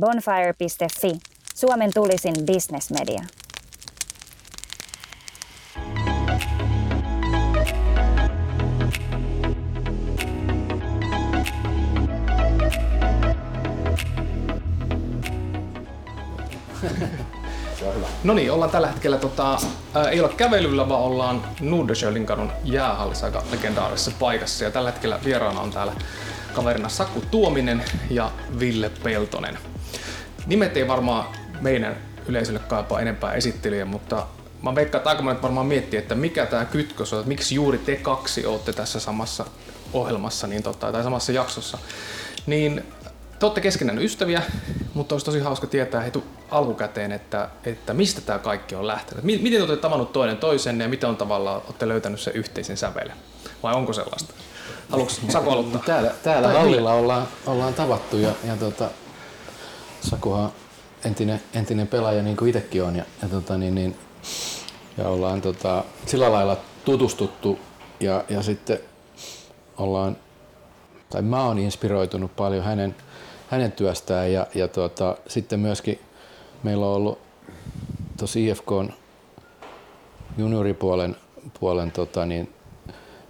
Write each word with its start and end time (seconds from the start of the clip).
Bonfire.fi, 0.00 1.18
Suomen 1.54 1.90
tulisin 1.94 2.34
bisnesmedia. 2.46 3.22
No 18.24 18.34
niin, 18.34 18.52
ollaan 18.52 18.70
tällä 18.70 18.86
hetkellä, 18.88 19.18
tota, 19.18 19.58
ää, 19.94 20.08
ei 20.10 20.20
olla 20.20 20.32
kävelyllä, 20.32 20.88
vaan 20.88 21.02
ollaan 21.02 21.42
Nordensjölin 21.60 22.26
kadun 22.26 22.52
jäähallissa 22.64 23.26
aika 23.26 23.42
legendaarisessa 23.50 24.12
paikassa. 24.18 24.64
Ja 24.64 24.70
tällä 24.70 24.90
hetkellä 24.90 25.18
vieraana 25.24 25.60
on 25.60 25.70
täällä 25.70 25.92
kaverina 26.52 26.88
Saku 26.88 27.22
Tuominen 27.30 27.84
ja 28.10 28.30
Ville 28.58 28.90
Peltonen. 29.02 29.58
Nimet 30.46 30.76
ei 30.76 30.88
varmaan 30.88 31.24
meidän 31.60 31.96
yleisölle 32.28 32.58
kaipaa 32.58 33.00
enempää 33.00 33.32
esittelyjä, 33.32 33.84
mutta 33.84 34.26
mä 34.62 34.74
veikkaan, 34.74 35.00
että 35.00 35.10
aika 35.10 35.22
monet 35.22 35.42
varmaan 35.42 35.66
miettii, 35.66 35.98
että 35.98 36.14
mikä 36.14 36.46
tämä 36.46 36.64
kytkös 36.64 37.12
on, 37.12 37.18
että 37.18 37.28
miksi 37.28 37.54
juuri 37.54 37.78
te 37.78 37.96
kaksi 37.96 38.46
olette 38.46 38.72
tässä 38.72 39.00
samassa 39.00 39.44
ohjelmassa 39.92 40.46
niin 40.46 40.62
tota, 40.62 40.92
tai 40.92 41.02
samassa 41.02 41.32
jaksossa. 41.32 41.78
Niin 42.46 42.84
te 43.38 43.46
olette 43.46 43.60
keskenään 43.60 43.98
ystäviä, 43.98 44.42
mutta 44.94 45.14
olisi 45.14 45.26
tosi 45.26 45.40
hauska 45.40 45.66
tietää 45.66 46.00
heti 46.00 46.22
alkukäteen, 46.50 47.12
että, 47.12 47.48
että 47.64 47.94
mistä 47.94 48.20
tämä 48.20 48.38
kaikki 48.38 48.74
on 48.74 48.86
lähtenyt. 48.86 49.24
Miten 49.24 49.52
te 49.52 49.58
olette 49.58 49.76
tavannut 49.76 50.12
toinen 50.12 50.36
toisenne 50.36 50.84
ja 50.84 50.88
miten 50.88 51.08
on 51.08 51.16
tavallaan 51.16 51.62
olette 51.66 51.88
löytänyt 51.88 52.20
sen 52.20 52.34
yhteisen 52.34 52.76
sävelen? 52.76 53.16
Vai 53.62 53.74
onko 53.74 53.92
sellaista? 53.92 54.34
Haluatko 54.88 55.14
Saku 55.28 55.50
aloittaa? 55.50 55.82
Täällä, 55.86 56.10
täällä 56.22 56.48
hallilla 56.48 56.92
ollaan, 56.92 57.28
ollaan 57.46 57.74
tavattu 57.74 58.18
ja, 58.18 58.30
ja 58.44 58.56
tota, 58.56 58.90
Sakuhan 60.10 60.52
entinen, 61.04 61.40
entinen 61.54 61.86
pelaaja 61.86 62.22
niin 62.22 62.36
kuin 62.36 62.48
itsekin 62.48 62.82
on. 62.82 62.96
Ja, 62.96 63.04
ja, 63.22 63.28
tota, 63.28 63.58
niin, 63.58 63.74
niin, 63.74 63.96
ja 64.98 65.08
ollaan 65.08 65.42
tota, 65.42 65.84
sillä 66.06 66.32
lailla 66.32 66.56
tutustuttu 66.84 67.58
ja, 68.00 68.24
ja 68.28 68.42
sitten 68.42 68.78
ollaan, 69.76 70.16
tai 71.10 71.22
mä 71.22 71.44
oon 71.44 71.58
inspiroitunut 71.58 72.36
paljon 72.36 72.64
hänen, 72.64 72.96
hänen 73.48 73.72
työstään 73.72 74.32
ja, 74.32 74.46
ja 74.54 74.68
tota, 74.68 75.16
sitten 75.26 75.60
myöskin 75.60 76.00
meillä 76.62 76.86
on 76.86 76.92
ollut 76.92 77.18
tosi 78.16 78.46
IFK 78.46 78.70
junioripuolen 80.38 81.16
puolen, 81.60 81.90
tota, 81.90 82.26
niin, 82.26 82.52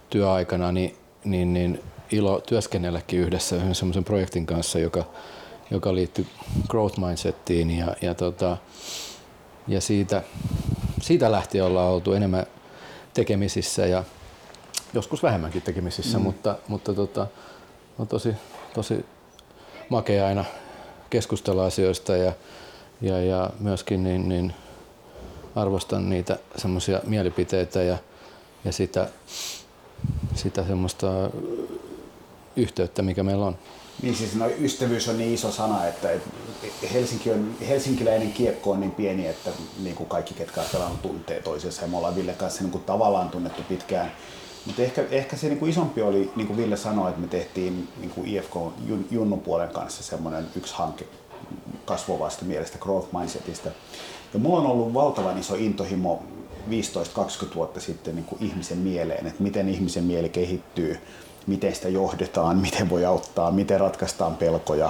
työaikana 0.09 0.71
niin, 0.71 0.95
niin, 1.23 1.53
niin 1.53 1.83
ilo 2.11 2.41
työskennelläkin 2.47 3.19
yhdessä 3.19 3.55
yhden 3.55 3.75
semmoisen 3.75 4.03
projektin 4.03 4.45
kanssa, 4.45 4.79
joka, 4.79 5.03
joka 5.71 5.95
liittyy 5.95 6.27
growth 6.67 6.99
mindsettiin 6.99 7.71
ja, 7.71 7.95
ja, 8.01 8.15
tota, 8.15 8.57
ja 9.67 9.81
siitä, 9.81 10.23
siitä 11.01 11.31
lähtien 11.31 11.63
ollaan 11.63 11.91
oltu 11.91 12.13
enemmän 12.13 12.45
tekemisissä 13.13 13.85
ja 13.85 14.03
joskus 14.93 15.23
vähemmänkin 15.23 15.61
tekemisissä, 15.61 16.17
mm. 16.17 16.23
mutta, 16.23 16.55
mutta 16.67 16.93
tota, 16.93 17.27
on 17.99 18.07
tosi, 18.07 18.33
tosi 18.73 19.05
makea 19.89 20.27
aina 20.27 20.45
keskustella 21.09 21.65
asioista 21.65 22.15
ja, 22.15 22.33
ja, 23.01 23.21
ja 23.21 23.49
myöskin 23.59 24.03
niin, 24.03 24.29
niin 24.29 24.53
arvostan 25.55 26.09
niitä 26.09 26.37
semmoisia 26.55 26.99
mielipiteitä 27.03 27.83
ja, 27.83 27.97
ja 28.65 28.71
sitä, 28.71 29.07
sitä 30.35 30.63
semmoista 30.63 31.07
yhteyttä, 32.55 33.01
mikä 33.01 33.23
meillä 33.23 33.45
on. 33.45 33.57
Niin 34.01 34.15
siis 34.15 34.35
no, 34.35 34.49
ystävyys 34.59 35.07
on 35.09 35.17
niin 35.17 35.33
iso 35.33 35.51
sana, 35.51 35.87
että 35.87 36.09
Helsinki 36.93 37.31
on, 37.31 37.55
helsinkiläinen 37.67 38.31
kiekko 38.33 38.71
on 38.71 38.79
niin 38.79 38.91
pieni, 38.91 39.27
että 39.27 39.49
niin 39.83 39.95
kuin 39.95 40.09
kaikki 40.09 40.33
ketkä 40.33 40.61
on 40.61 40.97
tuntee 41.01 41.41
toisensa 41.41 41.81
ja 41.81 41.87
me 41.87 41.97
ollaan 41.97 42.15
Ville 42.15 42.33
kanssa 42.33 42.61
niin 42.61 42.71
kuin 42.71 42.83
tavallaan 42.83 43.29
tunnettu 43.29 43.61
pitkään. 43.69 44.11
Mutta 44.65 44.81
ehkä, 44.81 45.03
ehkä 45.11 45.37
se 45.37 45.47
niin 45.47 45.59
kuin 45.59 45.69
isompi 45.69 46.01
oli, 46.01 46.31
niin 46.35 46.47
kuin 46.47 46.57
Ville 46.57 46.77
sanoi, 46.77 47.09
että 47.09 47.21
me 47.21 47.27
tehtiin 47.27 47.87
niin 47.97 48.09
kuin 48.09 48.27
IFK 48.27 48.55
Junnun 49.11 49.39
puolen 49.39 49.69
kanssa 49.69 50.03
semmoinen 50.03 50.47
yksi 50.55 50.73
hanke 50.73 51.05
kasvavasta 51.85 52.45
mielestä 52.45 52.77
growth 52.77 53.13
mindsetista. 53.17 53.69
Ja 54.33 54.39
mulla 54.39 54.59
on 54.59 54.65
ollut 54.65 54.93
valtavan 54.93 55.37
iso 55.37 55.55
intohimo 55.55 56.23
15-20 56.69 57.55
vuotta 57.55 57.79
sitten 57.79 58.15
niin 58.15 58.25
kuin 58.25 58.43
ihmisen 58.43 58.77
mieleen, 58.77 59.27
että 59.27 59.43
miten 59.43 59.69
ihmisen 59.69 60.03
mieli 60.03 60.29
kehittyy, 60.29 60.99
miten 61.47 61.75
sitä 61.75 61.89
johdetaan, 61.89 62.57
miten 62.57 62.89
voi 62.89 63.05
auttaa, 63.05 63.51
miten 63.51 63.79
ratkaistaan 63.79 64.35
pelkoja. 64.35 64.89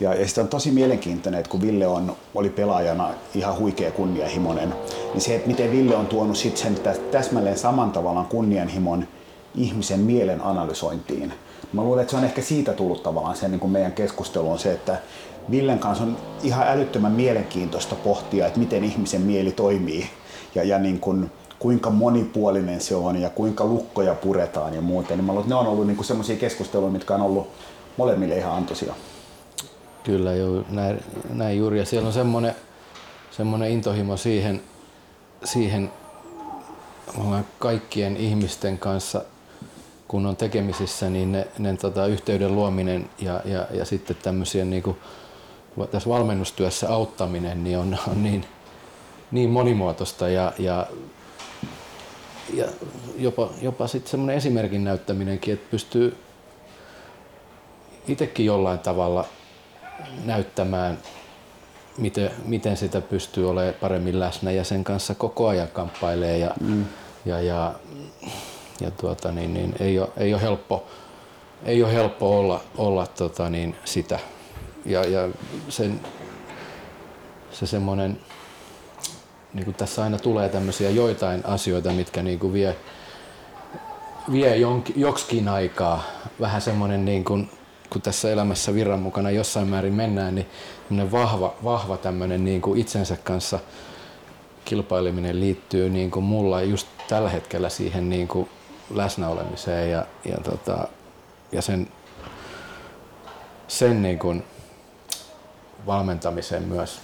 Ja, 0.00 0.14
ja 0.14 0.26
sitten 0.26 0.44
on 0.44 0.48
tosi 0.48 0.70
mielenkiintoinen, 0.70 1.40
että 1.40 1.50
kun 1.50 1.60
Ville 1.60 1.86
on, 1.86 2.16
oli 2.34 2.50
pelaajana 2.50 3.10
ihan 3.34 3.58
huikea 3.58 3.90
kunnianhimoinen, 3.90 4.74
niin 5.12 5.20
se, 5.20 5.36
että 5.36 5.48
miten 5.48 5.70
Ville 5.70 5.96
on 5.96 6.06
tuonut 6.06 6.36
sit 6.36 6.56
sen 6.56 6.78
täsmälleen 7.10 7.58
saman 7.58 7.92
tavallaan 7.92 8.26
kunnianhimon 8.26 9.08
ihmisen 9.54 10.00
mielen 10.00 10.40
analysointiin. 10.40 11.32
Mä 11.72 11.82
luulen, 11.82 12.02
että 12.02 12.10
se 12.10 12.16
on 12.16 12.24
ehkä 12.24 12.42
siitä 12.42 12.72
tullut 12.72 13.02
tavallaan 13.02 13.36
se 13.36 13.48
niin 13.48 13.60
kuin 13.60 13.70
meidän 13.70 13.92
keskustelu 13.92 14.50
on 14.50 14.58
se, 14.58 14.72
että 14.72 14.98
Villen 15.50 15.78
kanssa 15.78 16.04
on 16.04 16.16
ihan 16.42 16.68
älyttömän 16.68 17.12
mielenkiintoista 17.12 17.94
pohtia, 17.94 18.46
että 18.46 18.58
miten 18.58 18.84
ihmisen 18.84 19.20
mieli 19.20 19.52
toimii 19.52 20.10
ja, 20.54 20.64
ja 20.64 20.78
niin 20.78 21.00
kuin, 21.00 21.30
kuinka 21.66 21.90
monipuolinen 21.90 22.80
se 22.80 22.94
on 22.94 23.16
ja 23.16 23.30
kuinka 23.30 23.64
lukkoja 23.64 24.14
puretaan 24.14 24.74
ja 24.74 24.80
muuten. 24.80 25.18
Niin 25.18 25.24
mä 25.24 25.32
luulen, 25.32 25.44
että 25.44 25.54
ne 25.54 25.60
on 25.60 25.66
ollut 25.66 25.86
niin 25.86 26.04
semmoisia 26.04 26.36
keskusteluja, 26.36 26.92
mitkä 26.92 27.14
on 27.14 27.22
ollut 27.22 27.48
molemmille 27.96 28.36
ihan 28.36 28.52
antoisia. 28.52 28.94
Kyllä, 30.04 30.34
joo, 30.34 30.64
näin, 30.70 31.00
näin 31.30 31.58
juuri. 31.58 31.78
Ja 31.78 31.84
siellä 31.84 32.06
on 32.06 32.12
semmoinen, 32.12 32.54
semmoinen 33.30 33.70
intohimo 33.70 34.16
siihen, 34.16 34.62
siihen 35.44 35.92
kaikkien 37.58 38.16
ihmisten 38.16 38.78
kanssa, 38.78 39.24
kun 40.08 40.26
on 40.26 40.36
tekemisissä, 40.36 41.10
niin 41.10 41.32
ne, 41.32 41.46
ne 41.58 41.76
tota, 41.76 42.06
yhteyden 42.06 42.54
luominen 42.54 43.10
ja, 43.18 43.40
ja, 43.44 43.66
ja 43.70 43.84
sitten 43.84 44.16
tämmöisiä 44.22 44.64
niin 44.64 44.82
kuin, 44.82 44.96
tässä 45.90 46.10
valmennustyössä 46.10 46.88
auttaminen 46.88 47.64
niin 47.64 47.78
on, 47.78 47.98
on 48.08 48.22
niin, 48.22 48.44
niin 49.30 49.50
monimuotoista 49.50 50.28
ja, 50.28 50.52
ja, 50.58 50.86
ja 52.54 52.64
jopa, 53.18 53.50
jopa 53.62 53.86
sitten 53.86 54.10
semmoinen 54.10 54.36
esimerkin 54.36 54.84
näyttäminenkin, 54.84 55.54
että 55.54 55.70
pystyy 55.70 56.16
itsekin 58.08 58.46
jollain 58.46 58.78
tavalla 58.78 59.24
näyttämään, 60.24 60.98
miten, 61.98 62.30
miten 62.44 62.76
sitä 62.76 63.00
pystyy 63.00 63.50
olemaan 63.50 63.74
paremmin 63.74 64.20
läsnä 64.20 64.50
ja 64.50 64.64
sen 64.64 64.84
kanssa 64.84 65.14
koko 65.14 65.48
ajan 65.48 65.68
kamppailee 65.68 66.38
ja, 66.38 66.50
mm. 66.60 66.84
ja, 67.24 67.40
ja, 67.40 67.74
ja 68.80 68.90
tuota, 68.90 69.32
niin, 69.32 69.54
niin, 69.54 69.74
ei, 69.80 69.98
ole, 69.98 70.08
ei 70.16 70.34
ole 70.34 70.42
helppo, 70.42 70.86
ei 71.64 71.82
ole 71.82 71.92
helppo 71.92 72.38
olla, 72.38 72.60
olla 72.76 73.06
tota, 73.06 73.50
niin, 73.50 73.76
sitä. 73.84 74.18
Ja, 74.84 75.04
ja 75.04 75.28
sen, 75.68 76.00
se 77.52 77.66
semmoinen, 77.66 78.18
niin 79.54 79.64
kuin 79.64 79.74
tässä 79.74 80.02
aina 80.02 80.18
tulee 80.18 80.48
tämmöisiä 80.48 80.90
joitain 80.90 81.46
asioita, 81.46 81.92
mitkä 81.92 82.22
niin 82.22 82.38
kuin 82.38 82.52
vie, 82.52 82.76
vie 84.32 84.56
jonkin, 84.56 85.00
joksikin 85.00 85.48
aikaa. 85.48 86.02
Vähän 86.40 86.60
semmoinen 86.60 87.04
niin 87.04 87.24
kuin 87.24 87.50
kun 87.90 88.02
tässä 88.02 88.30
elämässä 88.30 88.74
virran 88.74 89.00
mukana 89.00 89.30
jossain 89.30 89.68
määrin 89.68 89.94
mennään, 89.94 90.34
niin 90.34 91.12
vahva, 91.12 91.54
vahva 91.64 91.96
tämmöinen 91.96 92.44
niin 92.44 92.60
kuin 92.60 92.80
itsensä 92.80 93.16
kanssa 93.24 93.58
kilpaileminen 94.64 95.40
liittyy 95.40 95.90
niin 95.90 96.10
kuin 96.10 96.24
mulla 96.24 96.62
just 96.62 96.88
tällä 97.08 97.28
hetkellä 97.28 97.68
siihen 97.68 98.10
niin 98.10 98.28
kuin 98.28 98.48
läsnäolemiseen 98.94 99.90
ja, 99.90 100.06
ja, 100.24 100.36
tota, 100.36 100.88
ja 101.52 101.62
sen, 101.62 101.88
sen 103.68 104.02
niin 104.02 104.18
kuin 104.18 104.44
valmentamiseen 105.86 106.62
myös. 106.62 106.98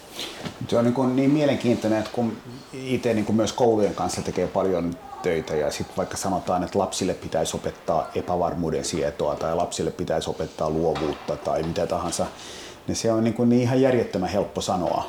Se 0.68 0.78
on 0.78 0.84
niin, 0.84 0.94
kuin 0.94 1.16
niin 1.16 1.30
mielenkiintoinen, 1.30 1.98
että 1.98 2.10
kun 2.14 2.36
itse 2.72 3.14
niin 3.14 3.24
kuin 3.24 3.36
myös 3.36 3.52
koulujen 3.52 3.94
kanssa 3.94 4.22
tekee 4.22 4.46
paljon 4.46 4.96
töitä 5.22 5.56
ja 5.56 5.70
sitten 5.70 5.96
vaikka 5.96 6.16
sanotaan, 6.16 6.64
että 6.64 6.78
lapsille 6.78 7.14
pitäisi 7.14 7.56
opettaa 7.56 8.10
epävarmuuden 8.14 8.84
sietoa 8.84 9.36
tai 9.36 9.56
lapsille 9.56 9.90
pitäisi 9.90 10.30
opettaa 10.30 10.70
luovuutta 10.70 11.36
tai 11.36 11.62
mitä 11.62 11.86
tahansa, 11.86 12.26
niin 12.86 12.96
se 12.96 13.12
on 13.12 13.24
niin, 13.24 13.34
kuin 13.34 13.48
niin 13.48 13.62
ihan 13.62 13.80
järjettömän 13.80 14.28
helppo 14.28 14.60
sanoa. 14.60 15.04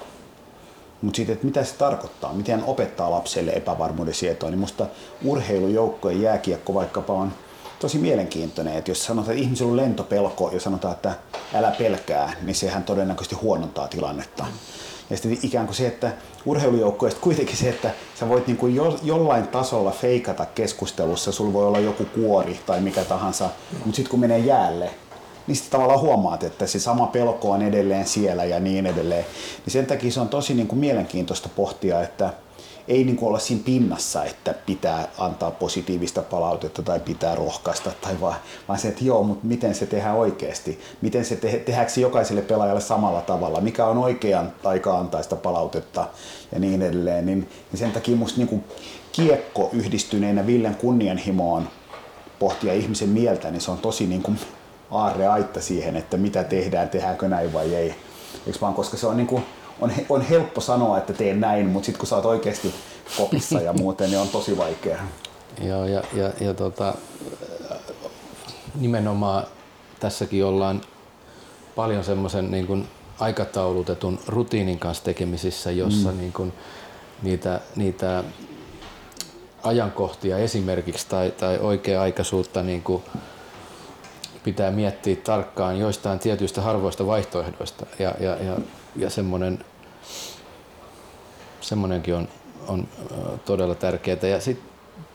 Mutta 1.02 1.18
sitten, 1.18 1.34
että 1.34 1.46
mitä 1.46 1.64
se 1.64 1.76
tarkoittaa, 1.76 2.34
miten 2.34 2.64
opettaa 2.64 3.12
lapselle 3.12 3.52
epävarmuuden 3.52 4.14
sietoa, 4.14 4.50
niin 4.50 4.60
musta 4.60 4.86
urheilujoukkojen 5.24 6.22
jääkiekko 6.22 6.74
vaikkapa 6.74 7.14
on 7.14 7.34
tosi 7.80 7.98
mielenkiintoinen, 7.98 8.74
että 8.74 8.92
jos 8.92 9.06
sanotaan, 9.06 9.32
että 9.32 9.44
ihmisellä 9.44 9.72
on 9.72 9.78
lentopelko 9.78 10.50
ja 10.54 10.60
sanotaan, 10.60 10.94
että 10.94 11.14
älä 11.54 11.72
pelkää, 11.72 12.34
niin 12.42 12.56
sehän 12.56 12.84
todennäköisesti 12.84 13.36
huonontaa 13.36 13.88
tilannetta. 13.88 14.46
Ja 15.10 15.18
sitten 15.18 15.38
ikään 15.44 15.66
kuin 15.66 15.76
se, 15.76 15.88
että 15.88 16.12
urheilujoukkoista 16.46 17.22
kuitenkin 17.22 17.58
se, 17.58 17.70
että 17.70 17.92
sä 18.20 18.30
voit 18.30 18.48
niin 18.48 18.58
kuin 18.58 18.76
jo, 18.76 19.00
jollain 19.04 19.48
tasolla 19.48 19.92
feikata 19.92 20.46
keskustelussa, 20.46 21.32
sulla 21.32 21.54
voi 21.54 21.66
olla 21.66 21.80
joku 21.80 22.06
kuori 22.06 22.60
tai 22.66 22.82
mikä 22.82 23.04
tahansa, 23.04 23.50
mutta 23.72 23.96
sitten 23.96 24.10
kun 24.12 24.20
menee 24.20 24.40
jäälle, 24.40 24.90
niin 25.48 25.56
sitten 25.56 25.72
tavallaan 25.72 26.00
huomaat, 26.00 26.44
että 26.44 26.68
se 26.68 26.80
sama 26.80 27.08
pelko 27.08 27.52
on 27.52 27.62
edelleen 27.62 28.08
siellä 28.08 28.44
ja 28.44 28.60
niin 28.60 28.86
edelleen. 28.86 29.26
Niin 29.66 29.72
sen 29.74 29.86
takia 29.86 30.12
se 30.12 30.20
on 30.20 30.30
tosi 30.30 30.54
niin 30.54 30.68
kuin 30.68 30.80
mielenkiintoista 30.80 31.50
pohtia, 31.56 32.02
että 32.02 32.34
ei 32.88 33.04
niin 33.04 33.16
kuin 33.16 33.28
olla 33.28 33.40
siinä 33.40 33.62
pinnassa, 33.66 34.24
että 34.24 34.54
pitää 34.66 35.08
antaa 35.18 35.52
positiivista 35.52 36.22
palautetta 36.22 36.82
tai 36.82 37.00
pitää 37.00 37.36
rohkaista, 37.36 37.92
tai 38.02 38.22
vaan, 38.22 38.36
vaan 38.68 38.80
se, 38.80 38.88
että 38.88 39.04
joo, 39.04 39.24
mutta 39.24 39.48
miten 39.48 39.76
se 39.76 39.86
tehdään 39.86 40.16
oikeasti, 40.16 40.80
miten 41.02 41.26
se 41.26 41.36
te, 41.36 41.62
tehdäänkö 41.66 41.94
se 41.94 42.02
jokaiselle 42.02 42.42
pelaajalle 42.42 42.82
samalla 42.82 43.22
tavalla, 43.22 43.62
mikä 43.62 43.86
on 43.86 43.98
oikean 43.98 44.54
aika 44.64 44.98
antaa 44.98 45.24
sitä 45.24 45.36
palautetta 45.36 46.08
ja 46.52 46.60
niin 46.60 46.82
edelleen. 46.82 47.26
Niin, 47.26 47.50
niin 47.72 47.80
sen 47.80 47.92
takia 47.92 48.16
musta 48.16 48.38
niin 48.38 48.48
kuin 48.48 48.64
kiekko 49.12 49.70
yhdistyneenä 49.74 50.48
Villen 50.48 50.76
kunnianhimoon 50.76 51.68
pohtia 52.40 52.74
ihmisen 52.74 53.10
mieltä, 53.10 53.52
niin 53.52 53.62
se 53.62 53.72
on 53.72 53.78
tosi 53.78 54.08
niin 54.08 54.24
kuin 54.24 54.40
aarre 54.92 55.28
aitta 55.28 55.62
siihen, 55.62 55.96
että 55.96 56.18
mitä 56.18 56.44
tehdään, 56.44 56.90
tehdäänkö 56.90 57.28
näin 57.28 57.54
vai 57.54 57.76
ei. 57.76 57.96
Eikö 58.48 58.60
vaan, 58.62 58.74
koska 58.74 58.98
se 58.98 59.08
on, 59.08 59.18
niin 59.18 59.28
kuin, 59.28 59.44
on, 59.82 59.92
on 60.10 60.22
helppo 60.22 60.62
sanoa, 60.62 60.98
että 60.98 61.14
teen 61.14 61.40
näin, 61.40 61.66
mutta 61.66 61.86
sitten 61.86 62.00
kun 62.00 62.08
sä 62.08 62.16
oot 62.16 62.26
oikeasti 62.26 62.74
kopissa 63.18 63.62
ja 63.62 63.74
muuten, 63.74 64.10
niin 64.10 64.20
on 64.20 64.28
tosi 64.28 64.58
vaikea. 64.58 64.98
Joo, 65.70 65.86
ja, 65.86 66.04
ja, 66.14 66.32
ja 66.40 66.54
tota, 66.54 66.94
nimenomaan 68.80 69.44
tässäkin 70.00 70.46
ollaan 70.46 70.82
paljon 71.76 72.04
semmoisen 72.04 72.52
niin 72.52 72.68
kuin 72.68 72.88
aikataulutetun 73.20 74.20
rutiinin 74.28 74.80
kanssa 74.80 75.04
tekemisissä, 75.04 75.72
jossa 75.72 76.12
mm. 76.12 76.18
niin 76.18 76.34
kuin 76.34 76.54
niitä, 77.24 77.60
niitä 77.76 78.24
ajankohtia 79.64 80.38
esimerkiksi 80.38 81.06
tai, 81.10 81.32
tai 81.32 81.58
oikea-aikaisuutta 81.58 82.64
niin 82.64 82.82
kuin 82.84 83.04
pitää 84.44 84.72
miettiä 84.72 85.16
tarkkaan 85.16 85.80
joistain 85.80 86.20
tietyistä 86.20 86.62
harvoista 86.62 87.08
vaihtoehdoista. 87.08 87.86
Ja, 88.00 88.14
ja, 88.20 88.36
ja, 88.36 88.58
ja 88.96 89.10
semmoinen, 89.10 89.66
semmoinenkin 91.62 92.16
on, 92.16 92.28
on 92.68 92.88
todella 93.46 93.76
tärkeää. 93.76 94.28
Ja 94.28 94.42
sitten 94.42 94.70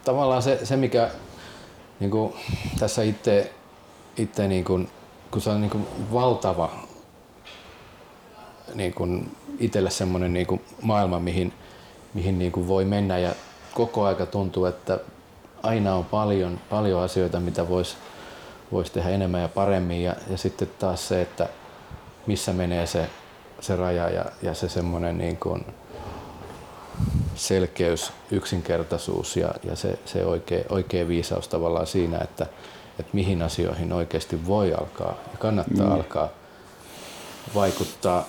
tavallaan 0.04 0.42
se, 0.42 0.66
se 0.66 0.76
mikä 0.76 1.10
niin 2.00 2.10
kuin 2.10 2.34
tässä 2.78 3.02
itse, 3.02 3.52
itse 4.16 4.48
niin 4.48 4.64
kuin, 4.64 4.88
kun 5.30 5.42
se 5.42 5.50
on 5.50 5.60
niin 5.60 5.70
kuin 5.70 5.86
valtava 6.12 6.70
niin 8.74 8.94
kuin 8.94 9.36
itselle 9.58 9.90
semmoinen 9.90 10.32
niin 10.32 10.46
kuin 10.46 10.60
maailma, 10.82 11.20
mihin, 11.20 11.52
mihin 12.14 12.38
niin 12.38 12.52
kuin 12.52 12.68
voi 12.68 12.84
mennä 12.84 13.18
ja 13.18 13.32
koko 13.74 14.04
aika 14.04 14.26
tuntuu, 14.26 14.64
että 14.64 14.98
aina 15.62 15.94
on 15.94 16.04
paljon, 16.04 16.60
paljon 16.70 17.02
asioita, 17.02 17.40
mitä 17.40 17.68
voisi 17.68 17.96
vois 18.72 18.90
tehdä 18.90 19.10
enemmän 19.10 19.42
ja 19.42 19.48
paremmin. 19.48 20.02
Ja, 20.02 20.14
ja 20.30 20.38
sitten 20.38 20.70
taas 20.78 21.08
se, 21.08 21.22
että 21.22 21.48
missä 22.26 22.52
menee 22.52 22.86
se, 22.86 23.08
se 23.60 23.76
raja 23.76 24.10
ja, 24.10 24.24
ja 24.42 24.54
se 24.54 24.68
semmoinen 24.68 25.18
niin 25.18 25.36
kuin 25.36 25.66
selkeys, 27.34 28.12
yksinkertaisuus 28.30 29.36
ja, 29.36 29.54
ja 29.64 29.76
se, 29.76 29.98
se 30.04 30.24
oikea, 30.24 30.64
oikea 30.68 31.08
viisaus 31.08 31.48
tavallaan 31.48 31.86
siinä, 31.86 32.18
että, 32.18 32.46
että 32.98 33.10
mihin 33.12 33.42
asioihin 33.42 33.92
oikeasti 33.92 34.46
voi 34.46 34.74
alkaa 34.74 35.14
ja 35.32 35.38
kannattaa 35.38 35.86
mm. 35.86 35.92
alkaa 35.92 36.28
vaikuttaa 37.54 38.26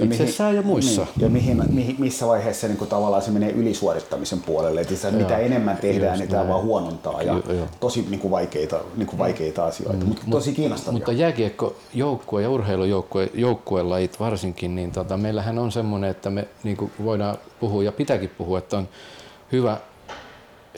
itsessään 0.00 0.50
mihin, 0.50 0.62
ja 0.62 0.66
muissa. 0.66 1.02
Niin, 1.02 1.22
ja 1.24 1.28
mihin, 1.28 1.62
mihin, 1.72 1.96
missä 1.98 2.26
vaiheessa 2.26 2.68
niin 2.68 2.78
kuin 2.78 2.90
tavallaan 2.90 3.22
se 3.22 3.30
menee 3.30 3.50
ylisuorittamisen 3.50 4.40
puolelle. 4.40 4.80
Että 4.80 4.94
sitä, 4.94 5.10
mitä 5.10 5.38
enemmän 5.38 5.76
tehdään, 5.76 6.18
niin 6.18 6.28
tämä 6.28 6.48
vaan 6.48 6.62
huonontaa. 6.62 7.22
Ja 7.22 7.32
jo, 7.32 7.54
jo. 7.54 7.68
tosi 7.80 8.06
niin 8.10 8.20
kuin 8.20 8.30
vaikeita, 8.30 8.80
niin 8.96 9.06
kuin 9.06 9.18
vaikeita 9.18 9.64
asioita, 9.64 9.98
mm. 9.98 10.08
mutta 10.08 10.22
tosi 10.30 10.52
kiinnostavia. 10.52 10.92
Mutta 10.92 11.12
jääkiekko 11.12 11.76
joukkue 11.94 12.42
ja 12.42 12.50
urheilujoukkue 12.50 13.30
joukkuelajit 13.34 14.20
varsinkin, 14.20 14.74
niin 14.74 14.92
tota, 14.92 15.16
meillähän 15.16 15.58
on 15.58 15.72
semmoinen, 15.72 16.10
että 16.10 16.30
me 16.30 16.48
niin 16.62 16.76
kuin 16.76 16.92
voidaan 17.04 17.38
puhua 17.60 17.82
ja 17.82 17.92
pitääkin 17.92 18.30
puhua, 18.38 18.58
että 18.58 18.76
on 18.76 18.88
hyvä, 19.52 19.76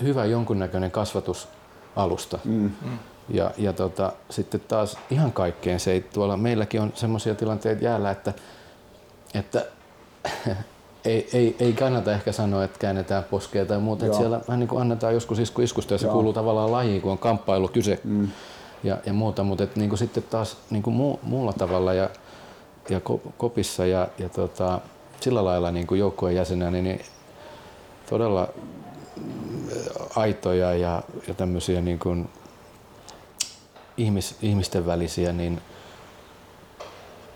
hyvä 0.03 0.25
jonkunnäköinen 0.25 0.91
kasvatusalusta. 0.91 2.39
Mm. 2.45 2.71
Mm. 2.83 2.99
Ja, 3.29 3.51
ja 3.59 3.73
tota, 3.73 4.13
sitten 4.31 4.61
taas 4.69 4.99
ihan 5.11 5.33
kaikkeen 5.33 5.81
se 5.81 5.93
ei 5.93 6.01
tuolla, 6.01 6.37
meilläkin 6.37 6.81
on 6.81 6.93
semmoisia 6.95 7.35
tilanteita 7.35 7.85
jäällä, 7.85 8.11
että 8.11 8.33
että 9.35 9.67
ei, 11.05 11.29
ei, 11.33 11.57
ei 11.61 11.73
kannata 11.73 12.13
ehkä 12.13 12.33
sanoa, 12.33 12.65
että 12.65 12.79
käännetään 12.79 13.25
poskea 13.25 13.67
tai 13.67 13.79
muuta. 13.79 14.07
Että 14.07 14.19
siellä 14.19 14.41
vähän 14.49 14.61
niin 14.61 14.69
kuin 14.69 14.81
annetaan 14.81 15.15
joskus 15.15 15.39
isku 15.39 15.63
iskusta 15.63 15.95
ja 15.95 15.99
se 15.99 16.07
Joo. 16.07 16.13
kuuluu 16.13 16.33
tavallaan 16.33 16.73
lajiin, 16.73 17.03
kun 17.03 17.13
on 17.13 17.19
kamppailu 17.19 17.69
kyse 17.69 18.01
mm. 18.05 18.29
ja, 18.85 18.99
ja 19.07 19.13
muuta. 19.13 19.43
Mutta 19.43 19.67
niin 19.77 19.89
kuin 19.89 19.99
sitten 19.99 20.23
taas 20.23 20.57
niin 20.71 20.83
kuin 20.83 20.95
muu, 20.95 21.21
muulla 21.23 21.53
tavalla 21.53 21.95
ja, 21.95 22.11
ja 22.89 23.01
kopissa 23.39 23.87
ja, 23.87 24.09
ja 24.19 24.29
tota, 24.29 24.81
sillä 25.21 25.45
lailla 25.45 25.71
niin 25.71 25.87
kuin 25.87 26.01
joukkueen 26.01 26.37
jäsenä, 26.37 26.71
niin, 26.71 26.85
niin 26.85 27.01
todella 28.11 28.49
aitoja 30.17 30.75
ja, 30.75 31.03
ja 31.29 31.35
tämmöisiä 31.35 31.81
niin 31.81 31.99
kuin 31.99 32.29
ihmis, 33.97 34.37
ihmisten 34.43 34.87
välisiä, 34.87 35.33
niin– 35.33 35.61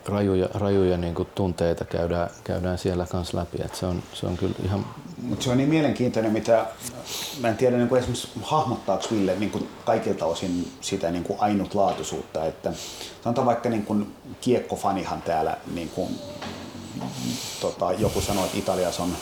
rajuja, 0.09 0.49
rajuja 0.55 0.97
niin 0.97 1.15
kuin 1.15 1.29
tunteita 1.35 1.85
käydään, 1.85 2.31
käydään 2.45 2.79
siellä 2.79 3.07
kanssa 3.07 3.39
läpi. 3.39 3.59
Et 3.65 3.75
se, 3.75 3.87
on, 3.87 4.03
se 4.13 4.27
on 4.27 4.37
kyllä 4.37 4.55
ihan... 4.65 4.87
Mutta 5.23 5.45
se 5.45 5.51
on 5.51 5.57
niin 5.57 5.69
mielenkiintoinen, 5.69 6.33
mitä 6.33 6.67
mä 7.41 7.49
en 7.49 7.57
tiedä 7.57 7.77
niin 7.77 7.89
kuin 7.89 7.99
esimerkiksi 7.99 8.29
hahmottaako 8.43 9.05
Ville 9.11 9.37
niin 9.37 9.51
kuin 9.51 9.69
kaikilta 9.85 10.27
osin 10.27 10.73
sitä 10.81 11.11
niin 11.11 11.25
kuin 11.25 11.41
ainutlaatuisuutta. 11.41 12.45
Että 12.45 12.73
sanotaan 13.25 13.47
vaikka 13.47 13.69
niin 13.69 13.85
kuin 13.85 14.15
kiekkofanihan 14.41 15.23
täällä, 15.23 15.57
niin 15.75 15.89
kuin, 15.89 16.09
tota, 17.61 17.93
joku 17.93 18.21
sanoi, 18.21 18.45
että 18.45 18.59
Italiassa 18.59 19.03
on 19.03 19.13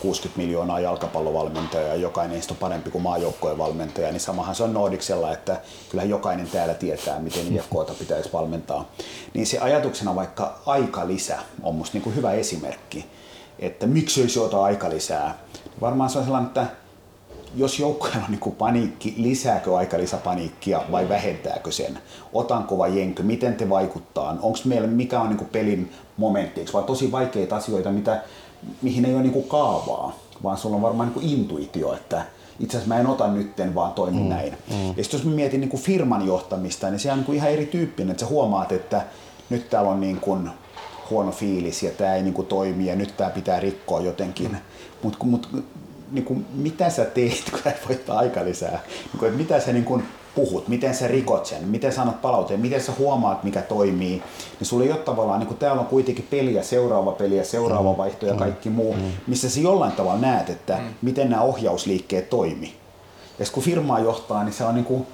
60 0.00 0.40
miljoonaa 0.40 0.80
jalkapallovalmentajaa 0.80 1.88
ja 1.88 1.94
jokainen 1.94 2.34
niistä 2.34 2.54
on 2.54 2.58
parempi 2.58 2.90
kuin 2.90 3.02
maajoukkojen 3.02 3.58
valmentaja, 3.58 4.10
niin 4.12 4.20
samahan 4.20 4.54
se 4.54 4.62
on 4.62 4.72
Nordicsella, 4.72 5.32
että 5.32 5.60
kyllähän 5.90 6.10
jokainen 6.10 6.50
täällä 6.50 6.74
tietää, 6.74 7.18
miten 7.18 7.56
IFKta 7.56 7.94
pitäisi 7.98 8.32
valmentaa. 8.32 8.88
Niin 9.34 9.46
se 9.46 9.58
ajatuksena 9.58 10.14
vaikka 10.14 10.58
aika 10.66 11.06
lisä 11.06 11.38
on 11.62 11.74
musta 11.74 11.94
niin 11.94 12.02
kuin 12.02 12.16
hyvä 12.16 12.32
esimerkki, 12.32 13.06
että 13.58 13.86
miksi 13.86 14.28
se 14.28 14.40
ota 14.40 14.62
aika 14.62 14.90
lisää. 14.90 15.38
Varmaan 15.80 16.10
se 16.10 16.18
on 16.18 16.24
sellainen, 16.24 16.48
että 16.48 16.66
jos 17.54 17.78
joukkueella 17.78 18.24
on 18.24 18.30
niin 18.30 18.56
paniikki, 18.58 19.14
lisääkö 19.16 19.76
aika 19.76 19.96
paniikkia 20.24 20.82
vai 20.92 21.08
vähentääkö 21.08 21.72
sen? 21.72 21.98
Otanko 22.32 22.78
vai 22.78 22.98
jenkö? 22.98 23.22
Miten 23.22 23.54
te 23.54 23.68
vaikuttaa? 23.68 24.36
Onko 24.42 24.58
meillä, 24.64 24.88
mikä 24.88 25.20
on 25.20 25.28
niin 25.28 25.48
pelin 25.52 25.92
momentti? 26.16 26.64
Vai 26.72 26.82
tosi 26.82 27.12
vaikeita 27.12 27.56
asioita, 27.56 27.90
mitä 27.90 28.22
mihin 28.82 29.04
ei 29.04 29.14
ole 29.14 29.22
niinku 29.22 29.42
kaavaa, 29.42 30.18
vaan 30.42 30.58
sulla 30.58 30.76
on 30.76 30.82
varmaan 30.82 31.08
niinku 31.08 31.28
intuitio, 31.34 31.94
että 31.94 32.24
itse 32.60 32.76
asiassa 32.76 32.94
mä 32.94 33.00
en 33.00 33.06
ota 33.06 33.28
nytten, 33.28 33.74
vaan 33.74 33.92
toimin 33.92 34.22
mm, 34.22 34.28
näin. 34.28 34.58
Mm. 34.70 34.88
Ja 34.96 35.04
sitten 35.04 35.18
jos 35.18 35.24
mä 35.24 35.34
mietin 35.34 35.60
niinku 35.60 35.76
firman 35.76 36.26
johtamista, 36.26 36.90
niin 36.90 37.00
se 37.00 37.12
on 37.12 37.18
niinku 37.18 37.32
ihan 37.32 37.50
erityyppinen, 37.50 38.10
että 38.10 38.20
sä 38.20 38.26
huomaat, 38.26 38.72
että 38.72 39.02
nyt 39.50 39.70
täällä 39.70 39.90
on 39.90 40.00
niinku 40.00 40.38
huono 41.10 41.32
fiilis 41.32 41.82
ja 41.82 41.90
tämä 41.90 42.14
ei 42.14 42.22
niinku 42.22 42.42
toimi 42.42 42.86
ja 42.86 42.96
nyt 42.96 43.16
tämä 43.16 43.30
pitää 43.30 43.60
rikkoa 43.60 44.00
jotenkin. 44.00 44.50
Mm. 44.50 44.58
Mutta 45.02 45.24
mut, 45.24 45.48
niinku, 46.10 46.36
mitä 46.54 46.90
sä 46.90 47.04
teet, 47.04 47.42
kun 47.50 47.60
sä 47.64 47.72
voittaa 47.88 48.18
aika 48.18 48.44
lisää? 48.44 48.80
Niinku, 49.12 49.24
että 49.24 49.38
mitä 49.38 49.60
sä 49.60 49.72
niinku, 49.72 50.02
puhut, 50.36 50.68
miten 50.68 50.94
sä 50.94 51.08
rikot 51.08 51.46
sen, 51.46 51.68
miten 51.68 51.92
sanot 51.92 52.22
palauteen, 52.22 52.60
miten 52.60 52.82
sä 52.82 52.92
huomaat, 52.98 53.44
mikä 53.44 53.62
toimii, 53.62 54.22
niin 54.60 54.66
sulla 54.66 54.84
ei 54.84 54.92
ole 54.92 54.98
tavallaan, 54.98 55.40
niin 55.40 55.48
kun 55.48 55.56
täällä 55.56 55.80
on 55.80 55.86
kuitenkin 55.86 56.26
peliä, 56.30 56.62
seuraava 56.62 57.12
peliä, 57.12 57.44
seuraava 57.44 57.92
mm. 57.92 57.98
vaihto 57.98 58.26
ja 58.26 58.32
mm. 58.32 58.38
kaikki 58.38 58.70
muu, 58.70 58.94
mm. 58.94 59.02
missä 59.26 59.50
sä 59.50 59.60
jollain 59.60 59.92
tavalla 59.92 60.20
näet, 60.20 60.50
että 60.50 60.76
mm. 60.76 60.82
miten 61.02 61.30
nämä 61.30 61.42
ohjausliikkeet 61.42 62.30
toimii. 62.30 62.74
Ja 63.38 63.46
kun 63.52 63.62
firmaa 63.62 64.00
johtaa, 64.00 64.44
niin 64.44 64.52
se 64.52 64.64
on 64.64 64.74
niin 64.74 64.84
kuin, 64.84 65.06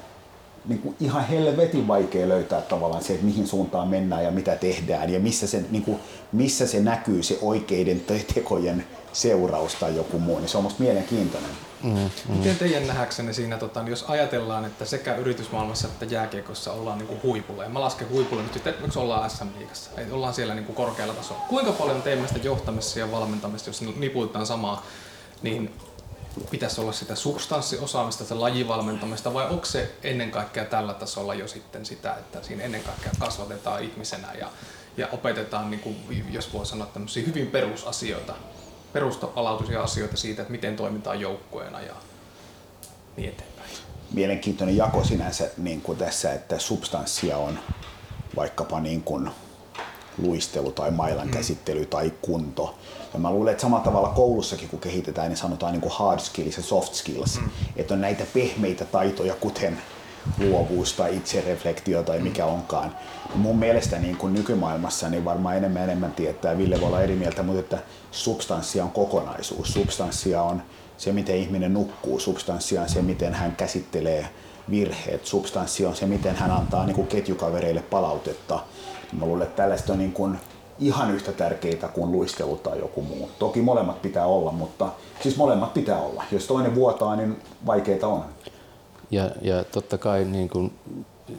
niin 0.69 0.79
kuin 0.79 0.97
ihan 1.01 1.27
helvetin 1.27 1.89
vaikea 1.89 2.29
löytää 2.29 2.61
tavallaan 2.61 3.05
se, 3.05 3.13
että 3.13 3.27
mihin 3.27 3.47
suuntaan 3.47 3.89
mennään 3.89 4.25
ja 4.25 4.31
mitä 4.31 4.57
tehdään 4.57 5.13
ja 5.13 5.21
missä 5.21 5.47
se, 5.47 5.65
niin 5.71 5.83
kuin, 5.83 5.99
missä 6.33 6.67
se 6.67 6.81
näkyy 6.81 7.23
se 7.23 7.39
oikeiden 7.43 8.03
tekojen 8.35 8.85
seuraus 9.13 9.75
tai 9.75 9.97
joku 9.97 10.19
muu, 10.19 10.39
niin 10.39 10.49
se 10.49 10.57
on 10.57 10.65
musta 10.65 10.83
mielenkiintoinen. 10.83 11.51
Mm, 11.83 12.11
mm. 12.29 12.37
Miten 12.37 12.57
teidän 12.57 12.87
nähäksenne 12.87 13.33
siinä, 13.33 13.59
tota, 13.59 13.85
jos 13.89 14.05
ajatellaan, 14.09 14.65
että 14.65 14.85
sekä 14.85 15.15
yritysmaailmassa 15.15 15.89
että 15.89 16.05
jääkiekossa 16.05 16.73
ollaan 16.73 16.99
niin 16.99 17.09
kuin 17.09 17.23
huipulla, 17.23 17.63
ja 17.63 17.69
mä 17.69 17.81
lasken 17.81 18.09
huipulle 18.09 18.43
nyt, 18.43 18.67
että 18.67 19.01
ollaan 19.01 19.31
SM-liigassa, 19.31 19.91
ollaan 20.11 20.35
siellä 20.35 20.55
niin 20.55 20.65
kuin 20.65 20.77
korkealla 20.77 21.15
tasolla. 21.15 21.43
Kuinka 21.49 21.73
paljon 21.73 22.03
teemme 22.03 22.29
sitä 22.29 22.41
johtamisessa 22.43 22.99
ja 22.99 23.11
valmentamista, 23.11 23.71
jos 23.71 23.83
niputetaan 23.83 24.47
samaa, 24.47 24.87
niin 25.43 25.75
pitäisi 26.51 26.81
olla 26.81 26.93
sitä 26.93 27.15
substanssiosaamista, 27.15 28.25
sitä 28.25 28.41
lajivalmentamista, 28.41 29.35
vai 29.35 29.47
onko 29.51 29.65
se 29.65 29.91
ennen 30.03 30.31
kaikkea 30.31 30.65
tällä 30.65 30.95
tasolla 30.95 31.35
jo 31.35 31.49
sitten 31.49 31.87
sitä, 31.87 32.15
että 32.15 32.43
siinä 32.43 32.65
ennen 32.65 32.83
kaikkea 32.83 33.13
kasvatetaan 33.19 33.83
ihmisenä 33.83 34.29
ja, 34.33 34.49
ja 34.97 35.09
opetetaan, 35.13 35.71
niin 35.71 35.81
kuin, 35.81 36.27
jos 36.31 36.53
voi 36.53 36.67
sanoa, 36.67 36.87
tämmöisiä 36.87 37.27
hyvin 37.27 37.47
perusasioita 37.47 38.35
perustapalautuisia 38.93 39.83
asioita 39.83 40.17
siitä, 40.17 40.43
että 40.43 40.53
miten 40.53 40.77
toimitaan 40.77 41.21
joukkueena 41.21 41.81
ja 41.81 41.95
niin 43.17 43.29
eteenpäin. 43.29 43.71
Mielenkiintoinen 44.13 44.77
jako 44.77 45.05
sinänsä 45.05 45.51
niin 45.57 45.81
kuin 45.81 45.99
tässä, 45.99 46.33
että 46.33 46.59
substanssia 46.59 47.37
on 47.37 47.59
vaikkapa 48.37 48.81
niin 48.81 49.03
kuin 49.03 49.31
luistelu 50.19 50.73
tai 50.73 50.91
mailan 50.91 51.29
käsittely 51.29 51.87
tai 51.87 52.13
kunto. 52.23 52.79
Ja 53.13 53.19
mä 53.19 53.31
luulen, 53.31 53.53
että 53.53 53.63
samalla 53.63 53.85
tavalla 53.85 54.09
koulussakin 54.09 54.69
kun 54.69 54.81
kehitetään, 54.81 55.29
niin 55.29 55.37
sanotaan 55.37 55.73
niin 55.73 55.81
kuin 55.81 55.93
hard 55.93 56.21
skills 56.21 56.57
ja 56.57 56.63
soft 56.63 56.95
skills. 56.95 57.41
Mm. 57.41 57.51
Että 57.77 57.95
on 57.95 58.01
näitä 58.01 58.25
pehmeitä 58.35 58.85
taitoja, 58.85 59.35
kuten 59.35 59.79
luovuus 60.39 60.93
tai 60.93 61.17
itsereflektio 61.17 62.03
tai 62.03 62.19
mikä 62.19 62.47
onkaan. 62.47 62.97
Mun 63.35 63.59
mielestä 63.59 63.99
niin 63.99 64.17
kuin 64.17 64.35
nykymaailmassa 64.35 65.09
niin 65.09 65.25
varmaan 65.25 65.57
enemmän 65.57 65.83
enemmän 65.83 66.13
tietää, 66.13 66.59
Ville 66.59 66.81
voi 66.81 66.89
olla 66.89 67.03
eri 67.03 67.17
mieltä, 67.17 67.43
mutta 67.43 67.61
että 67.61 67.79
substanssia 68.11 68.85
on 68.85 68.91
kokonaisuus. 68.91 69.73
Substanssia 69.73 70.43
on 70.43 70.63
se, 70.99 71.13
miten 71.13 71.37
ihminen 71.37 71.75
nukkuu. 71.75 72.19
Substanssia 72.19 72.83
on 72.83 72.89
se, 72.89 73.03
miten 73.03 73.35
hän 73.35 73.57
käsittelee 73.57 74.29
virheet. 74.71 75.27
Substanssi 75.27 75.87
on 75.87 75.97
se, 75.97 76.07
miten 76.07 76.37
hän 76.37 76.51
antaa 76.51 76.87
niin 76.87 76.97
kuin 76.97 77.07
ketjukavereille 77.07 77.83
palautetta. 77.83 78.61
Mä 79.13 79.27
luulen, 79.27 79.47
että 79.47 79.63
tällaista 79.63 79.93
on 79.93 79.99
niin 79.99 80.13
kuin 80.13 80.39
ihan 80.79 81.11
yhtä 81.11 81.33
tärkeitä 81.33 81.89
kuin 81.89 82.13
luistelu 82.13 82.57
tai 82.57 82.79
joku 82.79 83.03
muu. 83.03 83.31
Toki 83.39 83.63
molemmat 83.63 84.03
pitää 84.03 84.27
olla, 84.27 84.53
mutta 84.53 84.89
siis 85.23 85.37
molemmat 85.37 85.75
pitää 85.75 86.01
olla. 86.01 86.25
Jos 86.33 86.47
toinen 86.47 86.75
vuotaa, 86.75 87.17
niin 87.17 87.43
vaikeita 87.67 88.07
on. 88.07 88.25
Ja, 89.13 89.31
ja 89.43 89.65
totta 89.65 89.99
kai 89.99 90.25
niin 90.25 90.49
kuin, 90.49 90.73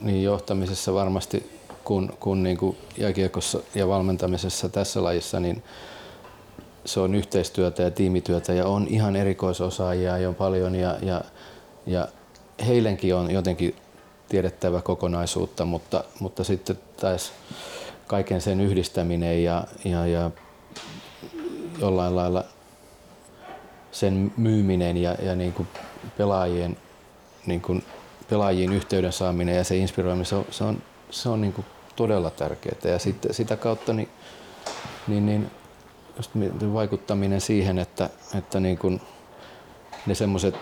niin 0.01 0.23
johtamisessa 0.23 0.93
varmasti 0.93 1.59
kun, 1.83 2.13
kun 2.19 2.43
niin 2.43 2.57
kuin 2.57 2.77
jääkiekossa 2.97 3.59
ja 3.75 3.87
valmentamisessa 3.87 4.69
tässä 4.69 5.03
lajissa, 5.03 5.39
niin 5.39 5.63
se 6.85 6.99
on 6.99 7.15
yhteistyötä 7.15 7.83
ja 7.83 7.91
tiimityötä 7.91 8.53
ja 8.53 8.65
on 8.65 8.87
ihan 8.87 9.15
erikoisosaajia 9.15 10.17
jo 10.17 10.33
paljon 10.33 10.75
ja, 10.75 10.97
ja, 11.01 11.21
ja 11.85 12.07
heillekin 12.67 13.15
on 13.15 13.31
jotenkin 13.31 13.75
tiedettävä 14.29 14.81
kokonaisuutta, 14.81 15.65
mutta, 15.65 16.03
mutta 16.19 16.43
sitten 16.43 16.79
taas 16.99 17.31
kaiken 18.07 18.41
sen 18.41 18.61
yhdistäminen 18.61 19.43
ja, 19.43 19.63
ja, 19.85 20.07
ja 20.07 20.31
jollain 21.79 22.15
lailla 22.15 22.43
sen 23.91 24.33
myyminen 24.37 24.97
ja, 24.97 25.15
ja 25.21 25.35
niin 25.35 25.53
kuin 25.53 25.67
pelaajien, 26.17 26.77
niin 27.45 27.62
kuin 27.62 27.83
pelaajiin 28.29 28.73
yhteyden 28.73 29.13
saaminen 29.13 29.55
ja 29.55 29.63
se 29.63 29.77
inspiroiminen, 29.77 30.25
se 30.25 30.35
on, 30.35 30.45
se 30.51 30.63
on, 30.63 30.81
se 31.09 31.29
on 31.29 31.41
niin 31.41 31.53
kuin 31.53 31.65
todella 31.95 32.29
tärkeää. 32.29 32.75
Ja 32.83 33.00
sitten 33.00 33.33
sitä 33.33 33.55
kautta 33.55 33.93
niin, 33.93 34.09
niin, 35.07 35.25
niin 35.25 35.51
just 36.17 36.31
vaikuttaminen 36.73 37.41
siihen, 37.41 37.79
että, 37.79 38.09
että 38.38 38.59
niin 38.59 38.77
kuin 38.77 39.01
ne 40.05 40.15
semmoiset 40.15 40.55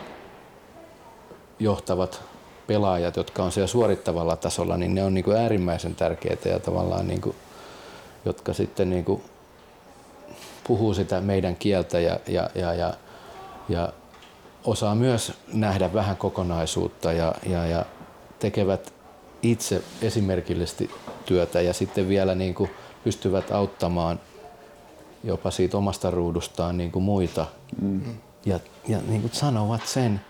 johtavat 1.59 2.21
pelaajat, 2.67 3.15
jotka 3.15 3.43
on 3.43 3.51
siellä 3.51 3.67
suorittavalla 3.67 4.35
tasolla, 4.35 4.77
niin 4.77 4.95
ne 4.95 5.03
on 5.03 5.13
niin 5.13 5.23
kuin 5.23 5.38
äärimmäisen 5.38 5.95
tärkeitä 5.95 6.50
ja 6.50 6.59
tavallaan 6.59 7.07
niin 7.07 7.21
kuin, 7.21 7.35
jotka 8.25 8.53
sitten 8.53 8.89
niin 8.89 9.05
kuin 9.05 9.23
puhuu 10.67 10.93
sitä 10.93 11.21
meidän 11.21 11.55
kieltä 11.55 12.00
ja, 12.00 12.19
ja, 12.27 12.50
ja, 12.55 12.73
ja, 12.73 12.93
ja 13.69 13.93
osaa 14.65 14.95
myös 14.95 15.33
nähdä 15.53 15.93
vähän 15.93 16.17
kokonaisuutta 16.17 17.13
ja, 17.13 17.35
ja, 17.45 17.65
ja 17.65 17.85
tekevät 18.39 18.93
itse 19.41 19.83
esimerkillisesti 20.01 20.91
työtä 21.25 21.61
ja 21.61 21.73
sitten 21.73 22.07
vielä 22.07 22.35
niin 22.35 22.53
kuin 22.53 22.69
pystyvät 23.03 23.51
auttamaan 23.51 24.19
jopa 25.23 25.51
siitä 25.51 25.77
omasta 25.77 26.11
ruudustaan 26.11 26.77
niin 26.77 26.91
kuin 26.91 27.03
muita 27.03 27.45
mm. 27.81 28.01
ja, 28.45 28.59
ja 28.87 28.97
niin 29.07 29.21
kuin 29.21 29.33
sanovat 29.33 29.87
sen 29.87 30.21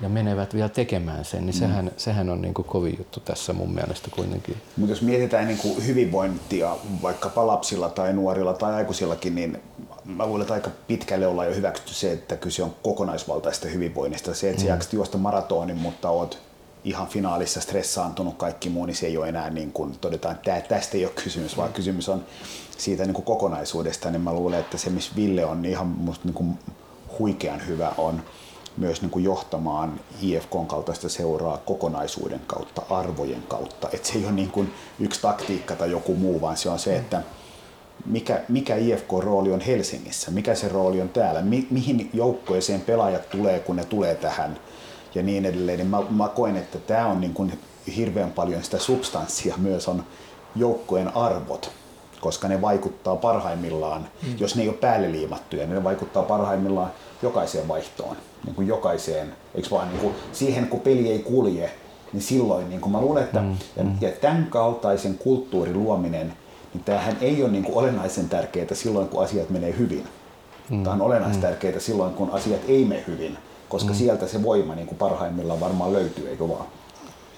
ja 0.00 0.08
menevät 0.08 0.54
vielä 0.54 0.68
tekemään 0.68 1.24
sen, 1.24 1.46
niin 1.46 1.54
mm. 1.54 1.58
sehän, 1.58 1.90
sehän 1.96 2.30
on 2.30 2.42
niin 2.42 2.54
kuin 2.54 2.68
kovin 2.68 2.94
juttu 2.98 3.20
tässä 3.20 3.52
mun 3.52 3.74
mielestä 3.74 4.08
kuitenkin. 4.10 4.56
Mutta 4.76 4.92
jos 4.92 5.02
mietitään 5.02 5.46
niin 5.46 5.58
kuin 5.58 5.86
hyvinvointia 5.86 6.76
vaikkapa 7.02 7.46
lapsilla 7.46 7.88
tai 7.88 8.12
nuorilla 8.12 8.52
tai 8.54 8.74
aikuisillakin, 8.74 9.34
niin 9.34 9.58
mä 10.16 10.26
luulen, 10.26 10.42
että 10.42 10.54
aika 10.54 10.70
pitkälle 10.86 11.26
ollaan 11.26 11.48
jo 11.48 11.54
hyväksytty 11.54 11.94
se, 11.94 12.12
että 12.12 12.36
kyse 12.36 12.62
on 12.62 12.74
kokonaisvaltaista 12.82 13.68
hyvinvoinnista. 13.68 14.34
Se, 14.34 14.50
että 14.50 14.62
mm. 14.62 14.80
sä 14.80 14.88
juosta 14.92 15.18
maratonin, 15.18 15.76
mutta 15.76 16.10
oot 16.10 16.38
ihan 16.84 17.08
finaalissa 17.08 17.60
stressaantunut 17.60 18.36
kaikki 18.36 18.68
muu, 18.70 18.86
niin 18.86 18.96
se 18.96 19.06
ei 19.06 19.18
ole 19.18 19.28
enää 19.28 19.50
niin 19.50 19.72
kuin 19.72 19.98
todetaan, 20.00 20.34
että 20.34 20.60
tästä 20.60 20.96
ei 20.96 21.04
ole 21.04 21.12
kysymys, 21.24 21.56
vaan 21.56 21.72
kysymys 21.72 22.08
on 22.08 22.24
siitä 22.78 23.04
niin 23.04 23.14
kuin 23.14 23.24
kokonaisuudesta, 23.24 24.10
niin 24.10 24.20
mä 24.20 24.32
luulen, 24.32 24.60
että 24.60 24.78
se 24.78 24.90
missä 24.90 25.12
Ville 25.16 25.44
on 25.44 25.62
niin 25.62 25.72
ihan 25.72 25.86
musta 25.86 26.24
niin 26.24 26.34
kuin 26.34 26.58
huikean 27.18 27.66
hyvä 27.66 27.92
on 27.98 28.22
myös 28.76 29.02
niin 29.02 29.10
kuin 29.10 29.24
johtamaan 29.24 30.00
IFKn 30.22 30.66
kaltaista 30.66 31.08
seuraa 31.08 31.58
kokonaisuuden 31.58 32.40
kautta, 32.46 32.82
arvojen 32.90 33.42
kautta. 33.48 33.88
Että 33.92 34.08
se 34.08 34.18
ei 34.18 34.24
ole 34.24 34.32
niin 34.32 34.50
kuin 34.50 34.74
yksi 35.00 35.20
taktiikka 35.20 35.76
tai 35.76 35.90
joku 35.90 36.14
muu, 36.14 36.40
vaan 36.40 36.56
se 36.56 36.70
on 36.70 36.78
se, 36.78 36.96
että 36.96 37.22
mikä, 38.06 38.40
mikä 38.48 38.76
IFK-rooli 38.76 39.52
on 39.52 39.60
Helsingissä, 39.60 40.30
mikä 40.30 40.54
se 40.54 40.68
rooli 40.68 41.00
on 41.00 41.08
täällä, 41.08 41.42
mi, 41.42 41.66
mihin 41.70 42.10
joukkoeseen 42.14 42.80
pelaajat 42.80 43.30
tulee, 43.30 43.60
kun 43.60 43.76
ne 43.76 43.84
tulee 43.84 44.14
tähän 44.14 44.58
ja 45.14 45.22
niin 45.22 45.46
edelleen. 45.46 45.78
Niin 45.78 45.88
mä, 45.88 46.02
mä 46.10 46.28
koen, 46.28 46.56
että 46.56 46.78
tämä 46.78 47.06
on 47.06 47.20
niin 47.20 47.34
kuin 47.34 47.58
hirveän 47.96 48.32
paljon 48.32 48.64
sitä 48.64 48.78
substanssia 48.78 49.54
myös 49.68 49.88
on 49.88 50.04
joukkojen 50.56 51.16
arvot, 51.16 51.70
koska 52.20 52.48
ne 52.48 52.60
vaikuttaa 52.60 53.16
parhaimmillaan, 53.16 54.08
mm. 54.22 54.34
jos 54.38 54.56
ne 54.56 54.62
ei 54.62 54.68
ole 54.68 54.76
päälle 54.76 55.12
liimattuja, 55.12 55.66
niin 55.66 55.74
ne 55.74 55.84
vaikuttaa 55.84 56.22
parhaimmillaan 56.22 56.90
jokaiseen 57.22 57.68
vaihtoon, 57.68 58.16
niin 58.44 58.54
kuin 58.54 58.68
jokaiseen, 58.68 59.34
eikö 59.54 59.70
vaan 59.70 59.88
niin 59.88 60.00
kuin 60.00 60.14
siihen 60.32 60.68
kun 60.68 60.80
peli 60.80 61.10
ei 61.10 61.18
kulje, 61.18 61.70
niin 62.12 62.22
silloin 62.22 62.68
niin 62.68 62.80
kuin 62.80 62.92
mä 62.92 63.00
luulen, 63.00 63.24
että 63.24 63.40
mm, 63.40 63.56
ja, 63.76 63.84
mm. 63.84 63.98
ja 64.00 64.10
tämän 64.10 64.46
kaltaisen 64.50 65.18
kulttuurin 65.18 65.78
luominen, 65.78 66.32
niin 66.74 66.84
tämähän 66.84 67.16
ei 67.20 67.42
ole 67.42 67.50
niin 67.50 67.64
kuin 67.64 67.78
olennaisen 67.78 68.28
tärkeää 68.28 68.74
silloin, 68.74 69.08
kun 69.08 69.24
asiat 69.24 69.50
menee 69.50 69.74
hyvin. 69.78 70.04
Mm, 70.70 70.84
Tämä 70.84 70.94
on 70.94 71.02
olennaisen 71.02 71.42
mm. 71.42 71.48
tärkeää 71.48 71.80
silloin, 71.80 72.14
kun 72.14 72.30
asiat 72.30 72.60
ei 72.68 72.84
mene 72.84 73.04
hyvin, 73.06 73.38
koska 73.68 73.92
mm. 73.92 73.96
sieltä 73.96 74.26
se 74.26 74.42
voima 74.42 74.74
niin 74.74 74.86
kuin 74.86 74.98
parhaimmillaan 74.98 75.60
varmaan 75.60 75.92
löytyy, 75.92 76.28
eikö 76.28 76.48
vaan? 76.48 76.66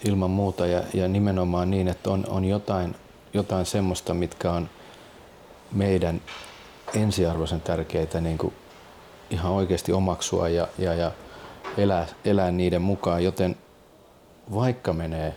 Ilman 0.05 0.31
muuta 0.31 0.67
ja, 0.67 0.83
ja 0.95 1.09
nimenomaan 1.09 1.71
niin, 1.71 1.89
että 1.89 2.11
on, 2.11 2.25
on 2.29 2.45
jotain, 2.45 2.97
jotain 3.35 3.67
semmoista, 3.67 4.15
mitkä 4.15 4.53
on 4.53 4.69
meidän 5.73 6.21
ensiarvoisen 6.95 7.61
tärkeitä 7.61 8.21
niin 8.21 8.39
kuin 8.39 8.55
ihan 9.31 9.53
oikeasti 9.53 9.93
omaksua 9.93 10.49
ja, 10.49 10.69
ja, 10.79 10.95
ja 10.95 11.13
elää, 11.77 12.07
elää 12.25 12.51
niiden 12.51 12.83
mukaan, 12.83 13.25
joten 13.25 13.57
vaikka 14.55 14.93
menee 14.93 15.35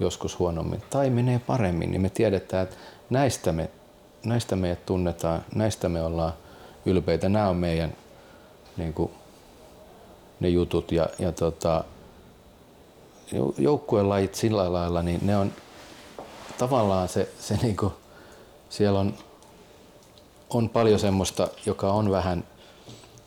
joskus 0.00 0.38
huonommin 0.38 0.82
tai 0.90 1.10
menee 1.10 1.38
paremmin, 1.38 1.90
niin 1.90 2.00
me 2.00 2.10
tiedetään, 2.10 2.62
että 2.62 2.76
näistä 3.10 3.52
me, 3.52 3.70
näistä 4.24 4.56
meidät 4.56 4.86
tunnetaan, 4.86 5.44
näistä 5.54 5.88
me 5.88 6.02
ollaan 6.02 6.32
ylpeitä. 6.86 7.28
Nämä 7.28 7.48
on 7.48 7.56
meidän 7.56 7.92
niin 8.76 8.92
kuin, 8.92 9.10
ne 10.40 10.48
jutut 10.48 10.92
ja, 10.92 11.08
ja 11.18 11.32
tota, 11.32 11.84
joukkueen 13.58 14.08
lajit 14.08 14.34
sillä 14.34 14.72
lailla, 14.72 15.02
niin 15.02 15.20
ne 15.22 15.36
on 15.36 15.52
tavallaan 16.58 17.08
se, 17.08 17.28
se 17.40 17.58
niin 17.62 17.76
kuin, 17.76 17.92
siellä 18.68 19.00
on, 19.00 19.14
on 20.50 20.68
paljon 20.68 20.98
semmoista, 20.98 21.48
joka 21.66 21.92
on 21.92 22.10
vähän 22.10 22.44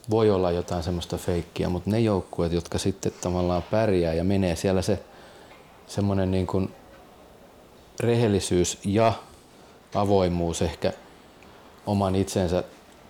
voi 0.10 0.32
olla 0.32 0.52
jotain 0.52 0.84
semmoista 0.84 1.18
feikkiä, 1.18 1.70
mutta 1.70 1.90
ne 1.90 2.00
joukkueet, 2.00 2.54
jotka 2.54 2.78
sitten 2.78 3.12
tavallaan 3.22 3.64
pärjää 3.64 4.14
ja 4.14 4.24
menee 4.24 4.56
siellä 4.56 4.82
se 4.82 5.04
semmoinen 5.88 6.32
niin 6.32 6.48
kuin 6.48 6.74
rehellisyys 8.00 8.78
ja 8.86 9.14
avoimuus, 9.96 10.62
ehkä 10.62 10.94
oman 11.86 12.16
itsensä 12.16 12.64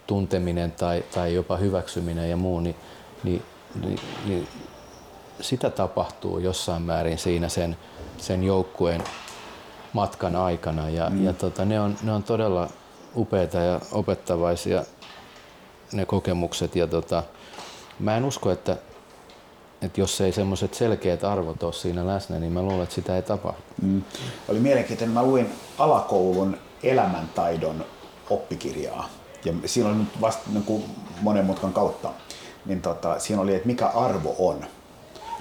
tunteminen 0.07 0.71
tai, 0.71 1.03
tai 1.13 1.33
jopa 1.33 1.57
hyväksyminen 1.57 2.29
ja 2.29 2.37
muu, 2.37 2.59
niin, 2.59 2.75
niin, 3.23 3.41
niin, 3.83 3.99
niin 4.25 4.47
sitä 5.41 5.69
tapahtuu 5.69 6.39
jossain 6.39 6.81
määrin 6.81 7.17
siinä 7.17 7.49
sen, 7.49 7.77
sen 8.17 8.43
joukkueen 8.43 9.03
matkan 9.93 10.35
aikana 10.35 10.89
ja, 10.89 11.09
mm. 11.09 11.25
ja 11.25 11.33
tota, 11.33 11.65
ne, 11.65 11.79
on, 11.79 11.95
ne 12.03 12.11
on 12.11 12.23
todella 12.23 12.69
upeita 13.15 13.57
ja 13.57 13.79
opettavaisia 13.91 14.83
ne 15.93 16.05
kokemukset. 16.05 16.75
Ja 16.75 16.87
tota, 16.87 17.23
mä 17.99 18.17
en 18.17 18.25
usko, 18.25 18.51
että, 18.51 18.77
että 19.81 20.01
jos 20.01 20.21
ei 20.21 20.31
semmoiset 20.31 20.73
selkeät 20.73 21.23
arvot 21.23 21.63
ole 21.63 21.73
siinä 21.73 22.07
läsnä, 22.07 22.39
niin 22.39 22.51
mä 22.51 22.61
luulen, 22.61 22.83
että 22.83 22.95
sitä 22.95 23.15
ei 23.15 23.21
tapahdu. 23.21 23.61
Mm. 23.81 24.03
Oli 24.47 24.59
mielenkiintoinen. 24.59 25.13
Mä 25.13 25.23
luin 25.23 25.49
alakoulun 25.77 26.57
elämäntaidon 26.83 27.85
oppikirjaa. 28.29 29.09
Ja 29.45 29.53
siinä 29.65 29.89
oli 29.89 29.97
nyt 29.97 30.21
vasta 30.21 30.49
niin 30.53 30.63
kuin 30.63 30.83
monen 31.21 31.45
mutkan 31.45 31.73
kautta. 31.73 32.09
Niin 32.65 32.81
tota, 32.81 33.19
siinä 33.19 33.41
oli, 33.41 33.55
että 33.55 33.67
mikä 33.67 33.87
arvo 33.87 34.35
on 34.39 34.65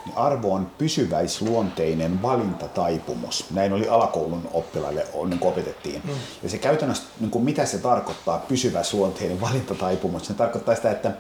niin 0.09 0.19
arvo 0.19 0.55
on 0.55 0.71
pysyväisluonteinen 0.79 2.23
valintataipumus. 2.23 3.45
Näin 3.51 3.73
oli 3.73 3.89
alakoulun 3.89 4.49
oppilaille 4.53 5.07
niin 5.29 5.39
opetettiin. 5.43 6.03
Mm. 6.05 6.11
Ja 6.43 6.49
se 6.49 6.59
käytännössä, 6.59 7.05
niin 7.21 7.31
kuin 7.31 7.45
mitä 7.45 7.67
se 7.67 7.79
tarkoittaa, 7.79 8.39
pysyväisluonteinen 8.49 9.41
valintataipumus, 9.41 10.27
se 10.27 10.35
tarkoittaa 10.35 10.75
sitä, 10.75 10.91
että 10.91 11.13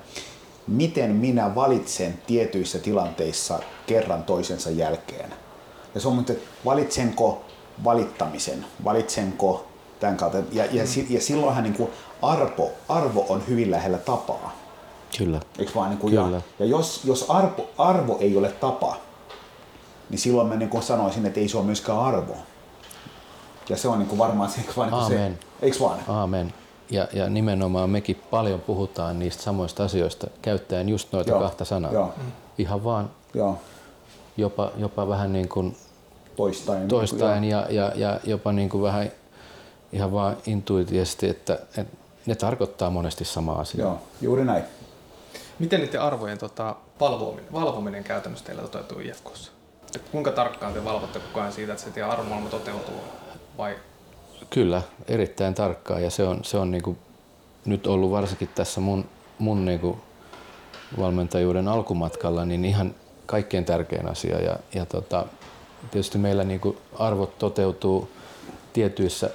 miten 0.66 1.10
minä 1.10 1.54
valitsen 1.54 2.18
tietyissä 2.26 2.78
tilanteissa 2.78 3.58
kerran 3.86 4.22
toisensa 4.22 4.70
jälkeen. 4.70 5.34
Ja 5.94 6.00
se 6.00 6.08
on, 6.08 6.20
että 6.20 6.34
valitsenko 6.64 7.44
valittamisen, 7.84 8.66
valitsenko 8.84 9.67
tämän 10.00 10.16
kautta. 10.16 10.38
Ja, 10.52 10.64
ja, 10.64 10.82
mm. 10.84 11.06
ja 11.08 11.20
silloinhan 11.20 11.64
niin 11.64 11.74
kuin 11.74 11.90
arvo, 12.22 12.70
arvo 12.88 13.26
on 13.28 13.42
hyvin 13.48 13.70
lähellä 13.70 13.98
tapaa. 13.98 14.52
Kyllä. 15.18 15.40
Eikö 15.58 15.72
vaan 15.74 15.90
niin 15.90 15.98
kuin, 15.98 16.14
Kyllä. 16.14 16.36
Ja, 16.36 16.42
ja 16.58 16.66
jos, 16.66 17.04
jos 17.04 17.30
arvo, 17.30 17.70
arvo 17.78 18.16
ei 18.20 18.36
ole 18.36 18.48
tapa, 18.48 18.96
niin 20.10 20.18
silloin 20.18 20.48
mä 20.48 20.56
niin 20.56 20.70
kuin 20.70 20.82
sanoisin, 20.82 21.26
että 21.26 21.40
ei 21.40 21.48
se 21.48 21.56
ole 21.56 21.66
myöskään 21.66 21.98
arvo. 21.98 22.36
Ja 23.68 23.76
se 23.76 23.88
on 23.88 23.98
niin 23.98 24.08
kuin 24.08 24.18
varmaan 24.18 24.50
se, 24.50 24.60
vaan 24.76 24.90
niin 24.90 25.00
kuin 25.00 25.08
se, 25.08 25.14
Aamen. 25.14 25.38
eikö 25.62 25.76
vaan? 25.80 25.98
Aamen. 26.08 26.54
Ja, 26.90 27.08
ja 27.12 27.30
nimenomaan 27.30 27.90
mekin 27.90 28.22
paljon 28.30 28.60
puhutaan 28.60 29.18
niistä 29.18 29.42
samoista 29.42 29.84
asioista, 29.84 30.26
käyttäen 30.42 30.88
just 30.88 31.12
noita 31.12 31.30
Joo. 31.30 31.40
kahta 31.40 31.64
sanaa. 31.64 31.92
Joo. 31.92 32.14
Ihan 32.58 32.84
vaan 32.84 33.10
Joo, 33.34 33.58
jopa, 34.36 34.70
jopa 34.76 35.08
vähän 35.08 35.32
niin 35.32 35.48
kuin 35.48 35.76
toistaen. 36.36 36.88
toistaen 36.88 37.44
ja, 37.44 37.66
ja, 37.70 37.92
ja 37.94 38.20
jopa 38.24 38.52
niin 38.52 38.68
kuin 38.68 38.82
vähän 38.82 39.12
ihan 39.92 40.12
vaan 40.12 40.36
intuitiivisesti, 40.46 41.28
että, 41.28 41.58
että 41.76 41.96
ne 42.26 42.34
tarkoittaa 42.34 42.90
monesti 42.90 43.24
samaa 43.24 43.60
asiaa. 43.60 43.88
Joo, 43.88 44.02
juuri 44.20 44.44
näin. 44.44 44.64
Miten 45.58 45.80
niiden 45.80 46.02
arvojen 46.02 46.38
tota, 46.38 46.76
valvominen, 47.00 47.52
valvominen 47.52 48.04
käytännössä 48.04 48.46
teillä 48.46 48.62
toteutuu 48.62 49.00
IFKssa? 49.00 49.52
Et 49.96 50.02
kuinka 50.12 50.32
tarkkaan 50.32 50.72
te 50.74 50.84
valvotte 50.84 51.18
koko 51.18 51.40
ajan 51.40 51.52
siitä, 51.52 51.72
että 51.72 51.84
se 51.84 51.90
teidän 51.90 52.10
arvomaailma 52.10 52.48
toteutuu? 52.48 53.00
Vai 53.58 53.76
Kyllä, 54.50 54.82
erittäin 55.08 55.54
tarkkaan 55.54 56.02
ja 56.02 56.10
se 56.10 56.22
on, 56.22 56.44
se 56.44 56.58
on 56.58 56.70
niin 56.70 56.82
kuin 56.82 56.98
nyt 57.64 57.86
ollut 57.86 58.10
varsinkin 58.10 58.48
tässä 58.54 58.80
mun, 58.80 59.04
mun 59.38 59.64
niin 59.64 59.80
kuin 59.80 60.00
valmentajuuden 60.98 61.68
alkumatkalla 61.68 62.44
niin 62.44 62.64
ihan 62.64 62.94
kaikkein 63.26 63.64
tärkein 63.64 64.08
asia 64.08 64.40
ja, 64.40 64.56
ja 64.74 64.86
tota, 64.86 65.26
tietysti 65.90 66.18
meillä 66.18 66.44
niin 66.44 66.60
kuin 66.60 66.78
arvot 66.98 67.38
toteutuu 67.38 68.10
tietyissä 68.72 69.30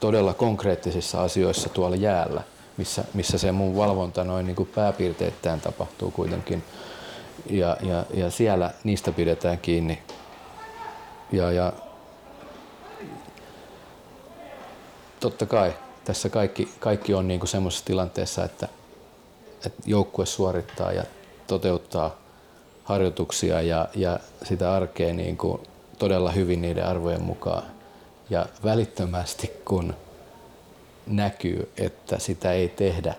todella 0.00 0.34
konkreettisissa 0.34 1.22
asioissa 1.22 1.68
tuolla 1.68 1.96
jäällä, 1.96 2.42
missä, 2.76 3.04
missä 3.14 3.38
se 3.38 3.52
mun 3.52 3.76
valvonta 3.76 4.24
noin 4.24 4.46
niin 4.46 4.56
kuin 4.56 4.68
pääpiirteittäin 4.74 5.60
tapahtuu 5.60 6.10
kuitenkin 6.10 6.64
ja, 7.50 7.76
ja, 7.82 8.04
ja 8.14 8.30
siellä 8.30 8.70
niistä 8.84 9.12
pidetään 9.12 9.58
kiinni 9.58 10.02
ja, 11.32 11.52
ja 11.52 11.72
totta 15.20 15.46
kai 15.46 15.74
tässä 16.04 16.28
kaikki, 16.28 16.68
kaikki 16.78 17.14
on 17.14 17.28
niin 17.28 17.46
semmoisessa 17.46 17.84
tilanteessa, 17.84 18.44
että, 18.44 18.68
että 19.66 19.82
joukkue 19.86 20.26
suorittaa 20.26 20.92
ja 20.92 21.04
toteuttaa 21.46 22.16
harjoituksia 22.84 23.60
ja, 23.60 23.88
ja 23.94 24.18
sitä 24.42 24.72
arkea 24.72 25.14
niin 25.14 25.36
kuin 25.36 25.62
todella 25.98 26.30
hyvin 26.30 26.62
niiden 26.62 26.86
arvojen 26.86 27.22
mukaan. 27.22 27.77
Ja 28.30 28.46
välittömästi 28.64 29.52
kun 29.64 29.94
näkyy, 31.06 31.72
että 31.76 32.18
sitä 32.18 32.52
ei 32.52 32.68
tehdä, 32.68 33.14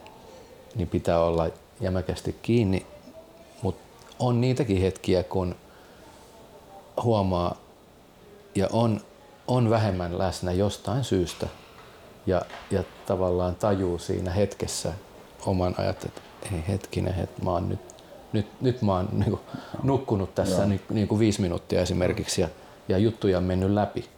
niin 0.76 0.88
pitää 0.88 1.20
olla 1.20 1.50
jämäkästi 1.82 2.36
kiinni. 2.42 2.86
Mutta 3.62 3.82
on 4.20 4.42
niitäkin 4.42 4.82
hetkiä, 4.82 5.24
kun 5.24 5.56
huomaa 7.04 7.56
ja 8.56 8.68
on, 8.72 9.02
on 9.48 9.70
vähemmän 9.70 10.18
läsnä 10.18 10.52
jostain 10.52 11.04
syystä 11.04 11.48
ja, 12.26 12.42
ja 12.72 12.84
tavallaan 13.06 13.56
tajuu 13.56 14.00
siinä 14.00 14.32
hetkessä 14.32 14.94
oman 15.46 15.76
ajat, 15.78 16.06
että 16.06 16.22
ei 16.52 16.64
hetkinen, 16.68 17.14
het, 17.14 17.42
mä 17.44 17.52
oon 17.52 17.70
nyt, 17.70 17.80
nyt, 18.34 18.62
nyt 18.62 18.82
mä 18.82 18.94
oon 18.94 19.10
niin 19.12 19.30
kuin, 19.30 19.42
nukkunut 19.84 20.36
tässä 20.36 20.66
niin, 20.66 20.82
niin 20.90 21.08
kuin 21.08 21.20
viisi 21.20 21.42
minuuttia 21.42 21.82
esimerkiksi 21.82 22.42
ja, 22.42 22.50
ja 22.90 22.98
juttuja 22.98 23.38
on 23.38 23.44
mennyt 23.44 23.72
läpi. 23.72 24.10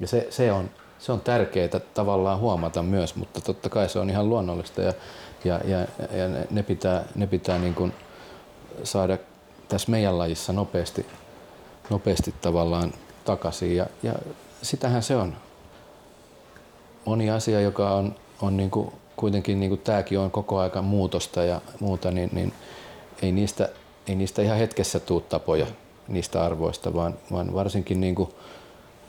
Ja 0.00 0.06
se, 0.06 0.26
se, 0.30 0.52
on, 0.52 0.70
se 0.98 1.12
on 1.12 1.20
tärkeää 1.20 1.80
tavallaan 1.94 2.38
huomata 2.38 2.82
myös, 2.82 3.14
mutta 3.14 3.40
totta 3.40 3.68
kai 3.68 3.88
se 3.88 3.98
on 3.98 4.10
ihan 4.10 4.28
luonnollista 4.28 4.82
ja, 4.82 4.92
ja, 5.44 5.60
ja, 5.64 5.78
ja 6.18 6.28
ne- 6.50 6.62
pitää, 6.62 7.04
ne 7.14 7.26
pitää 7.26 7.58
niin 7.58 7.74
kuin 7.74 7.92
saada 8.84 9.18
tässä 9.68 9.90
meidän 9.90 10.18
lajissa 10.18 10.52
nopeasti, 10.52 11.06
nopeasti 11.90 12.34
tavallaan 12.40 12.92
takaisin. 13.24 13.76
Ja, 13.76 13.86
ja 14.02 14.14
sitähän 14.62 15.02
se 15.02 15.16
on. 15.16 15.36
Moni 17.04 17.30
asia, 17.30 17.60
joka 17.60 17.94
on, 17.94 18.14
on 18.42 18.56
niin 18.56 18.70
kuin, 18.70 18.92
kuitenkin 19.16 19.60
niin 19.60 19.70
kuin 19.70 19.80
tämäkin 19.80 20.18
on 20.18 20.30
koko 20.30 20.58
aika 20.58 20.82
muutosta 20.82 21.44
ja 21.44 21.60
muuta, 21.80 22.10
niin, 22.10 22.30
niin 22.32 22.52
ei, 23.22 23.32
niistä, 23.32 23.68
ei 24.08 24.14
niistä 24.14 24.42
ihan 24.42 24.58
hetkessä 24.58 25.00
tuu 25.00 25.20
tapoja 25.20 25.66
niistä 26.08 26.44
arvoista, 26.44 26.94
vaan, 26.94 27.14
vaan 27.32 27.54
varsinkin 27.54 28.00
niin 28.00 28.14
kuin 28.14 28.30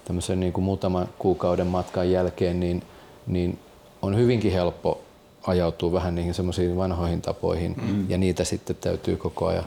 tämmöisen 0.05 0.39
niin 0.39 0.53
kuin 0.53 0.63
muutaman 0.63 1.09
kuukauden 1.19 1.67
matkan 1.67 2.11
jälkeen 2.11 2.59
niin, 2.59 2.83
niin 3.27 3.59
on 4.01 4.17
hyvinkin 4.17 4.51
helppo 4.51 5.01
ajautua 5.47 5.91
vähän 5.91 6.15
niihin 6.15 6.33
semmoisiin 6.33 6.77
vanhoihin 6.77 7.21
tapoihin 7.21 7.75
mm. 7.81 8.09
ja 8.09 8.17
niitä 8.17 8.43
sitten 8.43 8.75
täytyy 8.75 9.17
koko 9.17 9.45
ajan 9.45 9.65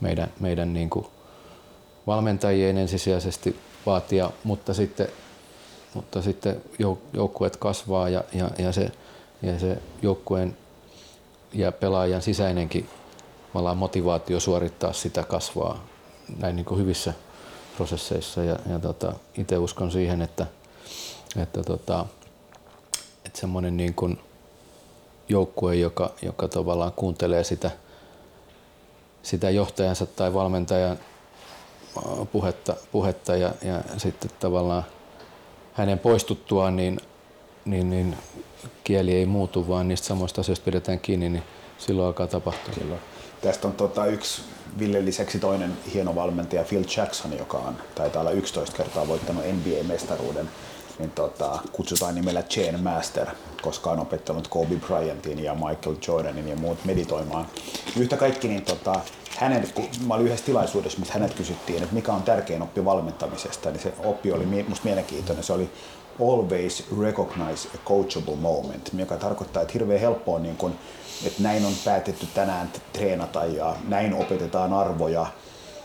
meidän, 0.00 0.32
meidän 0.40 0.72
niin 0.72 0.90
kuin 0.90 1.06
valmentajien 2.06 2.78
ensisijaisesti 2.78 3.56
vaatia, 3.86 4.30
mutta 4.44 4.74
sitten 4.74 5.08
mutta 5.94 6.22
sitten 6.22 6.62
jouk- 6.82 7.08
joukkueet 7.12 7.56
kasvaa 7.56 8.08
ja, 8.08 8.24
ja, 8.32 8.50
ja, 8.58 8.72
se, 8.72 8.92
ja 9.42 9.58
se 9.58 9.78
joukkueen 10.02 10.56
ja 11.52 11.72
pelaajan 11.72 12.22
sisäinenkin 12.22 12.88
motivaatio 13.74 14.40
suorittaa 14.40 14.92
sitä 14.92 15.22
kasvaa 15.22 15.84
näin 16.38 16.56
niin 16.56 16.66
kuin 16.66 16.80
hyvissä 16.80 17.14
prosesseissa 17.80 18.44
ja, 18.44 18.56
ja 18.70 18.78
tota, 18.78 19.12
itse 19.34 19.58
uskon 19.58 19.90
siihen, 19.90 20.22
että, 20.22 20.46
että, 21.36 21.62
tota, 21.62 22.06
että 23.24 23.40
semmoinen 23.40 23.76
niin 23.76 23.94
kuin 23.94 24.20
joukkue, 25.28 25.74
joka, 25.74 26.10
joka 26.22 26.48
tavallaan 26.48 26.92
kuuntelee 26.92 27.44
sitä, 27.44 27.70
sitä 29.22 29.50
johtajansa 29.50 30.06
tai 30.06 30.34
valmentajan 30.34 30.98
puhetta, 32.32 32.76
puhetta 32.92 33.36
ja, 33.36 33.52
ja 33.62 33.82
sitten 33.96 34.30
tavallaan 34.40 34.84
hänen 35.72 35.98
poistuttuaan 35.98 36.76
niin, 36.76 37.00
niin, 37.64 37.90
niin 37.90 38.16
kieli 38.84 39.14
ei 39.14 39.26
muutu, 39.26 39.68
vaan 39.68 39.88
niistä 39.88 40.06
samoista 40.06 40.40
asioista 40.40 40.64
pidetään 40.64 41.00
kiinni, 41.00 41.28
niin 41.28 41.44
silloin 41.78 42.06
alkaa 42.06 42.26
tapahtua. 42.26 42.74
Silloin. 42.74 43.00
Tästä 43.40 43.68
on 43.68 43.74
tota, 43.74 44.06
yksi 44.06 44.42
Ville 44.78 45.04
lisäksi 45.04 45.38
toinen 45.38 45.72
hieno 45.94 46.14
valmentaja 46.14 46.64
Phil 46.64 46.84
Jackson, 46.96 47.38
joka 47.38 47.58
on, 47.58 47.76
taitaa 47.94 48.20
olla 48.20 48.30
11 48.30 48.76
kertaa 48.76 49.08
voittanut 49.08 49.44
NBA-mestaruuden. 49.44 50.48
Niin 50.98 51.10
tota, 51.10 51.58
kutsutaan 51.72 52.14
nimellä 52.14 52.42
Chain 52.42 52.80
Master, 52.80 53.26
koska 53.62 53.90
on 53.90 54.00
opettanut 54.00 54.48
Kobe 54.48 54.76
Bryantin 54.76 55.44
ja 55.44 55.54
Michael 55.54 55.96
Jordanin 56.08 56.48
ja 56.48 56.56
muut 56.56 56.84
meditoimaan. 56.84 57.46
Yhtä 57.96 58.16
kaikki, 58.16 58.48
niin 58.48 58.64
tota, 58.64 59.00
hänen, 59.36 59.68
kun 59.74 59.88
mä 60.06 60.14
olin 60.14 60.26
yhdessä 60.26 60.46
tilaisuudessa, 60.46 60.98
missä 60.98 61.14
hänet 61.14 61.34
kysyttiin, 61.34 61.82
että 61.82 61.94
mikä 61.94 62.12
on 62.12 62.22
tärkein 62.22 62.62
oppi 62.62 62.84
valmentamisesta, 62.84 63.70
niin 63.70 63.82
se 63.82 63.92
oppi 64.04 64.32
oli 64.32 64.64
musta 64.68 64.84
mielenkiintoinen. 64.84 65.44
Se 65.44 65.52
oli 65.52 65.70
always 66.20 66.84
recognize 67.00 67.68
a 67.74 67.78
coachable 67.86 68.36
moment, 68.36 68.92
mikä 68.92 69.16
tarkoittaa, 69.16 69.62
että 69.62 69.72
hirveän 69.72 70.00
helppoa 70.00 70.38
niin 70.38 70.56
kun, 70.56 70.74
että 71.26 71.42
näin 71.42 71.64
on 71.64 71.72
päätetty 71.84 72.26
tänään 72.34 72.72
treenata 72.92 73.44
ja 73.44 73.76
näin 73.88 74.14
opetetaan 74.14 74.72
arvoja. 74.72 75.26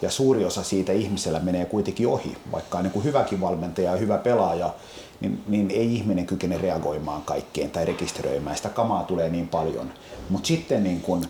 Ja 0.02 0.10
suuri 0.10 0.46
osa 0.46 0.64
siitä 0.64 0.92
ihmisellä 0.92 1.40
menee 1.40 1.66
kuitenkin 1.66 2.08
ohi, 2.08 2.38
vaikka 2.52 2.78
on 2.78 2.84
niin 2.84 3.04
hyväkin 3.04 3.42
valmentaja 3.42 3.92
ja 3.92 3.98
hyvä 3.98 4.18
pelaaja, 4.18 4.74
niin, 5.22 5.44
niin 5.48 5.72
ei 5.72 5.96
ihminen 5.96 6.26
kykene 6.26 6.58
reagoimaan 6.58 7.22
kaikkeen 7.22 7.72
tai 7.72 7.86
rekisteröimään. 7.86 8.58
Sitä 8.58 8.70
kamaa 8.70 9.04
tulee 9.04 9.30
niin 9.30 9.48
paljon. 9.48 9.94
Mutta 10.30 10.48
sitten 10.48 10.84
niin 10.84 11.02
kun 11.02 11.26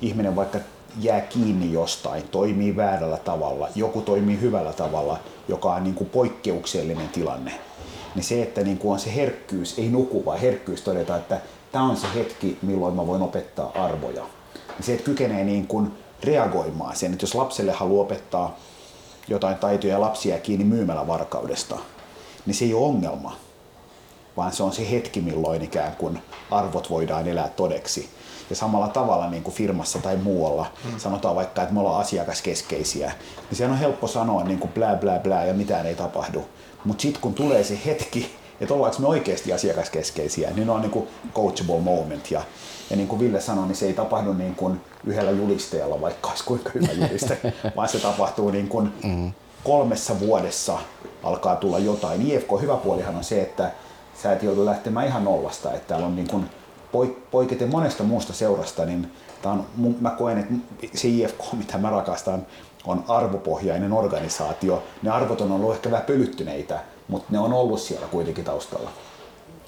ihminen 0.00 0.36
vaikka 0.36 0.58
jää 1.00 1.20
kiinni 1.20 1.72
jostain, 1.72 2.22
toimii 2.22 2.76
väärällä 2.76 3.16
tavalla, 3.16 3.68
joku 3.74 4.00
toimii 4.00 4.40
hyvällä 4.40 4.72
tavalla, 4.72 5.18
joka 5.48 5.74
on 5.74 5.84
niin 5.84 5.94
kuin 5.94 6.10
poikkeuksellinen 6.10 7.08
tilanne, 7.08 7.52
niin 8.14 8.24
se, 8.24 8.42
että 8.42 8.60
niin 8.60 8.78
kuin 8.78 8.92
on 8.92 8.98
se 8.98 9.14
herkkyys, 9.14 9.78
ei 9.78 9.88
nuku, 9.88 10.24
vaan 10.24 10.38
herkkyys 10.38 10.82
todeta, 10.82 11.16
että 11.16 11.40
tämä 11.72 11.84
on 11.84 11.96
se 11.96 12.06
hetki, 12.14 12.58
milloin 12.62 12.94
mä 12.94 13.06
voin 13.06 13.22
opettaa 13.22 13.72
arvoja. 13.74 14.22
Niin 14.54 14.86
se, 14.86 14.92
että 14.92 15.04
kykenee 15.04 15.44
niin 15.44 15.66
kuin 15.66 15.92
reagoimaan 16.24 16.96
sen, 16.96 17.12
että 17.12 17.22
jos 17.22 17.34
lapselle 17.34 17.72
haluaa 17.72 18.04
opettaa 18.04 18.56
jotain 19.28 19.56
taitoja 19.56 19.92
ja 19.92 20.00
lapsia 20.00 20.38
kiinni 20.38 20.64
myymällä 20.64 21.06
varkaudesta, 21.06 21.78
niin 22.46 22.54
se 22.54 22.64
ei 22.64 22.74
ole 22.74 22.86
ongelma, 22.86 23.36
vaan 24.36 24.52
se 24.52 24.62
on 24.62 24.72
se 24.72 24.90
hetki, 24.90 25.20
milloin 25.20 25.62
ikään 25.62 25.96
kuin 25.96 26.22
arvot 26.50 26.90
voidaan 26.90 27.28
elää 27.28 27.48
todeksi. 27.48 28.08
Ja 28.50 28.56
samalla 28.56 28.88
tavalla 28.88 29.30
niin 29.30 29.42
kuin 29.42 29.54
firmassa 29.54 29.98
tai 29.98 30.16
muualla, 30.16 30.66
mm. 30.84 30.98
sanotaan 30.98 31.36
vaikka, 31.36 31.62
että 31.62 31.74
me 31.74 31.80
ollaan 31.80 32.00
asiakaskeskeisiä, 32.00 33.12
niin 33.50 33.56
sehän 33.56 33.72
on 33.72 33.78
helppo 33.78 34.06
sanoa 34.06 34.44
niin 34.44 34.58
kuin 34.58 34.72
blää 34.72 34.96
blää 34.96 35.18
blää 35.18 35.44
ja 35.44 35.54
mitään 35.54 35.86
ei 35.86 35.94
tapahdu. 35.94 36.44
Mutta 36.84 37.02
sitten 37.02 37.22
kun 37.22 37.34
tulee 37.34 37.64
se 37.64 37.78
hetki, 37.86 38.34
että 38.60 38.74
ollaanko 38.74 38.98
me 38.98 39.06
oikeasti 39.06 39.52
asiakaskeskeisiä, 39.52 40.50
niin 40.50 40.66
ne 40.66 40.72
on 40.72 40.80
niin 40.80 40.90
kuin 40.90 41.08
coachable 41.34 41.80
moment. 41.80 42.30
Ja, 42.30 42.42
ja 42.90 42.96
niin 42.96 43.08
kuin 43.08 43.20
Ville 43.20 43.40
sanoi, 43.40 43.66
niin 43.66 43.76
se 43.76 43.86
ei 43.86 43.92
tapahdu 43.92 44.32
niin 44.32 44.54
kuin 44.54 44.80
yhdellä 45.04 45.30
julisteella, 45.30 46.00
vaikka 46.00 46.28
olisi 46.28 46.44
kuinka 46.44 46.70
hyvä 46.74 46.92
juliste, 46.92 47.38
vaan 47.76 47.88
se 47.88 47.98
tapahtuu 47.98 48.50
niin 48.50 48.68
kuin 48.68 48.92
kolmessa 49.64 50.20
vuodessa 50.20 50.78
alkaa 51.22 51.56
tulla 51.56 51.78
jotain. 51.78 52.30
IFK 52.30 52.48
hyvä 52.60 52.76
puolihan 52.76 53.16
on 53.16 53.24
se, 53.24 53.42
että 53.42 53.70
sä 54.22 54.32
et 54.32 54.42
joudu 54.42 54.64
lähtemään 54.64 55.06
ihan 55.06 55.24
nollasta, 55.24 55.72
että 55.72 55.88
täällä 55.88 56.06
on 56.06 56.16
niin 56.16 56.28
kuin 56.28 56.46
poiketen 57.30 57.68
monesta 57.70 58.04
muusta 58.04 58.32
seurasta, 58.32 58.84
niin 58.84 59.12
tää 59.42 59.52
on, 59.52 59.66
mä 60.00 60.10
koen, 60.10 60.38
että 60.38 60.98
se 60.98 61.08
IFK, 61.08 61.52
mitä 61.52 61.78
mä 61.78 61.90
rakastan, 61.90 62.46
on 62.86 63.04
arvopohjainen 63.08 63.92
organisaatio. 63.92 64.82
Ne 65.02 65.10
arvot 65.10 65.40
on 65.40 65.52
ollut 65.52 65.74
ehkä 65.74 65.90
vähän 65.90 66.06
pölyttyneitä, 66.06 66.80
mutta 67.08 67.28
ne 67.30 67.38
on 67.38 67.52
ollut 67.52 67.80
siellä 67.80 68.06
kuitenkin 68.06 68.44
taustalla. 68.44 68.90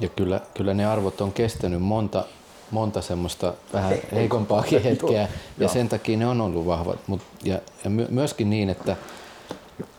Ja 0.01 0.09
kyllä, 0.09 0.41
kyllä 0.55 0.75
ne 0.75 0.87
arvot 0.87 1.21
on 1.21 1.33
kestänyt 1.33 1.83
monta, 1.83 2.25
monta 2.71 3.03
semmoista 3.03 3.55
vähän 3.73 3.95
heikompaakin 4.13 4.83
hetkeä 4.83 5.29
ja 5.59 5.69
sen 5.69 5.89
takia 5.89 6.17
ne 6.17 6.27
on 6.27 6.41
ollut 6.41 6.67
vahvat. 6.67 6.99
Mut, 7.07 7.21
ja, 7.45 7.59
ja 7.85 7.91
myöskin 7.91 8.51
niin, 8.51 8.71
että, 8.71 8.97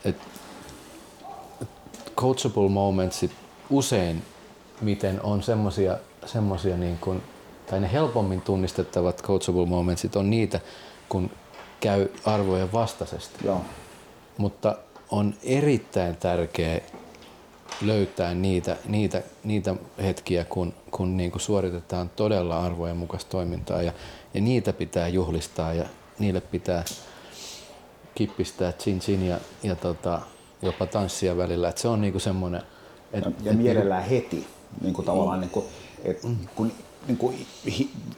että 0.04 0.24
coachable 2.16 2.68
momentsit 2.68 3.30
usein 3.70 4.22
miten 4.80 5.22
on 5.22 5.42
semmosia, 5.42 5.98
semmosia 6.26 6.76
niin 6.76 6.98
kuin, 7.00 7.22
tai 7.70 7.80
ne 7.80 7.92
helpommin 7.92 8.40
tunnistettavat 8.40 9.22
coachable 9.22 9.66
momentsit 9.66 10.16
on 10.16 10.30
niitä, 10.30 10.60
kun 11.08 11.30
käy 11.80 12.08
arvojen 12.24 12.72
vastaisesti. 12.72 13.38
Joo. 13.44 13.60
Mutta 14.38 14.76
on 15.10 15.34
erittäin 15.42 16.16
tärkeää 16.16 16.80
löytää 17.80 18.34
niitä, 18.34 18.76
niitä, 18.88 19.22
niitä 19.44 19.74
hetkiä, 20.02 20.44
kun, 20.44 20.74
kun 20.90 21.16
niin 21.16 21.30
kuin 21.30 21.42
suoritetaan 21.42 22.10
todella 22.16 22.60
arvojen 22.60 22.96
mukaista 22.96 23.30
toimintaa 23.30 23.82
ja, 23.82 23.92
ja 24.34 24.40
niitä 24.40 24.72
pitää 24.72 25.08
juhlistaa 25.08 25.74
ja 25.74 25.84
niille 26.18 26.40
pitää 26.40 26.84
kippistää 28.14 28.72
chin 28.72 29.00
chin 29.00 29.26
ja, 29.26 29.40
ja 29.62 29.74
tota, 29.74 30.20
jopa 30.62 30.86
tanssia 30.86 31.36
välillä. 31.36 31.68
Et 31.68 31.78
se 31.78 31.88
on 31.88 32.00
niinku 32.00 32.18
semmoinen... 32.18 32.62
Et, 33.12 33.24
ja, 33.24 33.30
ja 33.42 33.52
mielellään 33.52 34.02
et, 34.02 34.10
heti, 34.10 34.46
niin 34.80 34.94
kuin 34.94 35.06
tavallaan, 35.06 35.40
niin 35.40 35.50
kuin, 35.50 35.66
et, 36.04 36.20
kun 36.54 36.72
niin 37.08 37.18
kuin 37.18 37.46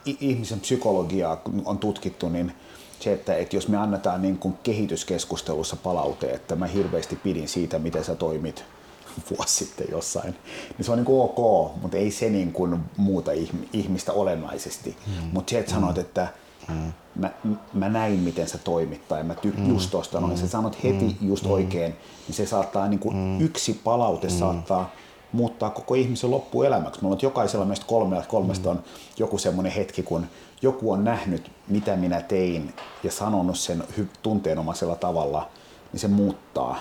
ihmisen 0.04 0.60
psykologiaa 0.60 1.42
on 1.64 1.78
tutkittu, 1.78 2.28
niin 2.28 2.52
se, 3.00 3.12
että, 3.12 3.37
että 3.37 3.56
jos 3.56 3.68
me 3.68 3.76
annetaan 3.76 4.22
niin 4.22 4.38
kuin 4.38 4.54
kehityskeskustelussa 4.62 5.76
palaute, 5.76 6.26
että 6.26 6.56
mä 6.56 6.66
hirveästi 6.66 7.16
pidin 7.16 7.48
siitä, 7.48 7.78
miten 7.78 8.04
sä 8.04 8.14
toimit 8.14 8.64
vuosi 9.30 9.64
sitten 9.64 9.87
jossain, 9.90 10.34
niin 10.78 10.84
se 10.84 10.90
on 10.90 10.98
niin 10.98 11.06
kuin 11.06 11.22
ok, 11.22 11.72
mutta 11.82 11.96
ei 11.96 12.11
se 12.11 12.30
niin 12.30 12.52
kuin 12.52 12.80
muuta 12.96 13.30
ihmistä 13.72 14.12
olennaisesti. 14.12 14.96
Mm. 15.06 15.28
Mutta 15.32 15.50
se, 15.50 15.58
että 15.58 15.72
sanot, 15.72 15.94
mm. 15.94 16.00
että 16.00 16.28
mm. 16.68 16.92
Mä, 17.14 17.30
mä 17.74 17.88
näin, 17.88 18.18
miten 18.18 18.48
sä 18.48 18.58
toimit 18.58 19.08
tai 19.08 19.22
mä 19.22 19.34
tykkään 19.34 19.66
mm. 19.66 19.72
just 19.72 19.90
tosta 19.90 20.20
noin, 20.20 20.32
mm. 20.32 20.38
sä 20.38 20.48
sanot 20.48 20.84
heti 20.84 21.16
mm. 21.20 21.28
just 21.28 21.44
mm. 21.44 21.50
oikein, 21.50 21.96
niin 22.26 22.34
se 22.34 22.46
saattaa 22.46 22.88
niin 22.88 23.00
kuin 23.00 23.16
mm. 23.16 23.40
yksi 23.40 23.80
palaute 23.84 24.26
mm. 24.26 24.32
saattaa 24.38 24.90
muuttaa 25.32 25.70
koko 25.70 25.94
ihmisen 25.94 26.30
loppuelämäksi. 26.30 27.02
Mulla 27.02 27.14
on 27.14 27.20
jokaisella 27.22 27.64
meistä 27.64 27.87
kolme, 27.87 28.22
kolmesta 28.28 28.70
on 28.70 28.82
joku 29.18 29.38
semmoinen 29.38 29.72
hetki, 29.72 30.02
kun 30.02 30.26
joku 30.62 30.92
on 30.92 31.04
nähnyt, 31.04 31.50
mitä 31.68 31.96
minä 31.96 32.20
tein 32.20 32.74
ja 33.04 33.10
sanonut 33.10 33.58
sen 33.58 33.84
tunteenomaisella 34.22 34.96
tavalla, 34.96 35.48
niin 35.92 36.00
se 36.00 36.08
muuttaa 36.08 36.78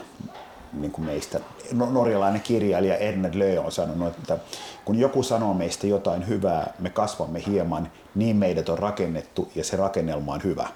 niin 0.74 0.92
kuin 0.92 1.06
meistä. 1.06 1.40
No, 1.74 1.90
norjalainen 1.92 2.42
kirjailija 2.42 2.98
Ernest 2.98 3.36
Löö 3.36 3.62
on 3.62 3.72
sanonut, 3.72 4.18
että 4.18 4.38
kun 4.86 5.00
joku 5.00 5.24
sanoo 5.24 5.54
meistä 5.54 5.88
jotain 5.88 6.28
hyvää, 6.28 6.74
me 6.80 6.90
kasvamme 6.90 7.44
hieman, 7.48 7.92
niin 8.16 8.36
meidät 8.36 8.70
on 8.70 8.80
rakennettu 8.80 9.52
ja 9.56 9.64
se 9.64 9.78
rakennelma 9.78 10.34
on 10.34 10.44
hyvä. 10.44 10.68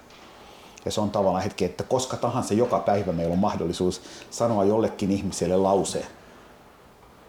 Ja 0.86 0.92
se 0.92 1.02
on 1.02 1.10
tavallaan 1.10 1.44
hetki, 1.44 1.66
että 1.66 1.84
koska 1.84 2.18
tahansa 2.18 2.54
joka 2.54 2.80
päivä 2.80 3.12
meillä 3.12 3.34
on 3.34 3.40
mahdollisuus 3.40 4.02
sanoa 4.30 4.64
jollekin 4.64 5.12
ihmiselle 5.12 5.58
lause, 5.58 6.06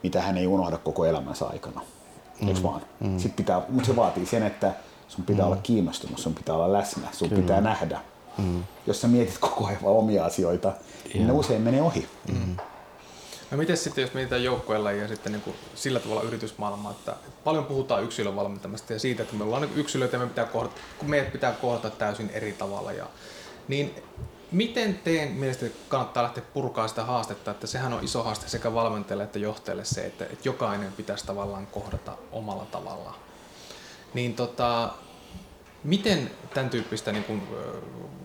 mitä 0.03 0.23
hän 0.23 0.39
ei 0.39 0.47
unohda 0.47 0.79
koko 0.79 1.05
elämänsä 1.05 1.47
aikana. 1.47 1.81
Mm. 2.41 2.63
vaan? 2.63 2.81
Mm. 3.01 3.19
Sitten 3.19 3.37
pitää, 3.37 3.63
mutta 3.69 3.87
se 3.87 3.97
vaatii 3.97 4.27
sen, 4.27 4.43
että 4.43 4.73
sun 5.13 5.25
pitää 5.25 5.45
mm. 5.45 5.53
olla 5.53 5.61
kiinnostunut, 5.63 6.19
sun 6.19 6.35
pitää 6.35 6.55
olla 6.55 6.73
läsnä, 6.73 7.09
sun 7.13 7.29
Kyllä. 7.29 7.43
pitää 7.43 7.61
nähdä. 7.61 8.01
Mm. 8.39 8.65
Jos 8.87 9.01
sä 9.01 9.09
mietit 9.09 9.39
koko 9.39 9.67
ajan 9.67 9.79
omia 9.83 10.25
asioita, 10.25 10.69
yeah. 10.69 11.15
niin 11.15 11.27
ne 11.27 11.33
usein 11.33 11.63
menee 11.63 11.83
ohi. 11.83 12.09
Mm. 12.29 12.57
No 13.51 13.59
miten 13.59 13.77
sitten, 13.77 14.03
jos 14.03 14.15
mietitään 14.15 14.45
joukkueella 14.45 14.93
ja 14.93 15.09
sitten 15.09 15.33
niin 15.33 15.43
kuin 15.43 15.57
sillä 15.75 16.01
tavalla 16.01 16.23
yritysmaailmaa, 16.23 16.91
että 16.91 17.15
paljon 17.45 17.65
puhutaan 17.65 18.05
yksilön 18.05 18.37
valmentamista 18.37 18.93
ja 18.93 18.99
siitä, 18.99 19.23
että 19.23 19.37
me 19.37 19.45
ollaan 19.45 19.63
niin 19.63 19.77
yksilöitä 19.77 20.17
ja 20.17 20.21
me 20.21 20.27
pitää 20.27 20.45
kohdata, 20.45 20.75
kun 20.99 21.11
meidät 21.11 21.33
pitää 21.33 21.53
kohdata 21.53 21.91
täysin 21.91 22.31
eri 22.31 22.53
tavalla. 22.53 22.93
Ja, 22.93 23.07
niin 23.69 23.95
Miten 24.53 24.95
teen 25.05 25.33
mielestäni 25.33 25.73
kannattaa 25.89 26.23
lähteä 26.23 26.43
purkaa 26.55 26.89
sitä 26.89 27.05
haastetta, 27.05 27.51
että 27.51 27.67
sehän 27.67 27.93
on 27.93 28.05
iso 28.05 28.23
haaste 28.23 28.49
sekä 28.49 28.75
valmentajalle 28.75 29.25
että 29.25 29.39
johtajalle 29.39 29.85
se, 29.85 30.07
että, 30.07 30.25
että 30.25 30.49
jokainen 30.49 30.93
pitäisi 30.93 31.27
tavallaan 31.27 31.67
kohdata 31.67 32.13
omalla 32.33 32.65
tavallaan. 32.65 33.15
Niin 34.15 34.35
tota, 34.35 34.91
miten 35.85 36.31
tämän 36.55 36.71
tyyppistä 36.71 37.13
niin 37.13 37.25
kuin, 37.25 37.43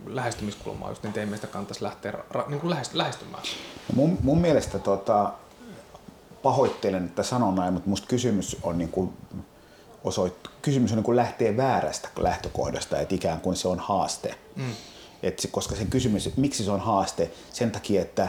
lähestymiskulmaa 0.06 0.88
just 0.88 1.02
niin 1.02 1.12
teidän 1.12 1.28
mielestä 1.28 1.46
kannattaisi 1.46 1.84
lähteä 1.84 2.12
niin 2.46 2.60
kuin 2.60 2.76
lähestymään? 2.92 3.42
No 3.88 3.94
mun, 3.94 4.18
mun 4.22 4.40
mielestä 4.40 4.78
tota, 4.78 5.32
pahoittelen, 6.42 7.04
että 7.04 7.22
sanon 7.22 7.54
näin, 7.54 7.72
mutta 7.72 7.88
musta 7.88 8.06
kysymys 8.06 8.56
on 8.62 8.78
niin 8.78 8.90
kuin, 8.90 9.12
osoit, 10.04 10.34
kysymys 10.62 10.92
on 10.92 10.96
niin 10.96 11.04
kuin 11.04 11.16
lähtee 11.16 11.56
väärästä 11.56 12.08
lähtökohdasta, 12.18 12.98
että 12.98 13.14
ikään 13.14 13.40
kuin 13.40 13.56
se 13.56 13.68
on 13.68 13.78
haaste. 13.78 14.34
Mm 14.56 14.72
et 15.22 15.48
koska 15.50 15.76
sen 15.76 15.90
kysymys, 15.90 16.26
että 16.26 16.40
miksi 16.40 16.64
se 16.64 16.70
on 16.70 16.80
haaste, 16.80 17.30
sen 17.52 17.70
takia, 17.70 18.02
että 18.02 18.28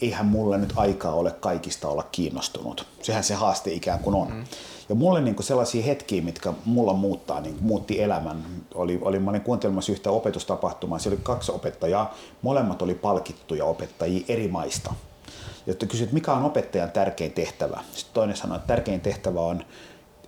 eihän 0.00 0.26
mulla 0.26 0.58
nyt 0.58 0.72
aikaa 0.76 1.12
ole 1.12 1.30
kaikista 1.30 1.88
olla 1.88 2.02
kiinnostunut. 2.02 2.86
Sehän 3.02 3.24
se 3.24 3.34
haaste 3.34 3.72
ikään 3.72 3.98
kuin 3.98 4.14
on. 4.14 4.32
Mm. 4.32 4.44
Ja 4.92 4.96
mulle 4.96 5.20
niin 5.20 5.34
kuin 5.34 5.46
sellaisia 5.46 5.82
hetkiä, 5.82 6.22
mitkä 6.22 6.52
mulla 6.64 6.92
muuttaa, 6.92 7.40
niin 7.40 7.56
muutti 7.60 8.02
elämän. 8.02 8.44
Oli, 8.74 8.98
oli, 9.02 9.18
mä 9.18 9.30
olin 9.30 9.40
kuuntelemassa 9.40 9.92
yhtä 9.92 10.10
opetustapahtumaa, 10.10 10.98
siellä 10.98 11.16
oli 11.16 11.22
kaksi 11.22 11.52
opettajaa, 11.52 12.14
molemmat 12.42 12.82
oli 12.82 12.94
palkittuja 12.94 13.64
opettajia 13.64 14.24
eri 14.28 14.48
maista. 14.48 14.94
Ja 15.66 15.74
kysyt, 15.74 16.12
mikä 16.12 16.32
on 16.32 16.44
opettajan 16.44 16.90
tärkein 16.90 17.32
tehtävä? 17.32 17.80
Sitten 17.94 18.14
toinen 18.14 18.36
sanoi, 18.36 18.56
että 18.56 18.66
tärkein 18.66 19.00
tehtävä 19.00 19.40
on 19.40 19.64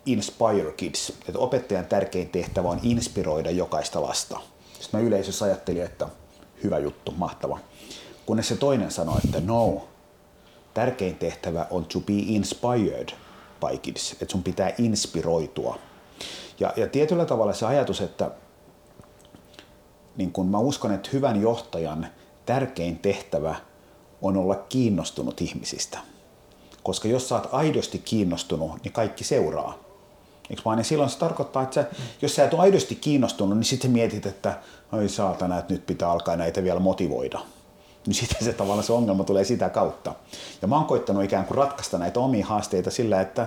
inspire 0.06 0.72
kids. 0.76 1.10
Että 1.10 1.38
opettajan 1.38 1.86
tärkein 1.86 2.28
tehtävä 2.28 2.68
on 2.68 2.80
inspiroida 2.82 3.50
jokaista 3.50 4.02
lasta. 4.02 4.40
Sitten 4.80 5.00
mä 5.00 5.06
yleisössä 5.06 5.44
ajattelin, 5.44 5.82
että 5.82 6.08
hyvä 6.62 6.78
juttu, 6.78 7.14
mahtava. 7.16 7.58
Kunnes 8.26 8.48
se 8.48 8.56
toinen 8.56 8.90
sanoi, 8.90 9.18
että 9.24 9.40
no, 9.40 9.88
tärkein 10.74 11.14
tehtävä 11.16 11.66
on 11.70 11.84
to 11.84 12.00
be 12.00 12.12
inspired 12.12 13.23
by 13.60 13.78
kids, 13.78 14.12
että 14.12 14.32
sun 14.32 14.42
pitää 14.42 14.72
inspiroitua. 14.78 15.78
Ja, 16.60 16.72
ja 16.76 16.86
tietyllä 16.86 17.24
tavalla 17.24 17.52
se 17.52 17.66
ajatus, 17.66 18.00
että 18.00 18.30
niin 20.16 20.32
kun 20.32 20.46
mä 20.46 20.58
uskon, 20.58 20.92
että 20.92 21.10
hyvän 21.12 21.42
johtajan 21.42 22.06
tärkein 22.46 22.98
tehtävä 22.98 23.54
on 24.22 24.36
olla 24.36 24.54
kiinnostunut 24.54 25.40
ihmisistä. 25.40 25.98
Koska 26.82 27.08
jos 27.08 27.28
sä 27.28 27.34
oot 27.34 27.48
aidosti 27.52 27.98
kiinnostunut, 27.98 28.84
niin 28.84 28.92
kaikki 28.92 29.24
seuraa. 29.24 29.78
Eikö 30.50 30.62
vaan? 30.64 30.84
Silloin 30.84 31.10
se 31.10 31.18
tarkoittaa, 31.18 31.62
että 31.62 31.74
sä, 31.74 31.86
jos 32.22 32.34
sä 32.34 32.44
et 32.44 32.54
ole 32.54 32.62
aidosti 32.62 32.94
kiinnostunut, 32.94 33.58
niin 33.58 33.64
sitten 33.64 33.90
mietit, 33.90 34.26
että 34.26 34.58
oi 34.92 35.08
saatana, 35.08 35.58
että 35.58 35.74
nyt 35.74 35.86
pitää 35.86 36.10
alkaa 36.10 36.36
näitä 36.36 36.62
vielä 36.62 36.80
motivoida. 36.80 37.40
Niin 38.06 38.14
sitten 38.14 38.44
se 38.44 38.52
tavallaan 38.52 38.84
se 38.84 38.92
ongelma 38.92 39.24
tulee 39.24 39.44
sitä 39.44 39.70
kautta. 39.70 40.14
Ja 40.62 40.68
mä 40.68 40.76
oon 40.76 40.84
koittanut 40.84 41.24
ikään 41.24 41.44
kuin 41.44 41.58
ratkaista 41.58 41.98
näitä 41.98 42.20
omia 42.20 42.46
haasteita 42.46 42.90
sillä, 42.90 43.20
että 43.20 43.42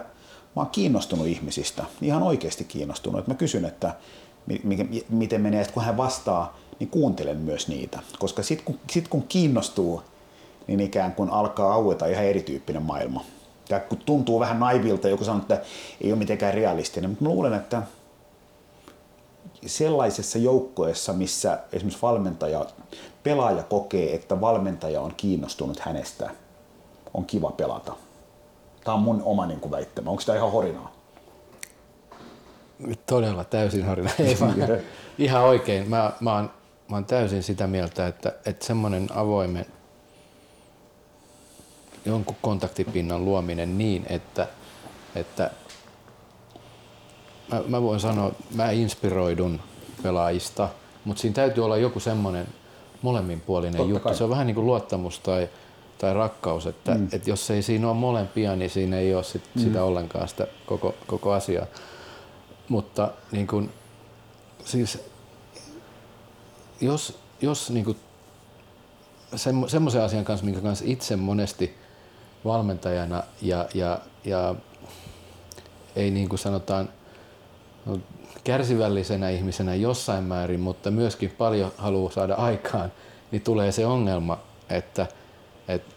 mä 0.55 0.61
oon 0.61 0.69
kiinnostunut 0.69 1.27
ihmisistä, 1.27 1.85
ihan 2.01 2.23
oikeasti 2.23 2.63
kiinnostunut. 2.63 3.27
Mä 3.27 3.33
kysyn, 3.33 3.65
että 3.65 3.95
miten 5.09 5.41
menee, 5.41 5.61
että 5.61 5.73
kun 5.73 5.83
hän 5.83 5.97
vastaa, 5.97 6.57
niin 6.79 6.89
kuuntelen 6.89 7.37
myös 7.37 7.67
niitä. 7.67 7.99
Koska 8.19 8.43
sitten 8.43 8.65
kun, 8.65 8.79
sit 8.91 9.07
kun 9.07 9.23
kiinnostuu, 9.23 10.01
niin 10.67 10.79
ikään 10.79 11.13
kuin 11.13 11.29
alkaa 11.29 11.73
aueta 11.73 12.05
ihan 12.05 12.25
erityyppinen 12.25 12.83
maailma. 12.83 13.25
Ja 13.69 13.79
kun 13.79 13.97
tuntuu 13.97 14.39
vähän 14.39 14.59
naivilta, 14.59 15.09
joku 15.09 15.23
sanoo, 15.23 15.41
että 15.41 15.61
ei 16.01 16.11
ole 16.11 16.19
mitenkään 16.19 16.53
realistinen, 16.53 17.09
mutta 17.09 17.23
mä 17.23 17.29
luulen, 17.29 17.53
että 17.53 17.81
sellaisessa 19.65 20.37
joukkoessa, 20.37 21.13
missä 21.13 21.59
esimerkiksi 21.73 22.01
valmentaja, 22.01 22.65
pelaaja 23.27 23.63
kokee, 23.63 24.15
että 24.15 24.41
valmentaja 24.41 25.01
on 25.01 25.13
kiinnostunut 25.17 25.79
hänestä, 25.79 26.29
on 27.13 27.25
kiva 27.25 27.51
pelata. 27.51 27.93
Tämä 28.83 28.95
on 28.95 29.01
mun 29.01 29.21
oma 29.25 29.45
niin 29.45 29.59
kuin, 29.59 29.71
väittämä. 29.71 30.09
Onko 30.09 30.23
tämä 30.25 30.37
ihan 30.37 30.51
horinaa? 30.51 30.93
Todella 33.05 33.43
täysin 33.43 33.85
horina. 33.85 34.09
Ei 34.19 34.37
vaan, 34.39 34.55
ihan 35.17 35.43
oikein. 35.43 35.89
Mä, 35.89 36.11
mä, 36.19 36.33
oon, 36.33 36.51
mä 36.89 36.95
oon 36.95 37.05
täysin 37.05 37.43
sitä 37.43 37.67
mieltä, 37.67 38.07
että, 38.07 38.33
että 38.45 38.65
semmoinen 38.65 39.07
avoimen 39.15 39.65
jonkun 42.05 42.35
kontaktipinnan 42.41 43.25
luominen 43.25 43.77
niin, 43.77 44.05
että, 44.09 44.47
että 45.15 45.51
mä, 47.51 47.61
mä 47.67 47.81
voin 47.81 47.99
sanoa, 47.99 48.31
mä 48.55 48.71
inspiroidun 48.71 49.59
pelaajista, 50.03 50.69
mutta 51.05 51.21
siinä 51.21 51.35
täytyy 51.35 51.65
olla 51.65 51.77
joku 51.77 51.99
semmoinen 51.99 52.47
molemminpuolinen 53.01 53.77
Totta 53.77 53.89
juttu. 53.89 54.03
Kai. 54.03 54.15
Se 54.15 54.23
on 54.23 54.29
vähän 54.29 54.47
niin 54.47 54.55
kuin 54.55 54.67
luottamus 54.67 55.19
tai, 55.19 55.49
tai 55.97 56.13
rakkaus, 56.13 56.67
että, 56.67 56.93
mm. 56.93 57.07
että 57.11 57.29
jos 57.29 57.51
ei 57.51 57.61
siinä 57.61 57.87
ole 57.87 57.95
molempia, 57.95 58.55
niin 58.55 58.69
siinä 58.69 58.99
ei 58.99 59.15
ole 59.15 59.23
sit, 59.23 59.43
mm. 59.55 59.61
sitä 59.61 59.83
ollenkaan 59.83 60.27
sitä 60.27 60.47
koko, 60.65 60.95
koko 61.07 61.31
asiaa. 61.31 61.65
Mutta 62.69 63.11
niin 63.31 63.47
kun, 63.47 63.69
siis, 64.65 64.99
jos, 66.81 67.19
jos 67.41 67.69
niin 67.69 67.85
kun, 67.85 67.95
semmoisen 69.67 70.01
asian 70.01 70.25
kanssa, 70.25 70.45
minkä 70.45 70.61
kanssa 70.61 70.85
itse 70.87 71.15
monesti 71.15 71.77
valmentajana 72.45 73.23
ja, 73.41 73.67
ja, 73.73 73.99
ja 74.23 74.55
ei 75.95 76.11
niin 76.11 76.29
kuin 76.29 76.39
sanotaan 76.39 76.85
no, 76.85 76.91
kärsivällisenä 78.43 79.29
ihmisenä 79.29 79.75
jossain 79.75 80.23
määrin, 80.23 80.59
mutta 80.59 80.91
myöskin 80.91 81.29
paljon 81.37 81.71
haluaa 81.77 82.11
saada 82.11 82.35
aikaan, 82.35 82.91
niin 83.31 83.41
tulee 83.41 83.71
se 83.71 83.85
ongelma, 83.85 84.39
että, 84.69 85.07
että 85.67 85.95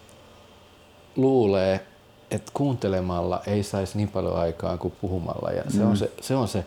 luulee, 1.17 1.87
että 2.31 2.51
kuuntelemalla 2.55 3.43
ei 3.47 3.63
saisi 3.63 3.97
niin 3.97 4.09
paljon 4.09 4.37
aikaa 4.37 4.77
kuin 4.77 4.95
puhumalla. 5.01 5.51
Ja 5.51 5.63
se 5.69 5.85
on 5.85 5.91
mm. 5.91 5.97
se, 5.97 6.13
se, 6.21 6.35
on 6.35 6.49
se, 6.49 6.65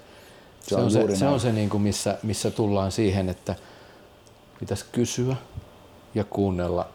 se, 0.62 0.76
on 0.76 0.92
se, 0.92 1.16
se, 1.16 1.28
on 1.28 1.40
se 1.40 1.52
niin 1.52 1.70
kuin 1.70 1.84
missä, 1.84 2.18
missä 2.24 2.52
tullaan 2.52 2.92
siihen, 2.92 3.30
että 3.30 3.56
pitäisi 4.60 4.86
kysyä 4.92 5.36
ja 6.16 6.24
kuunnella 6.24 6.88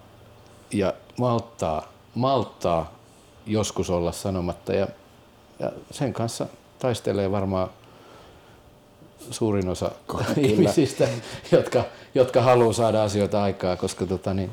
ja 0.73 0.95
malttaa, 1.19 1.93
malttaa 2.14 2.95
joskus 3.47 3.91
olla 3.91 4.12
sanomatta. 4.12 4.73
Ja, 4.73 4.88
ja 5.59 5.73
sen 5.91 6.12
kanssa 6.12 6.47
taistelee 6.79 7.31
varmaan 7.31 7.71
suurin 9.31 9.68
osa 9.68 9.90
Kyllä. 10.09 10.24
ihmisistä, 10.37 11.09
jotka, 11.52 11.85
jotka 12.14 12.42
haluaa 12.42 12.72
saada 12.72 13.02
asioita 13.02 13.42
aikaa, 13.42 13.76
koska 13.76 14.07
tota, 14.07 14.35
niin, 14.35 14.50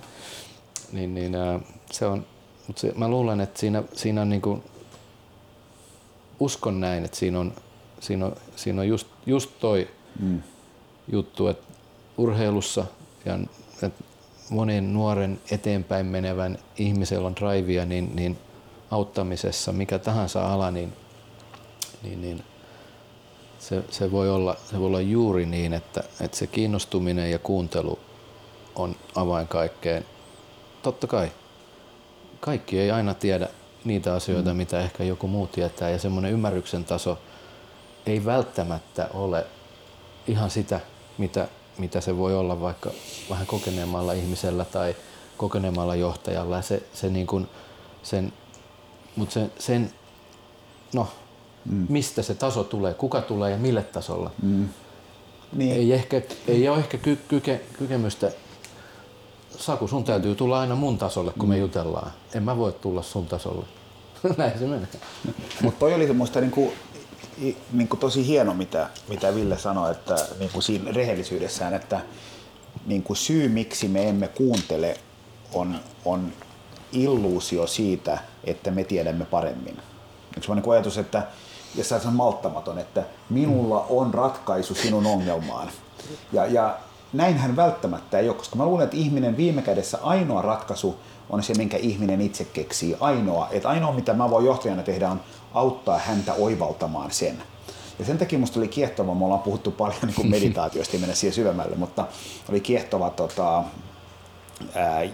niin, 0.91 1.13
niin, 1.13 1.33
se 1.91 2.05
on, 2.05 2.25
mutta 2.67 2.79
se, 2.79 2.93
mä 2.95 3.07
luulen, 3.07 3.41
että 3.41 3.59
siinä, 3.59 3.83
siinä 3.93 4.21
on 4.21 4.29
niinku, 4.29 4.63
uskon 6.39 6.79
näin, 6.79 7.05
että 7.05 7.17
siinä 7.17 7.39
on, 7.39 7.53
siinä 7.99 8.25
on, 8.25 8.35
siinä 8.55 8.81
on 8.81 8.87
just, 8.87 9.07
just 9.25 9.51
toi 9.59 9.87
mm. 10.19 10.41
juttu, 11.11 11.47
että 11.47 11.63
urheilussa 12.17 12.85
ja 13.25 13.39
että 13.83 14.03
monen 14.49 14.93
nuoren 14.93 15.39
eteenpäin 15.51 16.05
menevän 16.05 16.57
ihmisellä 16.77 17.27
on 17.27 17.35
drivea, 17.35 17.85
niin, 17.85 18.15
niin 18.15 18.37
auttamisessa, 18.91 19.71
mikä 19.71 19.99
tahansa 19.99 20.53
ala, 20.53 20.71
niin, 20.71 20.93
niin, 22.03 22.21
niin 22.21 22.43
se, 23.69 23.83
se, 23.89 24.11
voi 24.11 24.29
olla, 24.29 24.55
se 24.69 24.79
voi 24.79 24.87
olla 24.87 25.01
juuri 25.01 25.45
niin, 25.45 25.73
että, 25.73 26.03
että 26.21 26.37
se 26.37 26.47
kiinnostuminen 26.47 27.31
ja 27.31 27.39
kuuntelu 27.39 27.99
on 28.75 28.95
avain 29.15 29.47
kaikkeen. 29.47 30.05
Totta 30.81 31.07
kai 31.07 31.31
kaikki 32.39 32.79
ei 32.79 32.91
aina 32.91 33.13
tiedä 33.13 33.47
niitä 33.85 34.13
asioita, 34.13 34.49
mm. 34.49 34.57
mitä 34.57 34.79
ehkä 34.79 35.03
joku 35.03 35.27
muu 35.27 35.47
tietää 35.47 35.89
ja 35.89 35.99
semmoinen 35.99 36.31
ymmärryksen 36.31 36.85
taso 36.85 37.17
ei 38.05 38.25
välttämättä 38.25 39.09
ole 39.13 39.45
ihan 40.27 40.49
sitä, 40.49 40.79
mitä, 41.17 41.47
mitä 41.77 42.01
se 42.01 42.17
voi 42.17 42.35
olla 42.35 42.61
vaikka 42.61 42.91
vähän 43.29 43.47
kokeneemmalla 43.47 44.13
ihmisellä 44.13 44.65
tai 44.65 44.95
kokeneemmalla 45.37 45.95
johtajalla. 45.95 46.61
Se, 46.61 46.83
se 46.93 47.09
niin 47.09 47.27
kuin 47.27 47.47
sen, 48.03 48.33
mutta 49.15 49.33
sen, 49.33 49.51
sen, 49.59 49.93
no, 50.93 51.07
mm. 51.65 51.85
mistä 51.89 52.21
se 52.21 52.35
taso 52.35 52.63
tulee, 52.63 52.93
kuka 52.93 53.21
tulee 53.21 53.51
ja 53.51 53.57
mille 53.57 53.83
tasolla. 53.83 54.31
Mm. 54.41 54.69
Niin. 55.53 55.75
Ei, 55.75 55.93
ehkä, 55.93 56.21
ei 56.47 56.69
ole 56.69 56.77
ehkä 56.77 56.97
ky, 56.97 57.19
kyke, 57.27 57.61
kykemystä 57.77 58.31
Saku, 59.57 59.87
sun 59.87 60.03
täytyy 60.03 60.35
tulla 60.35 60.59
aina 60.59 60.75
mun 60.75 60.97
tasolle, 60.97 61.31
kun 61.39 61.49
me 61.49 61.55
mm. 61.55 61.61
jutellaan. 61.61 62.11
En 62.33 62.43
mä 62.43 62.57
voi 62.57 62.73
tulla 62.73 63.01
sun 63.01 63.25
tasolle. 63.25 63.65
Näin 64.37 64.59
se 64.59 64.65
menee. 64.65 64.87
Mutta 65.61 65.79
toi 65.79 65.93
oli 65.93 66.07
semmoista 66.07 66.41
niinku, 66.41 66.73
niinku 67.71 67.97
tosi 67.97 68.27
hieno, 68.27 68.53
mitä, 68.53 68.89
mitä 69.07 69.35
Ville 69.35 69.57
sanoi, 69.57 69.91
että 69.91 70.15
niinku 70.39 70.61
siinä 70.61 70.91
rehellisyydessään, 70.91 71.73
että 71.73 72.01
niinku 72.85 73.15
syy 73.15 73.49
miksi 73.49 73.87
me 73.87 74.09
emme 74.09 74.27
kuuntele 74.27 74.97
on, 75.53 75.79
on 76.05 76.33
illuusio 76.91 77.67
siitä, 77.67 78.17
että 78.43 78.71
me 78.71 78.83
tiedämme 78.83 79.25
paremmin. 79.25 79.77
Yksi 80.37 80.51
niinku 80.51 80.71
ajatus, 80.71 80.97
että 80.97 81.27
ja 81.77 81.83
sä 81.83 82.01
on 82.05 82.13
malttamaton, 82.13 82.79
että 82.79 83.03
minulla 83.29 83.85
on 83.89 84.13
ratkaisu 84.13 84.75
sinun 84.75 85.05
ongelmaan. 85.05 85.69
Ja, 86.33 86.45
ja 86.45 86.77
näinhän 87.13 87.55
välttämättä 87.55 88.19
ei 88.19 88.29
ole, 88.29 88.37
koska 88.37 88.55
mä 88.55 88.65
luulen, 88.65 88.83
että 88.83 88.97
ihminen 88.97 89.37
viime 89.37 89.61
kädessä 89.61 89.97
ainoa 90.03 90.41
ratkaisu 90.41 90.99
on 91.29 91.43
se, 91.43 91.53
minkä 91.53 91.77
ihminen 91.77 92.21
itse 92.21 92.45
keksii. 92.45 92.97
Ainoa, 92.99 93.47
että 93.51 93.69
ainoa 93.69 93.93
mitä 93.93 94.13
mä 94.13 94.29
voin 94.29 94.45
johtajana 94.45 94.83
tehdä 94.83 95.09
on 95.09 95.21
auttaa 95.53 95.97
häntä 95.97 96.33
oivaltamaan 96.33 97.11
sen. 97.11 97.43
Ja 97.99 98.05
sen 98.05 98.17
takia 98.17 98.39
musta 98.39 98.59
oli 98.59 98.67
kiehtova, 98.67 99.15
me 99.15 99.25
ollaan 99.25 99.41
puhuttu 99.41 99.71
paljon 99.71 99.99
niin 100.01 100.15
kuin 100.15 100.29
meditaatiosta, 100.37 100.93
ei 100.93 100.99
mennä 100.99 101.15
siihen 101.15 101.33
syvemmälle, 101.33 101.75
mutta 101.75 102.07
oli 102.49 102.59
kiehtova 102.59 103.09
tota, 103.09 103.63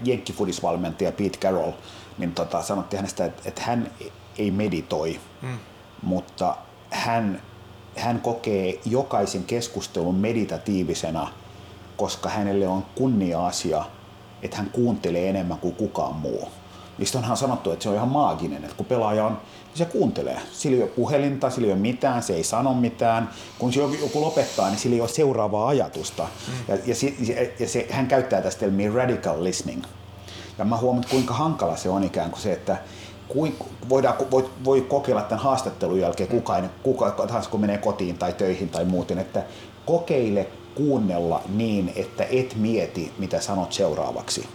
jenkkifudisvalmentaja 0.04 1.12
Pete 1.12 1.38
Carroll, 1.38 1.72
niin 2.18 2.32
tota, 2.32 2.62
sanottiin 2.62 2.98
hänestä, 2.98 3.24
että, 3.24 3.42
että 3.44 3.62
hän 3.62 3.90
ei 4.38 4.50
meditoi, 4.50 5.20
mm. 5.42 5.58
Mutta 6.02 6.56
hän, 6.90 7.42
hän 7.96 8.20
kokee 8.20 8.80
jokaisen 8.84 9.44
keskustelun 9.44 10.14
meditatiivisena– 10.14 11.28
koska 11.96 12.28
hänelle 12.28 12.68
on 12.68 12.84
kunnia-asia, 12.94 13.84
että 14.42 14.56
hän 14.56 14.70
kuuntelee 14.70 15.28
enemmän 15.28 15.58
kuin 15.58 15.74
kukaan 15.74 16.14
muu. 16.14 16.48
Mistä 16.98 17.18
onhan 17.18 17.36
sanottu, 17.36 17.70
että 17.70 17.82
se 17.82 17.88
on 17.88 17.94
ihan 17.94 18.08
maaginen, 18.08 18.64
että 18.64 18.76
kun 18.76 18.86
pelaaja 18.86 19.24
on, 19.26 19.32
niin 19.32 19.78
se 19.78 19.84
kuuntelee. 19.84 20.40
Sillä 20.52 20.76
ei 20.76 20.82
ole 20.82 20.90
puhelinta, 20.90 21.50
sillä 21.50 21.66
ei 21.66 21.72
ole 21.72 21.80
mitään, 21.80 22.22
se 22.22 22.34
ei 22.34 22.44
sano 22.44 22.74
mitään. 22.74 23.30
Kun 23.58 23.72
joku 23.74 24.20
lopettaa, 24.20 24.68
niin 24.68 24.78
sillä 24.78 24.94
ei 24.94 25.00
ole 25.00 25.08
seuraavaa 25.08 25.68
ajatusta. 25.68 26.22
Mm. 26.22 26.54
Ja, 26.68 26.78
ja, 26.86 26.94
se, 26.94 27.14
ja 27.58 27.68
se, 27.68 27.86
hän 27.90 28.06
käyttää 28.06 28.42
tästä 28.42 28.60
termiä 28.60 28.92
radical 28.94 29.44
listening. 29.44 29.84
Ja 30.58 30.64
mä 30.64 30.76
huomaan, 30.76 31.04
kuinka 31.10 31.34
hankala 31.34 31.76
se 31.76 31.88
on 31.88 32.04
ikään 32.04 32.30
kuin 32.30 32.40
se, 32.40 32.52
että 32.52 32.76
kuin, 33.32 33.56
voidaan, 33.88 34.14
voi, 34.30 34.50
voi 34.64 34.80
kokeilla 34.80 35.22
tämän 35.22 35.44
haastattelun 35.44 36.00
jälkeen 36.00 36.28
kuka, 36.28 36.62
kuka 36.82 37.10
tahansa 37.10 37.50
kun 37.50 37.60
menee 37.60 37.78
kotiin 37.78 38.18
tai 38.18 38.32
töihin 38.32 38.68
tai 38.68 38.84
muuten, 38.84 39.18
että 39.18 39.42
kokeile 39.86 40.46
kuunnella 40.74 41.42
niin, 41.48 41.92
että 41.96 42.24
et 42.30 42.54
mieti, 42.56 43.12
mitä 43.18 43.40
sanot 43.40 43.72
seuraavaksi. 43.72 44.48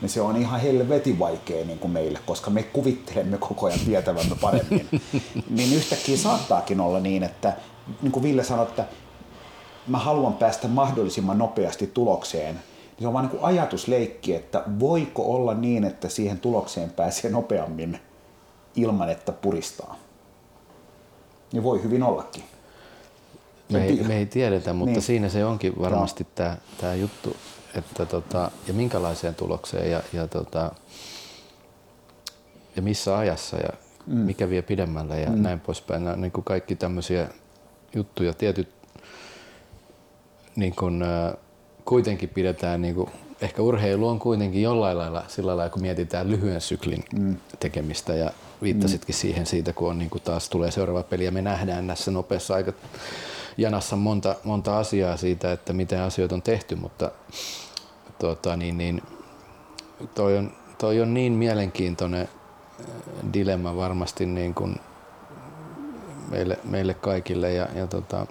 Niin 0.00 0.08
se 0.08 0.20
on 0.20 0.36
ihan 0.36 0.60
helvetin 0.60 1.18
vaikea 1.18 1.64
niin 1.64 1.78
kuin 1.78 1.90
meille, 1.90 2.18
koska 2.26 2.50
me 2.50 2.62
kuvittelemme 2.62 3.38
koko 3.38 3.66
ajan 3.66 3.78
tietävämme 3.78 4.36
paremmin. 4.40 4.88
niin 5.56 5.74
yhtäkkiä 5.74 6.16
saattaakin 6.16 6.80
olla 6.80 7.00
niin, 7.00 7.22
että 7.22 7.52
niin 8.02 8.12
kuin 8.12 8.22
Ville 8.22 8.44
sanoi, 8.44 8.66
että 8.68 8.84
mä 9.86 9.98
haluan 9.98 10.34
päästä 10.34 10.68
mahdollisimman 10.68 11.38
nopeasti 11.38 11.86
tulokseen, 11.86 12.60
niin 12.98 13.04
se 13.04 13.08
on 13.08 13.12
vain 13.12 13.28
niin 13.28 13.42
ajatusleikki, 13.42 14.34
että 14.34 14.62
voiko 14.80 15.34
olla 15.34 15.54
niin, 15.54 15.84
että 15.84 16.08
siihen 16.08 16.40
tulokseen 16.40 16.90
pääsee 16.90 17.30
nopeammin 17.30 18.00
ilman, 18.76 19.10
että 19.10 19.32
puristaa. 19.32 19.96
Niin 21.52 21.62
voi 21.62 21.82
hyvin 21.82 22.02
ollakin. 22.02 22.44
Me 23.72 23.84
ei, 23.84 24.02
me 24.02 24.16
ei 24.16 24.26
tiedetä, 24.26 24.72
mutta 24.72 24.92
niin. 24.92 25.02
siinä 25.02 25.28
se 25.28 25.44
onkin 25.44 25.80
varmasti 25.80 26.24
no. 26.24 26.30
tämä 26.34 26.56
tää 26.80 26.94
juttu, 26.94 27.36
että 27.74 28.06
tota, 28.06 28.50
ja 28.68 28.74
minkälaiseen 28.74 29.34
tulokseen 29.34 29.90
ja, 29.90 30.02
ja, 30.12 30.28
tota, 30.28 30.72
ja 32.76 32.82
missä 32.82 33.18
ajassa 33.18 33.56
ja 33.56 33.68
mm. 34.06 34.16
mikä 34.16 34.48
vie 34.48 34.62
pidemmälle 34.62 35.20
ja 35.20 35.30
mm. 35.30 35.42
näin 35.42 35.60
poispäin. 35.60 36.04
Nämä, 36.04 36.16
niin 36.16 36.32
kuin 36.32 36.44
kaikki 36.44 36.76
tämmöisiä 36.76 37.28
juttuja, 37.94 38.32
tietyt 38.32 38.68
niin 40.56 40.74
kuin, 40.74 41.02
äh, 41.02 41.32
kuitenkin 41.88 42.28
pidetään, 42.28 42.82
niin 42.82 42.94
kuin, 42.94 43.10
ehkä 43.40 43.62
urheilu 43.62 44.08
on 44.08 44.18
kuitenkin 44.18 44.62
jollain 44.62 44.98
lailla 44.98 45.24
sillä 45.28 45.56
lailla, 45.56 45.72
kun 45.72 45.82
mietitään 45.82 46.30
lyhyen 46.30 46.60
syklin 46.60 47.04
mm. 47.18 47.36
tekemistä 47.60 48.14
ja 48.14 48.30
viittasitkin 48.62 49.14
mm. 49.14 49.18
siihen 49.18 49.46
siitä, 49.46 49.72
kun 49.72 49.90
on, 49.90 49.98
niin 49.98 50.10
kuin 50.10 50.22
taas 50.22 50.48
tulee 50.48 50.70
seuraava 50.70 51.02
peli 51.02 51.24
ja 51.24 51.32
me 51.32 51.42
nähdään 51.42 51.86
näissä 51.86 52.10
nopeassa 52.10 52.54
aika 52.54 52.72
janassa 53.58 53.96
monta, 53.96 54.36
monta 54.44 54.78
asiaa 54.78 55.16
siitä, 55.16 55.52
että 55.52 55.72
miten 55.72 56.00
asioita 56.00 56.34
on 56.34 56.42
tehty, 56.42 56.74
mutta 56.74 57.10
tuota, 58.18 58.56
niin, 58.56 58.78
niin, 58.78 59.02
toi, 60.14 60.38
on, 60.38 60.52
toi 60.78 61.00
on 61.00 61.14
niin 61.14 61.32
mielenkiintoinen 61.32 62.28
äh, 62.80 62.86
dilemma 63.32 63.76
varmasti 63.76 64.26
niin 64.26 64.54
kuin 64.54 64.76
meille, 66.30 66.58
meille 66.64 66.94
kaikille 66.94 67.52
ja, 67.52 67.68
ja, 67.74 67.86
tota, 67.86 68.26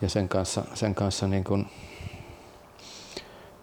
ja 0.00 0.08
sen 0.08 0.28
kanssa, 0.28 0.64
sen 0.74 0.94
kanssa 0.94 1.26
niin 1.26 1.44
kuin, 1.44 1.66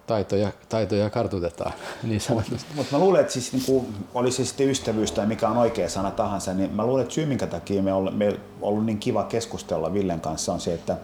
taitoja, 0.08 0.52
taitoja 0.70 1.10
kartutetaan 1.10 1.74
niin 2.04 2.22
sanotusti. 2.22 2.66
Mutta 2.76 2.98
mä 2.98 3.04
luulen, 3.04 3.22
että 3.22 3.34
siis, 3.34 3.54
niin 3.54 3.66
kuin, 3.66 3.94
oli 4.14 4.32
se 4.32 4.46
sitten 4.46 4.70
ystävyys 4.70 5.12
tai 5.12 5.26
mikä 5.26 5.50
on 5.50 5.58
oikea 5.58 5.90
sana 5.90 6.12
tahansa, 6.12 6.54
niin 6.54 6.74
mä 6.74 6.86
luulen, 6.86 7.02
että 7.04 7.14
syy 7.14 7.26
minkä 7.26 7.48
takia 7.48 7.84
me 7.84 7.94
on, 7.94 8.14
ollut 8.62 8.86
niin 8.86 9.00
kiva 9.00 9.24
keskustella 9.24 9.94
Villen 9.94 10.22
kanssa 10.22 10.54
on 10.54 10.60
se, 10.60 10.74
että 10.74 10.98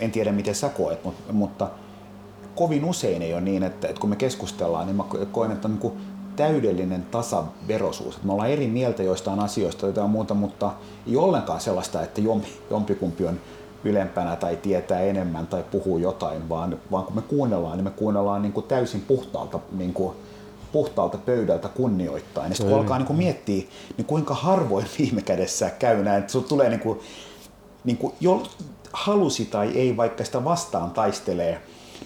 en 0.00 0.12
tiedä 0.12 0.32
miten 0.32 0.54
sä 0.54 0.68
koet, 0.68 1.04
mutta, 1.04 1.32
mutta 1.32 1.70
kovin 2.54 2.84
usein 2.84 3.22
ei 3.22 3.32
ole 3.32 3.40
niin, 3.40 3.62
että, 3.62 3.88
että 3.88 4.00
kun 4.00 4.10
me 4.10 4.16
keskustellaan, 4.16 4.86
niin 4.86 4.96
mä 4.96 5.04
koen, 5.32 5.52
että 5.52 5.68
on 5.68 5.72
niin 5.72 5.80
kuin 5.80 6.00
täydellinen 6.36 7.02
tasaverosuus. 7.02 8.22
Me 8.22 8.32
ollaan 8.32 8.50
eri 8.50 8.66
mieltä 8.66 9.02
joistain 9.02 9.40
asioista 9.40 9.92
tai 9.92 10.08
muuta, 10.08 10.34
mutta 10.34 10.72
ei 11.06 11.16
ollenkaan 11.16 11.60
sellaista, 11.60 12.02
että 12.02 12.20
jompi, 12.20 12.48
jompikumpi 12.70 13.26
on 13.26 13.40
ylempänä 13.84 14.36
tai 14.36 14.56
tietää 14.56 15.00
enemmän 15.00 15.46
tai 15.46 15.64
puhuu 15.70 15.98
jotain, 15.98 16.48
vaan, 16.48 16.78
vaan 16.90 17.04
kun 17.04 17.14
me 17.14 17.22
kuunnellaan, 17.22 17.76
niin 17.76 17.84
me 17.84 17.90
kuunnellaan 17.90 18.42
niin 18.42 18.52
kuin 18.52 18.66
täysin 18.66 19.00
puhtaalta, 19.00 19.58
niin 19.72 19.92
kuin, 19.92 20.16
puhtaalta 20.72 21.18
pöydältä 21.18 21.68
kunnioittain. 21.68 22.50
Ja 22.50 22.54
sitten 22.54 22.70
kun 22.72 22.80
alkaa 22.80 22.98
niin 22.98 23.06
kuin 23.06 23.16
miettiä, 23.16 23.66
niin 23.96 24.04
kuinka 24.04 24.34
harvoin 24.34 24.86
viime 24.98 25.22
kädessä 25.22 25.70
käy 25.70 26.04
näin, 26.04 26.18
että 26.18 26.32
sulla 26.32 26.48
tulee 26.48 26.68
niin 26.68 26.80
kuin, 26.80 27.00
niin 27.84 27.96
kuin 27.96 28.14
jo, 28.20 28.42
halusi 28.92 29.44
tai 29.44 29.68
ei, 29.74 29.96
vaikka 29.96 30.24
sitä 30.24 30.44
vastaan 30.44 30.90
taistelee, 30.90 31.60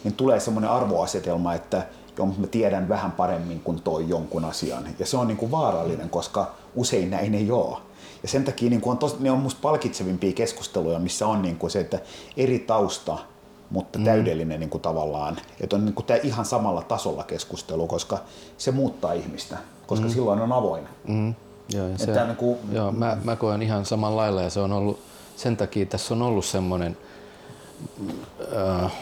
niin 0.05 0.15
tulee 0.15 0.41
semmoinen 0.41 0.71
arvoasetelma, 0.71 1.55
että 1.55 1.87
joo, 2.19 2.27
mä 2.27 2.47
tiedän 2.47 2.89
vähän 2.89 3.13
paremmin 3.13 3.61
kuin 3.61 3.83
toi 3.83 4.09
jonkun 4.09 4.45
asian. 4.45 4.85
Ja 4.99 5.07
se 5.07 5.17
on 5.17 5.29
niin 5.29 5.37
kuin 5.37 5.51
vaarallinen, 5.51 6.11
koska 6.11 6.51
usein 6.75 7.11
näin 7.11 7.35
ei 7.35 7.51
ole. 7.51 7.79
Ja 8.23 8.29
sen 8.29 8.45
takia 8.45 8.71
niin 8.71 8.81
kuin 8.81 8.91
on 8.93 8.99
tos, 8.99 9.21
ne 9.21 9.31
on 9.31 9.39
musta 9.39 9.61
palkitsevimpia 9.63 10.33
keskusteluja, 10.33 10.99
missä 10.99 11.27
on 11.27 11.43
niin 11.43 11.57
kuin 11.57 11.71
se, 11.71 11.81
että 11.81 11.99
eri 12.37 12.59
tausta, 12.59 13.19
mutta 13.71 13.99
mm. 13.99 14.05
täydellinen 14.05 14.61
niin 14.61 14.71
kuin 14.71 14.83
tavallaan, 14.83 15.37
että 15.61 15.77
on 15.77 15.85
niin 15.85 15.95
kuin 15.95 16.07
ihan 16.23 16.45
samalla 16.45 16.83
tasolla 16.83 17.25
keskustelu, 17.25 17.87
koska 17.87 18.19
se 18.59 18.71
muuttaa 18.71 19.13
ihmistä, 19.13 19.59
koska 19.87 20.07
mm. 20.07 20.13
silloin 20.13 20.41
on 20.41 20.53
avoin. 20.53 20.89
Mm. 21.09 21.35
Joo, 21.75 21.89
ja 21.89 21.99
se, 21.99 22.25
niin 22.25 22.37
kuin, 22.37 22.59
joo 22.73 22.93
mä, 22.93 23.17
mä 23.25 23.37
koen 23.37 23.63
ihan 23.63 23.85
samalla 23.85 24.17
lailla 24.17 24.43
ja 24.43 24.51
se 24.51 24.61
on 24.61 24.73
ollut, 24.73 25.01
sen 25.37 25.57
takia 25.57 25.87
tässä 25.87 26.15
on 26.15 26.23
ollut 26.23 26.45
semmoinen 26.45 26.97
äh, 28.57 28.93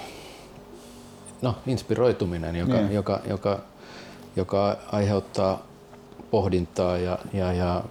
no, 1.42 1.54
inspiroituminen, 1.66 2.56
joka, 2.56 2.74
niin. 2.74 2.92
joka, 2.92 3.20
joka, 3.28 3.58
joka 4.36 4.76
aiheuttaa 4.92 5.62
pohdintaa 6.30 6.98
ja, 6.98 7.18
ja, 7.32 7.52
ja 7.52 7.84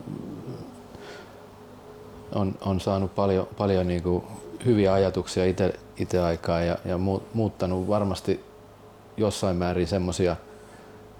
on, 2.35 2.55
on 2.61 2.79
saanut 2.79 3.15
paljon, 3.15 3.47
paljon 3.57 3.87
niin 3.87 4.03
kuin 4.03 4.23
hyviä 4.65 4.93
ajatuksia 4.93 5.43
itse 5.97 6.19
aikaa 6.19 6.61
ja, 6.61 6.77
ja 6.85 6.97
muuttanut 7.33 7.87
varmasti 7.87 8.43
jossain 9.17 9.57
määrin 9.57 9.87
semmoisia 9.87 10.35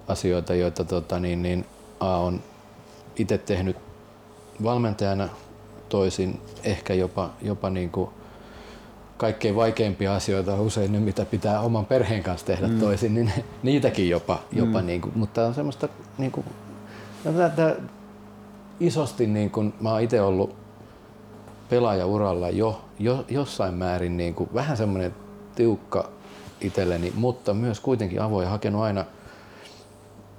asioita, 0.08 0.54
joita 0.54 0.86
tota, 0.86 1.20
niin, 1.20 1.44
niin, 1.44 1.66
A 2.00 2.18
on 2.18 2.42
itse 3.16 3.38
tehnyt 3.38 3.78
valmentajana 4.64 5.30
toisin, 5.90 6.42
ehkä 6.64 6.94
jopa, 6.94 7.30
jopa 7.42 7.70
niin 7.70 7.90
kuin 7.90 8.10
kaikkein 9.18 9.56
vaikeimpia 9.56 10.16
asioita 10.16 10.56
usein 10.56 10.92
ne, 10.92 11.00
mitä 11.00 11.26
pitää 11.26 11.62
oman 11.62 11.86
perheen 11.86 12.24
kanssa 12.24 12.48
tehdä 12.48 12.68
mm. 12.68 12.80
toisin, 12.80 13.14
niin 13.14 13.32
niitäkin 13.64 14.10
jopa, 14.10 14.40
jopa 14.52 14.80
mm. 14.80 14.86
niin 14.86 15.02
kuin, 15.02 15.18
mutta 15.18 15.46
on 15.46 15.54
semmoista 15.54 15.90
niin 16.18 16.32
kuin, 16.32 16.46
tätä, 17.24 17.76
isosti 18.80 19.28
niin 19.28 19.50
kuin, 19.50 19.74
mä 19.82 19.92
oon 19.92 20.02
itse 20.02 20.22
ollut 20.22 20.56
pelaajauralla 21.70 22.50
jo, 22.50 22.82
jo 23.00 23.26
jossain 23.30 23.74
määrin 23.74 24.18
niin 24.18 24.36
kuin, 24.36 24.50
vähän 24.54 24.78
semmoinen 24.78 25.16
tiukka 25.56 26.10
itselleni, 26.62 27.14
mutta 27.16 27.54
myös 27.54 27.80
kuitenkin 27.80 28.22
avoin 28.22 28.46
ja 28.46 28.50
hakenut 28.50 28.82
aina 28.82 29.06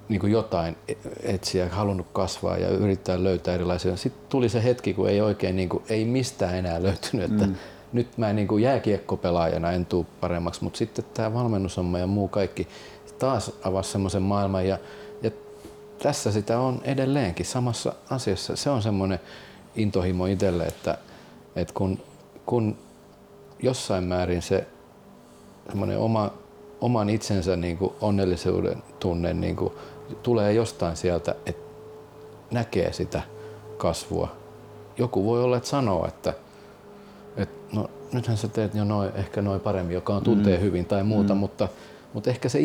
niin 0.09 0.19
kuin 0.19 0.31
jotain 0.31 0.77
etsiä, 1.23 1.69
halunnut 1.69 2.07
kasvaa 2.13 2.57
ja 2.57 2.69
yrittää 2.69 3.23
löytää 3.23 3.53
erilaisia. 3.53 3.97
Sitten 3.97 4.29
tuli 4.29 4.49
se 4.49 4.63
hetki, 4.63 4.93
kun 4.93 5.09
ei 5.09 5.21
oikein 5.21 5.55
niin 5.55 5.69
kuin, 5.69 5.83
ei 5.89 6.05
mistään 6.05 6.55
enää 6.55 6.83
löytynyt, 6.83 7.31
että 7.31 7.45
mm 7.45 7.55
nyt 7.93 8.17
mä 8.17 8.33
niin 8.33 8.47
kuin 8.47 8.63
jääkiekkopelaajana 8.63 9.71
en 9.71 9.85
tuu 9.85 10.07
paremmaksi, 10.19 10.63
mutta 10.63 10.77
sitten 10.77 11.05
tämä 11.13 11.33
valmennushomma 11.33 11.99
ja 11.99 12.07
muu 12.07 12.27
kaikki 12.27 12.67
taas 13.19 13.51
avasi 13.63 13.91
semmoisen 13.91 14.21
maailman 14.21 14.67
ja, 14.67 14.77
ja 15.21 15.31
tässä 16.03 16.31
sitä 16.31 16.59
on 16.59 16.81
edelleenkin 16.83 17.45
samassa 17.45 17.93
asiassa. 18.09 18.55
Se 18.55 18.69
on 18.69 18.81
semmoinen 18.81 19.19
intohimo 19.75 20.25
itselle, 20.25 20.65
että, 20.65 20.97
että 21.55 21.73
kun, 21.73 21.99
kun 22.45 22.77
jossain 23.59 24.03
määrin 24.03 24.41
se 24.41 24.67
semmoinen 25.69 25.97
oma, 25.97 26.31
oman 26.81 27.09
itsensä 27.09 27.55
niin 27.55 27.77
kuin 27.77 27.93
onnellisuuden 28.01 28.83
tunne 28.99 29.33
niin 29.33 29.55
kuin 29.55 29.73
tulee 30.23 30.53
jostain 30.53 30.95
sieltä, 30.97 31.35
että 31.45 31.71
näkee 32.51 32.93
sitä 32.93 33.21
kasvua. 33.77 34.35
Joku 34.97 35.25
voi 35.25 35.43
olla, 35.43 35.57
että 35.57 35.69
sanoo, 35.69 36.07
että 36.07 36.33
että 37.37 37.75
no 37.75 37.89
nythän 38.13 38.37
sä 38.37 38.47
teet 38.47 38.75
jo 38.75 38.83
noin, 38.83 39.11
ehkä 39.15 39.41
noin 39.41 39.61
paremmin, 39.61 39.93
joka 39.93 40.15
on 40.15 40.23
tuntee 40.23 40.57
mm. 40.57 40.63
hyvin 40.63 40.85
tai 40.85 41.03
muuta, 41.03 41.33
mm. 41.33 41.39
mutta, 41.39 41.67
mutta 42.13 42.29
ehkä 42.29 42.49
se 42.49 42.59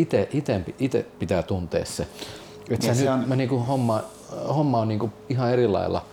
ite 0.79 1.07
pitää 1.18 1.42
tuntea 1.42 1.85
se. 1.85 2.07
Että 2.70 2.94
se 2.94 3.11
on... 3.11 3.29
mä 3.29 3.37
niinku 3.37 3.59
homma, 3.59 4.03
homma 4.49 4.79
on 4.79 4.88
niinku 4.88 5.11
ihan 5.29 5.53
eri 5.53 5.68
lailla 5.68 6.05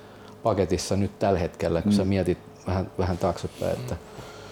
paketissa 0.43 0.95
nyt 0.95 1.19
tällä 1.19 1.39
hetkellä, 1.39 1.81
kun 1.81 1.91
mm. 1.91 1.95
sä 1.95 2.05
mietit 2.05 2.38
vähän, 2.67 2.91
vähän 2.97 3.17
taaksepäin. 3.17 3.73
Että... 3.73 3.95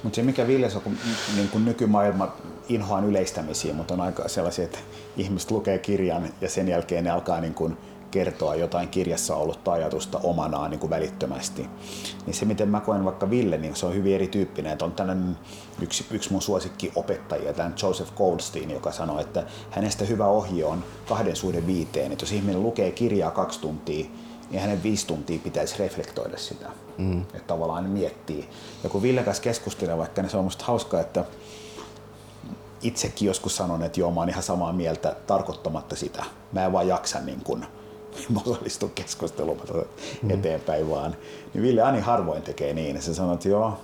Mutta 0.03 0.15
se 0.15 0.23
mikä 0.23 0.47
Villes 0.47 0.75
on, 0.75 0.81
kun 0.81 0.97
niin 1.35 1.49
kun 1.49 1.65
nykymaailma 1.65 2.33
inhoan 2.69 3.05
yleistämisiä, 3.05 3.73
mutta 3.73 3.93
on 3.93 4.01
aika 4.01 4.27
sellaisia, 4.27 4.65
että 4.65 4.79
ihmiset 5.17 5.51
lukee 5.51 5.79
kirjan 5.79 6.29
ja 6.41 6.49
sen 6.49 6.67
jälkeen 6.67 7.03
ne 7.03 7.09
alkaa 7.09 7.41
niin 7.41 7.53
kun 7.53 7.77
kertoa 8.11 8.55
jotain 8.55 8.89
kirjassa 8.89 9.35
ollutta 9.35 9.71
ajatusta 9.71 10.19
omanaan 10.23 10.71
niin 10.71 10.79
kuin 10.79 10.89
välittömästi. 10.89 11.69
Niin 12.25 12.33
se, 12.33 12.45
miten 12.45 12.69
mä 12.69 12.79
koen 12.79 13.05
vaikka 13.05 13.29
Ville, 13.29 13.57
niin 13.57 13.75
se 13.75 13.85
on 13.85 13.93
hyvin 13.95 14.15
erityyppinen. 14.15 14.71
Että 14.71 14.85
on 14.85 14.91
tällainen 14.91 15.37
yksi, 15.81 16.05
yksi 16.11 16.31
mun 16.31 16.41
suosikki 16.41 16.91
opettajia, 16.95 17.53
tämän 17.53 17.75
Joseph 17.83 18.13
Goldstein, 18.15 18.71
joka 18.71 18.91
sanoi, 18.91 19.21
että 19.21 19.43
hänestä 19.69 20.05
hyvä 20.05 20.27
ohje 20.27 20.65
on 20.65 20.83
kahden 21.07 21.35
suhde 21.35 21.67
viiteen. 21.67 22.11
Että 22.11 22.23
jos 22.23 22.31
ihminen 22.31 22.63
lukee 22.63 22.91
kirjaa 22.91 23.31
kaksi 23.31 23.61
tuntia, 23.61 24.05
niin 24.51 24.61
hänen 24.61 24.83
viisi 24.83 25.07
tuntia 25.07 25.39
pitäisi 25.43 25.79
reflektoida 25.79 26.37
sitä. 26.37 26.69
Mm. 26.97 27.21
Että 27.21 27.47
tavallaan 27.47 27.89
miettii. 27.89 28.49
Ja 28.83 28.89
kun 28.89 29.01
Ville 29.01 29.23
kanssa 29.23 29.43
keskustelee 29.43 29.97
vaikka, 29.97 30.21
niin 30.21 30.29
se 30.29 30.37
on 30.37 30.43
musta 30.43 30.65
hauskaa, 30.65 31.01
että 31.01 31.25
itsekin 32.81 33.25
joskus 33.25 33.55
sanon, 33.55 33.83
että 33.83 33.99
joo, 33.99 34.11
mä 34.11 34.19
oon 34.19 34.29
ihan 34.29 34.43
samaa 34.43 34.73
mieltä 34.73 35.15
tarkoittamatta 35.27 35.95
sitä. 35.95 36.23
Mä 36.51 36.65
en 36.65 36.71
vaan 36.71 36.87
jaksa 36.87 37.19
niin 37.19 37.41
kun 37.43 37.65
osallistu 38.45 38.91
keskusteluun 38.95 39.61
mm. 40.21 40.29
eteenpäin 40.29 40.89
vaan. 40.89 41.15
Niin 41.53 41.63
Ville 41.63 41.81
Ani 41.81 41.99
harvoin 41.99 42.41
tekee 42.41 42.73
niin. 42.73 43.01
Se 43.01 43.13
sanoo, 43.13 43.33
että 43.33 43.49
joo, 43.49 43.77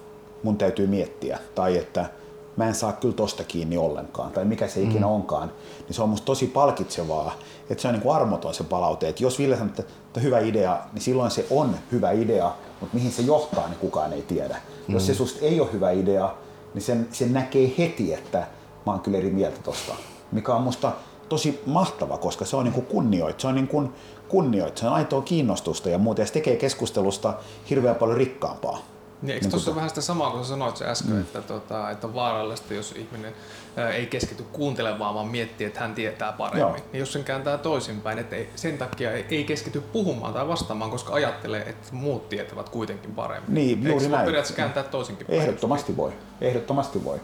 mun 0.43 0.57
täytyy 0.57 0.87
miettiä. 0.87 1.39
Tai 1.55 1.77
että 1.77 2.09
mä 2.57 2.67
en 2.67 2.75
saa 2.75 2.93
kyllä 2.93 3.15
tosta 3.15 3.43
kiinni 3.43 3.77
ollenkaan. 3.77 4.31
Tai 4.31 4.45
mikä 4.45 4.67
se 4.67 4.81
ikinä 4.81 5.05
mm. 5.05 5.11
onkaan. 5.11 5.51
Niin 5.87 5.93
se 5.93 6.01
on 6.01 6.09
musta 6.09 6.25
tosi 6.25 6.47
palkitsevaa. 6.47 7.33
Että 7.69 7.81
se 7.81 7.87
on 7.87 7.93
niin 7.93 8.01
kuin 8.01 8.15
armoton 8.15 8.53
se 8.53 8.63
palaute. 8.63 9.07
Että 9.07 9.23
jos 9.23 9.39
Ville 9.39 9.55
sanoo, 9.55 9.69
että, 9.69 9.83
että 10.07 10.19
hyvä 10.19 10.39
idea, 10.39 10.77
niin 10.93 11.01
silloin 11.01 11.31
se 11.31 11.45
on 11.49 11.75
hyvä 11.91 12.11
idea. 12.11 12.51
Mutta 12.79 12.95
mihin 12.95 13.11
se 13.11 13.21
johtaa, 13.21 13.67
niin 13.67 13.79
kukaan 13.79 14.13
ei 14.13 14.21
tiedä. 14.21 14.57
Mm. 14.87 14.93
Jos 14.93 15.07
se 15.07 15.13
susta 15.13 15.45
ei 15.45 15.59
ole 15.59 15.73
hyvä 15.73 15.91
idea, 15.91 16.35
niin 16.73 16.81
sen, 16.81 17.07
sen 17.11 17.33
näkee 17.33 17.71
heti, 17.77 18.13
että 18.13 18.47
mä 18.85 18.91
oon 18.91 18.99
kyllä 18.99 19.17
eri 19.17 19.29
mieltä 19.29 19.59
tosta. 19.63 19.95
Mikä 20.31 20.53
on 20.53 20.61
musta 20.61 20.91
tosi 21.29 21.61
mahtava, 21.65 22.17
koska 22.17 22.45
se 22.45 22.55
on 22.55 22.63
niin 22.63 22.73
kuin 22.73 22.85
kunnioit, 22.85 23.39
se 23.39 23.47
on 23.47 23.55
niin 23.55 23.67
kuin 23.67 23.89
kunnioit, 24.27 24.77
se 24.77 24.87
on 24.87 24.93
aitoa 24.93 25.21
kiinnostusta 25.21 25.89
ja 25.89 25.97
muuta, 25.97 26.21
ja 26.21 26.27
se 26.27 26.33
tekee 26.33 26.55
keskustelusta 26.55 27.33
hirveän 27.69 27.95
paljon 27.95 28.17
rikkaampaa. 28.17 28.79
Niin, 29.21 29.33
eikö 29.33 29.43
niin 29.43 29.51
tuossa 29.51 29.75
vähän 29.75 29.89
sitä 29.89 30.01
samaa 30.01 30.31
kuin 30.31 30.45
sanoit 30.45 30.77
se 30.77 30.85
äsken, 30.85 31.11
mm. 31.11 31.21
että, 31.21 31.41
tota, 31.41 31.89
että 31.89 32.07
on 32.07 32.13
vaarallista, 32.13 32.73
jos 32.73 32.91
ihminen 32.91 33.33
ää, 33.77 33.89
ei 33.89 34.05
keskity 34.05 34.43
kuuntelemaan, 34.43 35.15
vaan 35.15 35.27
miettii, 35.27 35.67
että 35.67 35.79
hän 35.79 35.95
tietää 35.95 36.31
paremmin. 36.31 36.59
Joo. 36.59 36.75
Niin 36.91 36.99
jos 36.99 37.13
sen 37.13 37.23
kääntää 37.23 37.57
toisinpäin, 37.57 38.19
että 38.19 38.35
ei, 38.35 38.49
sen 38.55 38.77
takia 38.77 39.11
ei, 39.11 39.25
ei 39.29 39.43
keskity 39.43 39.81
puhumaan 39.81 40.33
tai 40.33 40.47
vastaamaan, 40.47 40.91
koska 40.91 41.13
ajattelee, 41.13 41.69
että 41.69 41.87
muut 41.91 42.29
tietävät 42.29 42.69
kuitenkin 42.69 43.15
paremmin. 43.15 43.53
Niin, 43.53 43.77
eikö 43.77 43.89
juuri 43.89 44.07
näin. 44.07 44.25
periaatteessa 44.25 44.55
kääntää 44.55 44.83
toisinkin 44.83 45.27
päin? 45.27 45.41
Ehdottomasti 45.41 45.97
voi. 45.97 46.13
Ehdottomasti 46.41 47.03
voi. 47.03 47.19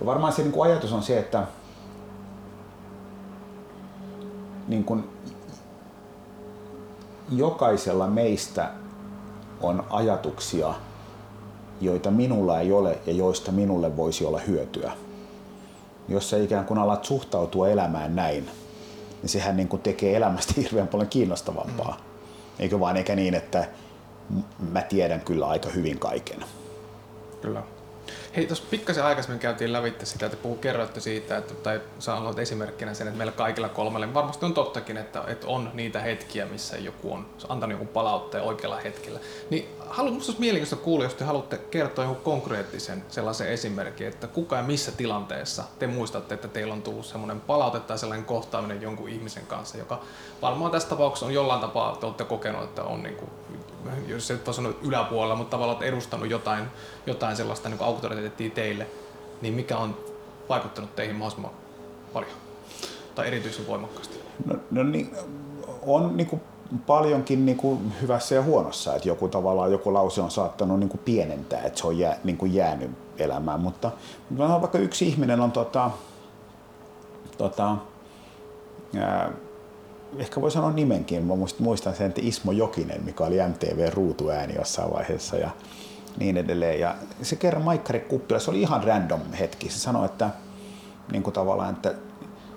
Ja 0.00 0.06
varmaan 0.06 0.32
se 0.32 0.42
niin 0.42 0.52
kuin 0.52 0.70
ajatus 0.70 0.92
on 0.92 1.02
se, 1.02 1.18
että 1.18 1.46
niin 4.68 4.84
kuin 4.84 5.04
jokaisella 7.30 8.06
meistä 8.06 8.70
on 9.60 9.84
ajatuksia, 9.90 10.74
joita 11.84 12.10
minulla 12.10 12.60
ei 12.60 12.72
ole 12.72 12.98
ja 13.06 13.12
joista 13.12 13.52
minulle 13.52 13.96
voisi 13.96 14.24
olla 14.24 14.38
hyötyä. 14.38 14.92
Jos 16.08 16.30
sä 16.30 16.36
ikään 16.36 16.64
kuin 16.64 16.78
alat 16.78 17.04
suhtautua 17.04 17.68
elämään 17.68 18.16
näin, 18.16 18.50
niin 19.22 19.30
sehän 19.30 19.56
niin 19.56 19.68
kuin 19.68 19.82
tekee 19.82 20.16
elämästä 20.16 20.54
hirveän 20.60 20.88
paljon 20.88 21.08
kiinnostavampaa. 21.08 21.96
Mm. 21.98 22.04
Eikö 22.58 22.80
vaan 22.80 22.96
eikä 22.96 23.16
niin, 23.16 23.34
että 23.34 23.64
mä 24.72 24.82
tiedän 24.82 25.20
kyllä 25.20 25.46
aika 25.46 25.68
hyvin 25.68 25.98
kaiken. 25.98 26.44
Kyllä. 27.40 27.62
Hei, 28.36 28.46
tuossa 28.46 28.64
pikkasen 28.70 29.04
aikaisemmin 29.04 29.40
käytiin 29.40 29.72
lävitte 29.72 30.06
sitä, 30.06 30.26
että 30.26 30.38
puhu, 30.38 30.56
kerroitte 30.56 31.00
siitä, 31.00 31.36
että, 31.36 31.54
tai 31.54 31.80
sanoit 31.98 32.38
esimerkkinä 32.38 32.94
sen, 32.94 33.06
että 33.06 33.18
meillä 33.18 33.32
kaikilla 33.32 33.68
kolmelle, 33.68 34.14
varmasti 34.14 34.46
on 34.46 34.54
tottakin, 34.54 34.96
että, 34.96 35.24
että 35.26 35.46
on 35.46 35.70
niitä 35.74 36.00
hetkiä, 36.00 36.46
missä 36.46 36.76
joku 36.76 37.12
on 37.12 37.26
antanut 37.48 37.70
jonkun 37.70 37.88
palautteen 37.88 38.44
oikealla 38.44 38.76
hetkellä. 38.76 39.20
Niin 39.50 39.68
haluan, 39.78 40.14
musta 40.14 40.30
olisi 40.30 40.40
mielenkiintoista 40.40 40.84
kuulla, 40.84 41.04
jos 41.04 41.14
te 41.14 41.24
haluatte 41.24 41.58
kertoa 41.58 42.04
jonkun 42.04 42.24
konkreettisen 42.24 43.04
sellaisen 43.08 43.48
esimerkin, 43.48 44.06
että 44.06 44.26
kuka 44.26 44.56
ja 44.56 44.62
missä 44.62 44.92
tilanteessa 44.92 45.64
te 45.78 45.86
muistatte, 45.86 46.34
että 46.34 46.48
teillä 46.48 46.74
on 46.74 46.82
tullut 46.82 47.06
semmoinen 47.06 47.40
palaute 47.40 47.80
tai 47.80 47.98
sellainen 47.98 48.26
kohtaaminen 48.26 48.82
jonkun 48.82 49.08
ihmisen 49.08 49.46
kanssa, 49.46 49.78
joka 49.78 50.00
varmaan 50.42 50.70
tässä 50.70 50.88
tapauksessa 50.88 51.26
on 51.26 51.34
jollain 51.34 51.60
tapaa, 51.60 51.96
te 51.96 52.06
olette 52.06 52.24
kokenut, 52.24 52.64
että 52.64 52.82
on 52.82 53.02
niin 53.02 53.16
kuin 53.16 53.30
jos 54.06 54.30
et 54.30 54.46
voi 54.46 54.54
sanoa 54.54 54.72
yläpuolella, 54.82 55.36
mutta 55.36 55.50
tavallaan 55.50 55.76
olet 55.76 55.88
edustanut 55.88 56.30
jotain, 56.30 56.64
jotain 57.06 57.36
sellaista 57.36 57.68
niin 57.68 57.82
auktoriteettia 57.82 58.50
teille, 58.50 58.86
niin 59.40 59.54
mikä 59.54 59.76
on 59.76 59.96
vaikuttanut 60.48 60.96
teihin 60.96 61.16
mahdollisimman 61.16 61.50
paljon 62.12 62.32
tai 63.14 63.26
erityisen 63.26 63.66
voimakkaasti? 63.66 64.20
No, 64.46 64.56
no 64.70 64.82
niin, 64.82 65.16
on 65.86 66.16
niin 66.16 66.26
kuin 66.26 66.42
paljonkin 66.86 67.46
niin 67.46 67.56
kuin 67.56 67.92
hyvässä 68.02 68.34
ja 68.34 68.42
huonossa, 68.42 68.96
että 68.96 69.08
joku 69.08 69.28
tavallaan 69.28 69.72
joku 69.72 69.94
lause 69.94 70.20
on 70.20 70.30
saattanut 70.30 70.78
niin 70.78 70.88
kuin 70.88 71.00
pienentää, 71.04 71.62
että 71.62 71.80
se 71.80 71.86
on 71.86 71.98
jää, 71.98 72.18
niin 72.24 72.36
kuin 72.36 72.54
jäänyt 72.54 72.90
elämään, 73.18 73.60
mutta 73.60 73.90
vaikka 74.38 74.78
yksi 74.78 75.08
ihminen 75.08 75.40
on 75.40 75.52
tota, 75.52 75.90
tota, 77.38 77.76
ää, 78.96 79.30
ehkä 80.18 80.40
voi 80.40 80.50
sanoa 80.50 80.70
nimenkin, 80.72 81.24
mä 81.24 81.34
muistan 81.58 81.94
sen, 81.94 82.06
että 82.06 82.20
Ismo 82.24 82.52
Jokinen, 82.52 83.04
mikä 83.04 83.24
oli 83.24 83.36
MTV-ruutuääni 83.48 84.54
jossain 84.54 84.92
vaiheessa 84.92 85.36
ja 85.36 85.50
niin 86.18 86.36
edelleen. 86.36 86.80
Ja 86.80 86.94
se 87.22 87.36
kerran 87.36 87.62
Maikkari 87.62 88.00
Kuppila, 88.00 88.38
se 88.38 88.50
oli 88.50 88.60
ihan 88.60 88.84
random 88.84 89.20
hetki. 89.40 89.70
Se 89.70 89.78
sanoi, 89.78 90.06
että 90.06 90.30
niin 91.12 91.22
kuin 91.22 91.34
tavallaan, 91.34 91.74
että 91.74 91.94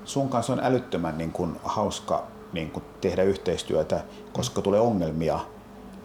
sun 0.05 0.29
kanssa 0.29 0.53
on 0.53 0.59
älyttömän 0.63 1.17
niin 1.17 1.31
kuin, 1.31 1.55
hauska 1.63 2.27
niin 2.53 2.71
kuin, 2.71 2.83
tehdä 3.01 3.23
yhteistyötä, 3.23 4.03
koska 4.33 4.61
tulee 4.61 4.79
ongelmia, 4.79 5.39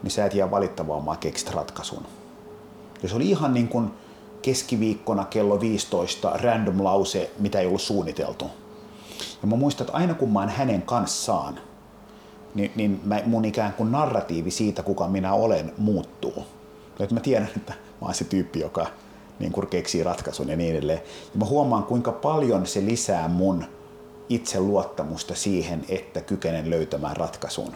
niin 0.03 0.11
sä 0.11 0.24
et 0.24 0.34
jää 0.34 0.51
valittamaan, 0.51 1.07
vaan 1.07 1.18
keksit 1.18 1.51
ratkaisun. 1.51 2.07
Ja 3.03 3.09
se 3.09 3.16
oli 3.16 3.30
ihan 3.30 3.55
niin 3.55 3.68
kuin 3.68 3.90
keskiviikkona 4.42 5.24
kello 5.24 5.61
15 5.61 6.30
random 6.30 6.84
lause, 6.84 7.30
mitä 7.38 7.61
ei 7.61 7.66
ollut 7.66 7.80
suunniteltu 7.80 8.51
ja 9.42 9.48
mä 9.48 9.56
muistan, 9.56 9.84
että 9.84 9.96
aina 9.96 10.14
kun 10.14 10.32
mä 10.32 10.40
oon 10.40 10.48
hänen 10.48 10.82
kanssaan, 10.82 11.60
niin, 12.54 12.72
niin 12.76 13.00
mä, 13.04 13.20
mun 13.26 13.44
ikään 13.44 13.72
kuin 13.72 13.92
narratiivi 13.92 14.50
siitä, 14.50 14.82
kuka 14.82 15.08
minä 15.08 15.34
olen, 15.34 15.72
muuttuu. 15.78 16.44
Että 17.00 17.14
mä 17.14 17.20
tiedän, 17.20 17.50
että 17.56 17.72
mä 17.72 18.06
oon 18.06 18.14
se 18.14 18.24
tyyppi, 18.24 18.60
joka 18.60 18.86
niin 19.38 19.52
kuin 19.52 19.66
keksii 19.66 20.02
ratkaisun 20.02 20.48
ja 20.48 20.56
niin 20.56 20.76
edelleen. 20.76 21.02
Ja 21.32 21.38
mä 21.38 21.44
huomaan, 21.44 21.84
kuinka 21.84 22.12
paljon 22.12 22.66
se 22.66 22.84
lisää 22.84 23.28
mun 23.28 23.64
itse 24.28 24.60
luottamusta 24.60 25.34
siihen, 25.34 25.84
että 25.88 26.20
kykenen 26.20 26.70
löytämään 26.70 27.16
ratkaisun. 27.16 27.74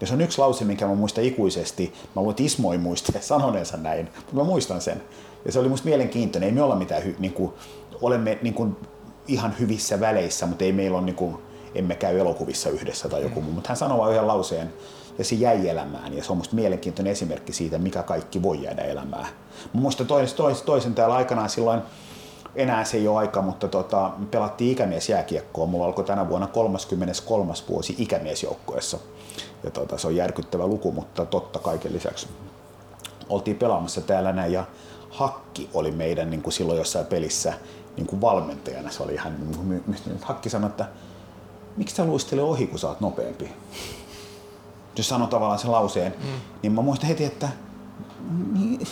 Ja 0.00 0.06
se 0.06 0.14
on 0.14 0.20
yksi 0.20 0.38
lause, 0.38 0.64
minkä 0.64 0.86
mä 0.86 0.94
muistan 0.94 1.24
ikuisesti. 1.24 1.92
Mä 2.14 2.20
luulen, 2.20 2.30
että 2.30 2.42
Ismo 2.42 2.72
ei 2.72 2.78
muista 2.78 3.12
sanoneensa 3.20 3.76
näin, 3.76 4.08
mutta 4.16 4.34
mä 4.34 4.44
muistan 4.44 4.80
sen. 4.80 5.02
Ja 5.44 5.52
se 5.52 5.58
oli 5.58 5.68
musta 5.68 5.88
mielenkiintoinen. 5.88 6.48
Ei 6.48 6.54
me 6.54 6.62
olla 6.62 6.76
mitään, 6.76 7.04
hy, 7.04 7.16
niin 7.18 7.32
kuin, 7.32 7.52
olemme 8.02 8.38
niin 8.42 8.54
kuin 8.54 8.76
ihan 9.28 9.54
hyvissä 9.60 10.00
väleissä, 10.00 10.46
mutta 10.46 10.64
ei 10.64 10.72
meillä 10.72 10.98
ole, 10.98 11.06
niin 11.06 11.16
kuin, 11.16 11.36
emme 11.74 11.94
käy 11.94 12.18
elokuvissa 12.18 12.70
yhdessä 12.70 13.08
tai 13.08 13.22
joku 13.22 13.40
mm. 13.40 13.46
mutta 13.46 13.68
hän 13.68 13.76
sanoi 13.76 13.98
vain 13.98 14.12
yhden 14.12 14.26
lauseen 14.26 14.72
ja 15.18 15.24
se 15.24 15.34
jäi 15.34 15.68
elämään 15.68 16.16
ja 16.16 16.24
se 16.24 16.32
on 16.32 16.38
musta 16.38 16.54
mielenkiintoinen 16.54 17.12
esimerkki 17.12 17.52
siitä, 17.52 17.78
mikä 17.78 18.02
kaikki 18.02 18.42
voi 18.42 18.62
jäädä 18.62 18.82
elämään. 18.82 19.26
Mä 19.74 19.80
muistan 19.80 20.06
toisen, 20.06 20.36
toisen, 20.36 20.66
toisen 20.66 20.94
täällä 20.94 21.14
aikanaan 21.14 21.50
silloin, 21.50 21.82
enää 22.56 22.84
se 22.84 22.96
ei 22.96 23.08
ole 23.08 23.18
aika, 23.18 23.42
mutta 23.42 23.68
tota, 23.68 24.10
me 24.18 24.26
pelattiin 24.26 24.72
ikämiesjääkiekkoa. 24.72 25.66
Mulla 25.66 25.86
alkoi 25.86 26.04
tänä 26.04 26.28
vuonna 26.28 26.46
33. 26.46 27.52
vuosi 27.68 27.94
ikämiesjoukkoessa. 27.98 28.98
Ja 29.64 29.70
tota, 29.70 29.98
se 29.98 30.06
on 30.06 30.16
järkyttävä 30.16 30.66
luku, 30.66 30.92
mutta 30.92 31.26
totta 31.26 31.58
kaiken 31.58 31.92
lisäksi. 31.92 32.28
Oltiin 33.28 33.56
pelaamassa 33.56 34.00
täällä 34.00 34.32
näin 34.32 34.52
ja 34.52 34.64
Hakki 35.10 35.68
oli 35.74 35.90
meidän 35.90 36.30
niin 36.30 36.42
kuin 36.42 36.52
silloin 36.52 36.78
jossain 36.78 37.06
pelissä 37.06 37.52
niin 37.96 38.06
kuin 38.06 38.20
valmentajana 38.20 38.90
se 38.90 39.02
oli 39.02 39.14
ihan 39.14 39.34
niin 39.40 39.82
kuin 39.84 40.20
Hakki 40.22 40.50
sanoi, 40.50 40.70
että 40.70 40.88
miksi 41.76 41.96
sä 41.96 42.04
luistele 42.04 42.42
ohi, 42.42 42.66
kun 42.66 42.78
sä 42.78 42.88
oot 42.88 43.00
nopeampi? 43.00 43.52
Jos 44.96 45.08
sanoi 45.08 45.28
tavallaan 45.28 45.58
sen 45.58 45.72
lauseen, 45.72 46.14
mm. 46.18 46.40
niin 46.62 46.72
mä 46.72 46.82
muistan 46.82 47.08
heti, 47.08 47.24
että 47.24 47.48
niin, 48.52 48.86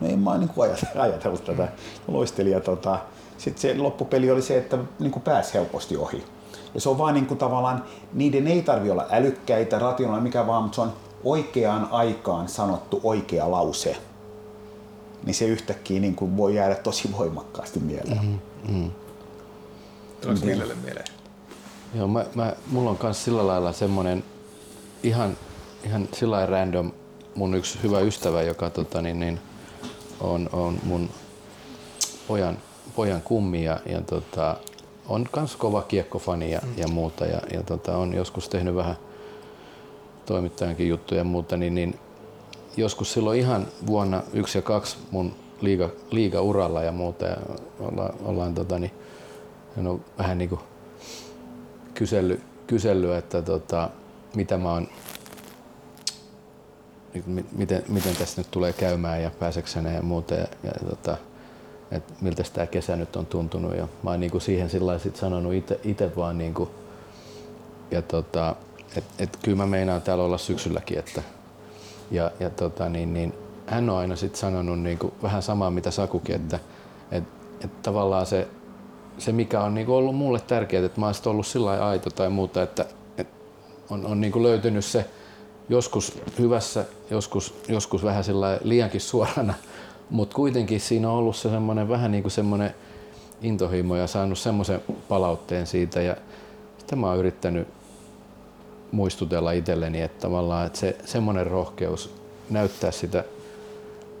no 0.00 0.08
en 0.08 0.18
mä 0.18 0.38
niin 0.38 0.48
kuin 0.48 0.70
ajatellut 0.98 1.44
tätä. 1.44 1.68
Luistelin 2.08 2.52
ja 2.52 2.60
tota, 2.60 2.98
sitten 3.38 3.60
se 3.60 3.82
loppupeli 3.82 4.30
oli 4.30 4.42
se, 4.42 4.58
että 4.58 4.78
niin 4.98 5.12
kuin 5.12 5.22
pääsi 5.22 5.54
helposti 5.54 5.96
ohi. 5.96 6.24
Ja 6.74 6.80
se 6.80 6.88
on 6.88 6.98
vaan 6.98 7.14
niin 7.14 7.26
kuin 7.26 7.38
tavallaan, 7.38 7.84
niiden 8.12 8.46
ei 8.46 8.62
tarvi 8.62 8.90
olla 8.90 9.06
älykkäitä, 9.10 9.78
rationaalisia, 9.78 10.22
mikä 10.22 10.46
vaan, 10.46 10.62
mutta 10.62 10.74
se 10.76 10.80
on 10.80 10.92
oikeaan 11.24 11.88
aikaan 11.90 12.48
sanottu 12.48 13.00
oikea 13.02 13.50
lause 13.50 13.96
niin 15.26 15.34
se 15.34 15.44
yhtäkkiä 15.44 16.00
niin 16.00 16.14
kuin 16.14 16.36
voi 16.36 16.54
jäädä 16.54 16.74
tosi 16.74 17.12
voimakkaasti 17.18 17.80
mieleen. 17.80 18.18
Mm-hmm. 18.18 18.38
Mm. 18.76 18.90
Tuleeko 20.20 20.46
Millelle 20.46 20.74
mieleen? 20.74 21.06
Joo, 21.94 22.08
mä, 22.08 22.24
mä, 22.34 22.52
mulla 22.66 22.90
on 22.90 22.98
myös 23.02 23.24
sillä 23.24 23.46
lailla 23.46 23.72
semmoinen 23.72 24.24
ihan, 25.02 25.36
ihan 25.84 26.08
sillä 26.12 26.46
random 26.46 26.92
mun 27.34 27.54
yksi 27.54 27.78
hyvä 27.82 28.00
ystävä, 28.00 28.42
joka 28.42 28.70
tota, 28.70 29.02
niin, 29.02 29.20
niin, 29.20 29.40
on, 30.20 30.48
on 30.52 30.78
mun 30.84 31.10
pojan, 32.28 32.58
pojan 32.96 33.22
kummi 33.22 33.64
ja, 33.64 33.80
ja 33.86 34.00
tota, 34.00 34.56
on 35.08 35.28
myös 35.36 35.56
kova 35.56 35.82
kiekkofani 35.82 36.50
ja, 36.50 36.60
mm. 36.62 36.72
ja 36.76 36.88
muuta 36.88 37.26
ja, 37.26 37.40
ja 37.52 37.62
tota, 37.62 37.96
on 37.96 38.14
joskus 38.14 38.48
tehnyt 38.48 38.74
vähän 38.74 38.96
toimittajankin 40.26 40.88
juttuja 40.88 41.20
ja 41.20 41.24
muuta, 41.24 41.56
niin, 41.56 41.74
niin 41.74 41.98
joskus 42.76 43.12
silloin 43.12 43.40
ihan 43.40 43.66
vuonna 43.86 44.22
yksi 44.32 44.58
ja 44.58 44.62
kaksi 44.62 44.96
mun 45.10 45.34
liiga, 45.60 45.90
liiga-uralla 46.10 46.82
ja 46.82 46.92
muuta 46.92 47.26
ja 47.26 47.36
ollaan, 47.80 48.14
ollaan 48.24 48.54
tota, 48.54 48.78
niin, 48.78 48.92
on 49.76 50.04
vähän 50.18 50.38
niin 50.38 50.48
kuin 50.48 50.60
kysellyt, 51.94 52.40
kysellyt, 52.66 53.10
että 53.10 53.42
tota, 53.42 53.90
mitä 54.36 54.58
mä 54.58 54.72
oon 54.72 54.88
miten, 57.52 57.84
miten 57.88 58.16
tässä 58.16 58.40
nyt 58.40 58.50
tulee 58.50 58.72
käymään 58.72 59.22
ja 59.22 59.30
pääsekseni 59.30 59.94
ja 59.94 60.02
muuta 60.02 60.34
ja, 60.34 60.46
ja 60.62 60.72
tota, 60.90 61.16
että 61.90 62.12
miltä 62.20 62.42
tämä 62.52 62.66
kesä 62.66 62.96
nyt 62.96 63.16
on 63.16 63.26
tuntunut 63.26 63.76
ja 63.76 63.88
mä 64.02 64.10
oon 64.10 64.20
niinku 64.20 64.40
siihen 64.40 64.70
sillä 64.70 64.98
sit 64.98 65.16
sanonut 65.16 65.52
itse 65.84 66.16
vaan 66.16 66.38
niinku, 66.38 66.70
ja 67.90 68.02
tota, 68.02 68.56
että 68.96 69.24
et 69.24 69.38
kyllä 69.42 69.56
mä 69.56 69.66
meinaan 69.66 70.02
täällä 70.02 70.24
olla 70.24 70.38
syksylläkin, 70.38 70.98
että 70.98 71.22
ja, 72.10 72.30
ja 72.40 72.50
tota, 72.50 72.88
niin, 72.88 73.14
niin, 73.14 73.34
hän 73.66 73.90
on 73.90 73.96
aina 73.96 74.16
sit 74.16 74.36
sanonut 74.36 74.80
niin 74.80 74.98
kuin 74.98 75.12
vähän 75.22 75.42
samaa 75.42 75.70
mitä 75.70 75.90
Sakukin, 75.90 76.36
että 76.36 76.58
et, 77.10 77.24
et 77.64 77.82
tavallaan 77.82 78.26
se, 78.26 78.48
se 79.18 79.32
mikä 79.32 79.60
on 79.60 79.74
niin 79.74 79.86
kuin 79.86 79.96
ollut 79.96 80.16
mulle 80.16 80.40
tärkeää, 80.40 80.86
että 80.86 81.00
mä 81.00 81.06
oon 81.06 81.14
ollut 81.26 81.46
sillä 81.46 81.88
aito 81.88 82.10
tai 82.10 82.30
muuta, 82.30 82.62
että 82.62 82.84
et 83.18 83.28
on, 83.90 84.06
on 84.06 84.20
niin 84.20 84.32
kuin 84.32 84.42
löytynyt 84.42 84.84
se 84.84 85.06
joskus 85.68 86.18
hyvässä, 86.38 86.84
joskus, 87.10 87.54
joskus 87.68 88.04
vähän 88.04 88.24
sillä 88.24 88.58
liiankin 88.62 89.00
suorana, 89.00 89.54
mutta 90.10 90.36
kuitenkin 90.36 90.80
siinä 90.80 91.10
on 91.10 91.14
ollut 91.14 91.36
se 91.36 91.50
semmoinen 91.50 91.88
vähän 91.88 92.12
niin 92.12 92.22
kuin 92.22 92.32
semmoinen 92.32 92.74
intohimo 93.42 93.96
ja 93.96 94.06
saanut 94.06 94.38
semmoisen 94.38 94.80
palautteen 95.08 95.66
siitä. 95.66 96.02
Ja 96.02 96.16
sitä 96.78 96.96
mä 96.96 97.06
oon 97.06 97.18
yrittänyt 97.18 97.68
muistutella 98.94 99.52
itselleni, 99.52 100.00
että 100.00 100.20
tavallaan 100.20 100.66
että 100.66 100.78
se 100.78 100.96
semmoinen 101.04 101.46
rohkeus 101.46 102.14
näyttää 102.50 102.90
sitä, 102.90 103.24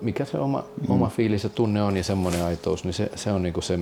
mikä 0.00 0.24
se 0.24 0.38
oma, 0.38 0.64
mm. 0.80 0.94
oma 0.94 1.08
fiilis 1.08 1.44
ja 1.44 1.48
tunne 1.48 1.82
on 1.82 1.96
ja 1.96 2.04
semmoinen 2.04 2.44
aitous, 2.44 2.84
niin 2.84 2.94
se, 2.94 3.10
se 3.14 3.32
on 3.32 3.42
niinku 3.42 3.60
se, 3.60 3.78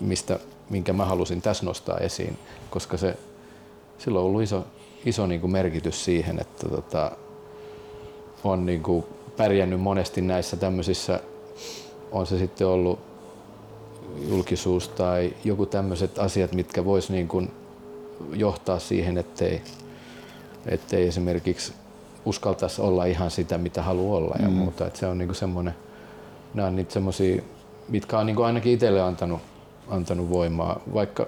mistä, 0.00 0.38
minkä 0.70 0.92
mä 0.92 1.04
halusin 1.04 1.42
tässä 1.42 1.66
nostaa 1.66 1.98
esiin, 1.98 2.38
koska 2.70 2.96
se, 2.96 3.16
sillä 3.98 4.18
on 4.18 4.24
ollut 4.24 4.42
iso, 4.42 4.64
iso 5.04 5.26
niinku 5.26 5.48
merkitys 5.48 6.04
siihen, 6.04 6.40
että 6.40 6.68
tota, 6.68 7.12
on 8.44 8.66
niinku 8.66 9.06
pärjännyt 9.36 9.80
monesti 9.80 10.20
näissä 10.20 10.56
tämmöisissä, 10.56 11.20
on 12.12 12.26
se 12.26 12.38
sitten 12.38 12.66
ollut 12.66 12.98
julkisuus 14.28 14.88
tai 14.88 15.34
joku 15.44 15.66
tämmöiset 15.66 16.18
asiat, 16.18 16.52
mitkä 16.52 16.84
vois 16.84 17.10
niin 17.10 17.28
johtaa 18.32 18.78
siihen, 18.78 19.18
ettei, 19.18 19.62
ettei 20.66 21.08
esimerkiksi 21.08 21.72
uskaltaisi 22.24 22.82
olla 22.82 23.04
ihan 23.04 23.30
sitä, 23.30 23.58
mitä 23.58 23.82
haluaa 23.82 24.18
olla 24.18 24.36
ja 24.42 24.48
mm. 24.48 24.54
muuta. 24.54 24.86
Et 24.86 24.96
se 24.96 25.06
on 25.06 25.18
niinku 25.18 25.34
semmoinen, 25.34 25.74
nämä 26.54 26.68
on 26.68 26.76
niitä 26.76 26.92
semmoisia, 26.92 27.42
mitkä 27.88 28.18
on 28.18 28.26
niinku 28.26 28.42
ainakin 28.42 28.72
itselle 28.72 29.02
antanut, 29.02 29.40
antanut 29.88 30.30
voimaa, 30.30 30.80
vaikka 30.94 31.26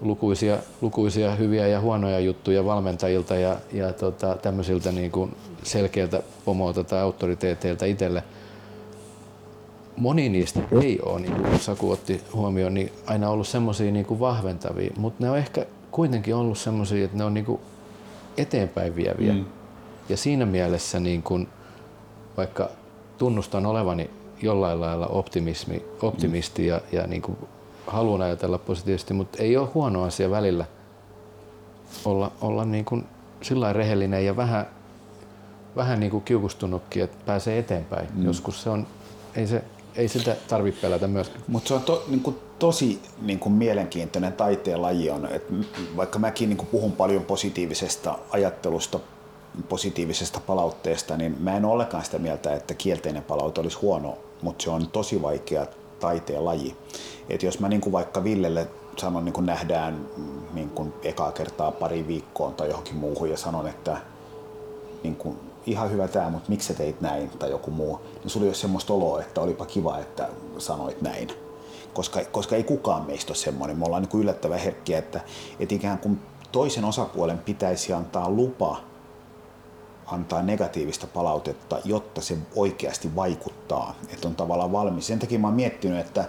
lukuisia, 0.00 0.58
lukuisia 0.80 1.34
hyviä 1.34 1.66
ja 1.66 1.80
huonoja 1.80 2.20
juttuja 2.20 2.64
valmentajilta 2.64 3.34
ja, 3.34 3.56
ja 3.72 3.92
tota, 3.92 4.36
tämmöisiltä 4.42 4.92
niinku 4.92 5.28
selkeältä 5.62 6.22
pomolta 6.44 6.84
tai 6.84 7.00
auktoriteeteilta 7.00 7.84
itselle 7.84 8.22
moni 9.96 10.28
niistä 10.28 10.60
ei 10.82 11.00
ole, 11.02 11.20
niin 11.20 11.34
kuin 11.34 11.58
Saku 11.58 11.90
otti 11.90 12.20
huomioon, 12.32 12.74
niin 12.74 12.92
aina 13.06 13.30
ollut 13.30 13.48
semmoisia 13.48 13.92
niin 13.92 14.20
vahventavia, 14.20 14.92
mutta 14.96 15.24
ne 15.24 15.30
on 15.30 15.38
ehkä 15.38 15.66
kuitenkin 15.90 16.34
ollut 16.34 16.58
semmoisia, 16.58 17.04
että 17.04 17.16
ne 17.16 17.24
on 17.24 17.34
niin 17.34 17.44
kuin 17.44 17.60
eteenpäin 18.36 18.96
vieviä. 18.96 19.32
Mm. 19.32 19.44
Ja 20.08 20.16
siinä 20.16 20.46
mielessä 20.46 21.00
niin 21.00 21.22
kuin, 21.22 21.48
vaikka 22.36 22.70
tunnustan 23.18 23.66
olevani 23.66 24.10
jollain 24.42 24.80
lailla 24.80 25.06
optimismi, 25.06 25.84
optimisti 26.02 26.62
mm. 26.62 26.68
ja, 26.68 26.80
ja 26.92 27.06
niin 27.06 27.22
kuin 27.22 27.38
haluan 27.86 28.22
ajatella 28.22 28.58
positiivisesti, 28.58 29.14
mutta 29.14 29.42
ei 29.42 29.56
ole 29.56 29.68
huono 29.74 30.02
asia 30.02 30.30
välillä 30.30 30.64
olla, 32.04 32.32
olla 32.40 32.64
niin 32.64 32.84
kuin 32.84 33.04
sillä 33.42 33.72
rehellinen 33.72 34.26
ja 34.26 34.36
vähän, 34.36 34.66
vähän 35.76 36.00
niin 36.00 36.10
kuin 36.10 36.24
kiukustunutkin, 36.24 37.02
että 37.02 37.16
pääsee 37.26 37.58
eteenpäin. 37.58 38.08
Mm. 38.14 38.24
Joskus 38.24 38.62
se 38.62 38.70
on, 38.70 38.86
ei, 39.34 39.46
se, 39.46 39.64
ei 39.96 40.08
sitä 40.08 40.36
tarvitse 40.48 40.80
pelätä 40.80 41.06
myöskään. 41.06 41.44
Mutta 41.48 41.68
se 41.68 41.74
on 41.74 41.82
to, 41.82 42.04
niin 42.08 42.20
kuin 42.20 42.36
tosi 42.58 43.00
niin 43.22 43.38
kuin 43.38 43.52
mielenkiintoinen 43.52 44.32
taiteen 44.32 44.82
laji 44.82 45.10
on, 45.10 45.26
että 45.26 45.52
vaikka 45.96 46.18
mäkin 46.18 46.48
niin 46.48 46.56
kuin 46.56 46.68
puhun 46.68 46.92
paljon 46.92 47.24
positiivisesta 47.24 48.18
ajattelusta, 48.30 49.00
positiivisesta 49.68 50.40
palautteesta, 50.46 51.16
niin 51.16 51.36
mä 51.40 51.56
en 51.56 51.64
ole 51.64 51.72
ollenkaan 51.72 52.04
sitä 52.04 52.18
mieltä, 52.18 52.54
että 52.54 52.74
kielteinen 52.74 53.22
palaute 53.22 53.60
olisi 53.60 53.78
huono, 53.82 54.18
mutta 54.42 54.64
se 54.64 54.70
on 54.70 54.88
tosi 54.88 55.22
vaikea 55.22 55.66
taiteen 56.00 56.44
laji. 56.44 56.76
Et 57.28 57.42
jos 57.42 57.60
mä 57.60 57.68
niin 57.68 57.80
kuin 57.80 57.92
vaikka 57.92 58.24
Villelle 58.24 58.68
sanon, 58.96 59.24
niin 59.24 59.32
kuin 59.32 59.46
nähdään 59.46 60.06
niin 60.52 60.70
kuin 60.70 60.92
ekaa 61.02 61.32
kertaa 61.32 61.72
pari 61.72 62.06
viikkoon 62.06 62.54
tai 62.54 62.68
johonkin 62.68 62.96
muuhun 62.96 63.30
ja 63.30 63.36
sanon, 63.36 63.68
että 63.68 63.96
niin 65.02 65.16
kuin, 65.16 65.36
ihan 65.66 65.90
hyvä 65.90 66.08
tämä, 66.08 66.30
mutta 66.30 66.48
miksi 66.48 66.68
sä 66.68 66.74
teit 66.74 67.00
näin 67.00 67.30
tai 67.30 67.50
joku 67.50 67.70
muu, 67.70 68.00
niin 68.22 68.30
sulla 68.30 68.44
ei 68.44 68.48
ole 68.48 68.54
semmoista 68.54 68.92
oloa, 68.92 69.20
että 69.20 69.40
olipa 69.40 69.66
kiva, 69.66 69.98
että 69.98 70.28
sanoit 70.58 71.02
näin. 71.02 71.28
Koska, 71.94 72.20
koska 72.32 72.56
ei 72.56 72.64
kukaan 72.64 73.06
meistä 73.06 73.30
ole 73.30 73.36
semmoinen. 73.36 73.78
Me 73.78 73.84
ollaan 73.84 74.02
niin 74.02 74.10
kuin 74.10 74.22
yllättävän 74.22 74.58
herkkiä, 74.58 74.98
että, 74.98 75.20
että 75.60 75.74
ikään 75.74 75.98
kuin 75.98 76.20
toisen 76.52 76.84
osapuolen 76.84 77.38
pitäisi 77.38 77.92
antaa 77.92 78.30
lupa 78.30 78.76
antaa 80.06 80.42
negatiivista 80.42 81.06
palautetta, 81.06 81.78
jotta 81.84 82.20
se 82.20 82.36
oikeasti 82.56 83.16
vaikuttaa, 83.16 83.94
että 84.12 84.28
on 84.28 84.34
tavallaan 84.34 84.72
valmis. 84.72 85.06
Sen 85.06 85.18
takia 85.18 85.38
mä 85.38 85.46
oon 85.46 85.56
miettinyt, 85.56 85.98
että, 85.98 86.24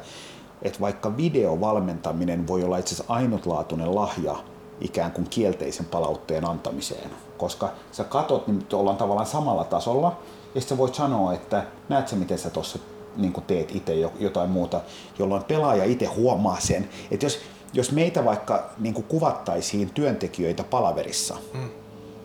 että 0.62 0.80
vaikka 0.80 1.18
videovalmentaminen 1.18 2.48
voi 2.48 2.64
olla 2.64 2.78
itse 2.78 2.96
asiassa 2.96 3.14
ainutlaatuinen 3.14 3.96
lahja 3.96 4.36
ikään 4.82 5.12
kuin 5.12 5.30
kielteisen 5.30 5.86
palautteen 5.86 6.46
antamiseen, 6.46 7.10
koska 7.44 7.70
sä 7.92 8.04
katot, 8.04 8.48
niin 8.48 8.66
ollaan 8.74 8.98
tavallaan 8.98 9.28
samalla 9.28 9.64
tasolla, 9.64 10.20
ja 10.56 10.62
sitten 10.62 10.78
voit 10.78 10.96
sanoa, 10.96 11.34
että 11.34 11.64
näet 11.90 12.08
sä 12.08 12.16
miten 12.16 12.38
sä 12.38 12.50
tuossa 12.50 12.80
niin 13.18 13.34
teet 13.48 13.76
itse 13.76 13.94
jotain 14.20 14.50
muuta, 14.50 14.82
jolloin 15.20 15.44
pelaaja 15.44 15.84
itse 15.84 16.06
huomaa 16.06 16.60
sen, 16.60 16.90
että 17.12 17.26
jos, 17.26 17.40
jos 17.74 17.92
meitä 17.92 18.26
vaikka 18.26 18.70
niin 18.80 18.94
kuvattaisiin 18.94 19.92
työntekijöitä 19.94 20.64
palaverissa, 20.64 21.36
mm. 21.54 21.70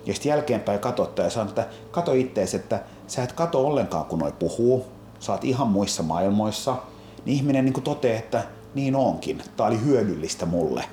ja 0.07 0.15
sitten 0.15 0.31
jälkeenpäin 0.31 0.81
katsottaa 0.81 1.25
ja 1.25 1.31
sanoo, 1.31 1.49
että 1.49 1.67
kato 1.91 2.13
ittees, 2.13 2.55
että 2.55 2.83
sä 3.07 3.23
et 3.23 3.33
kato 3.33 3.67
ollenkaan 3.67 4.05
kun 4.05 4.19
noi 4.19 4.33
puhuu, 4.33 4.87
sä 5.21 5.33
oot 5.33 5.45
ihan 5.45 5.69
muissa 5.69 6.03
maailmoissa, 6.03 6.77
niin 7.25 7.37
ihminen 7.37 7.65
niin 7.65 7.83
toteaa, 7.83 8.19
että 8.19 8.45
niin 8.75 8.97
onkin, 8.97 9.43
tää 9.57 9.67
oli 9.67 9.81
hyödyllistä 9.85 10.47
mulle. 10.47 10.85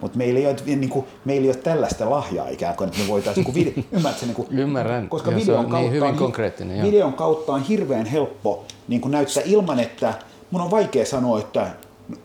Mutta 0.00 0.18
meillä, 0.18 0.40
ei 0.40 0.46
ole, 0.46 0.56
niin 0.66 0.88
kuin, 0.88 1.06
meillä 1.24 1.44
ei 1.44 1.50
ole 1.50 1.56
tällaista 1.56 2.10
lahjaa 2.10 2.48
ikään 2.48 2.76
kuin, 2.76 2.88
että 2.88 3.00
me 3.00 3.08
voitaisiin, 3.08 3.44
kun 3.44 3.54
video, 3.54 3.72
ymmärrätkö, 3.92 4.26
niin 4.26 4.34
kuin, 4.34 4.48
Ymmärrän, 4.50 5.08
koska 5.08 5.30
videon, 5.34 5.64
niin 5.64 5.70
kautta 5.70 5.90
hyvin 5.90 6.08
on, 6.08 6.16
konkreettinen, 6.16 6.82
videon 6.82 7.12
kautta 7.12 7.52
on 7.52 7.62
hirveän 7.62 8.06
helppo 8.06 8.64
niin 8.88 9.00
kuin 9.00 9.12
näyttää 9.12 9.42
ilman, 9.46 9.80
että 9.80 10.14
mun 10.50 10.60
on 10.60 10.70
vaikea 10.70 11.06
sanoa, 11.06 11.38
että 11.38 11.70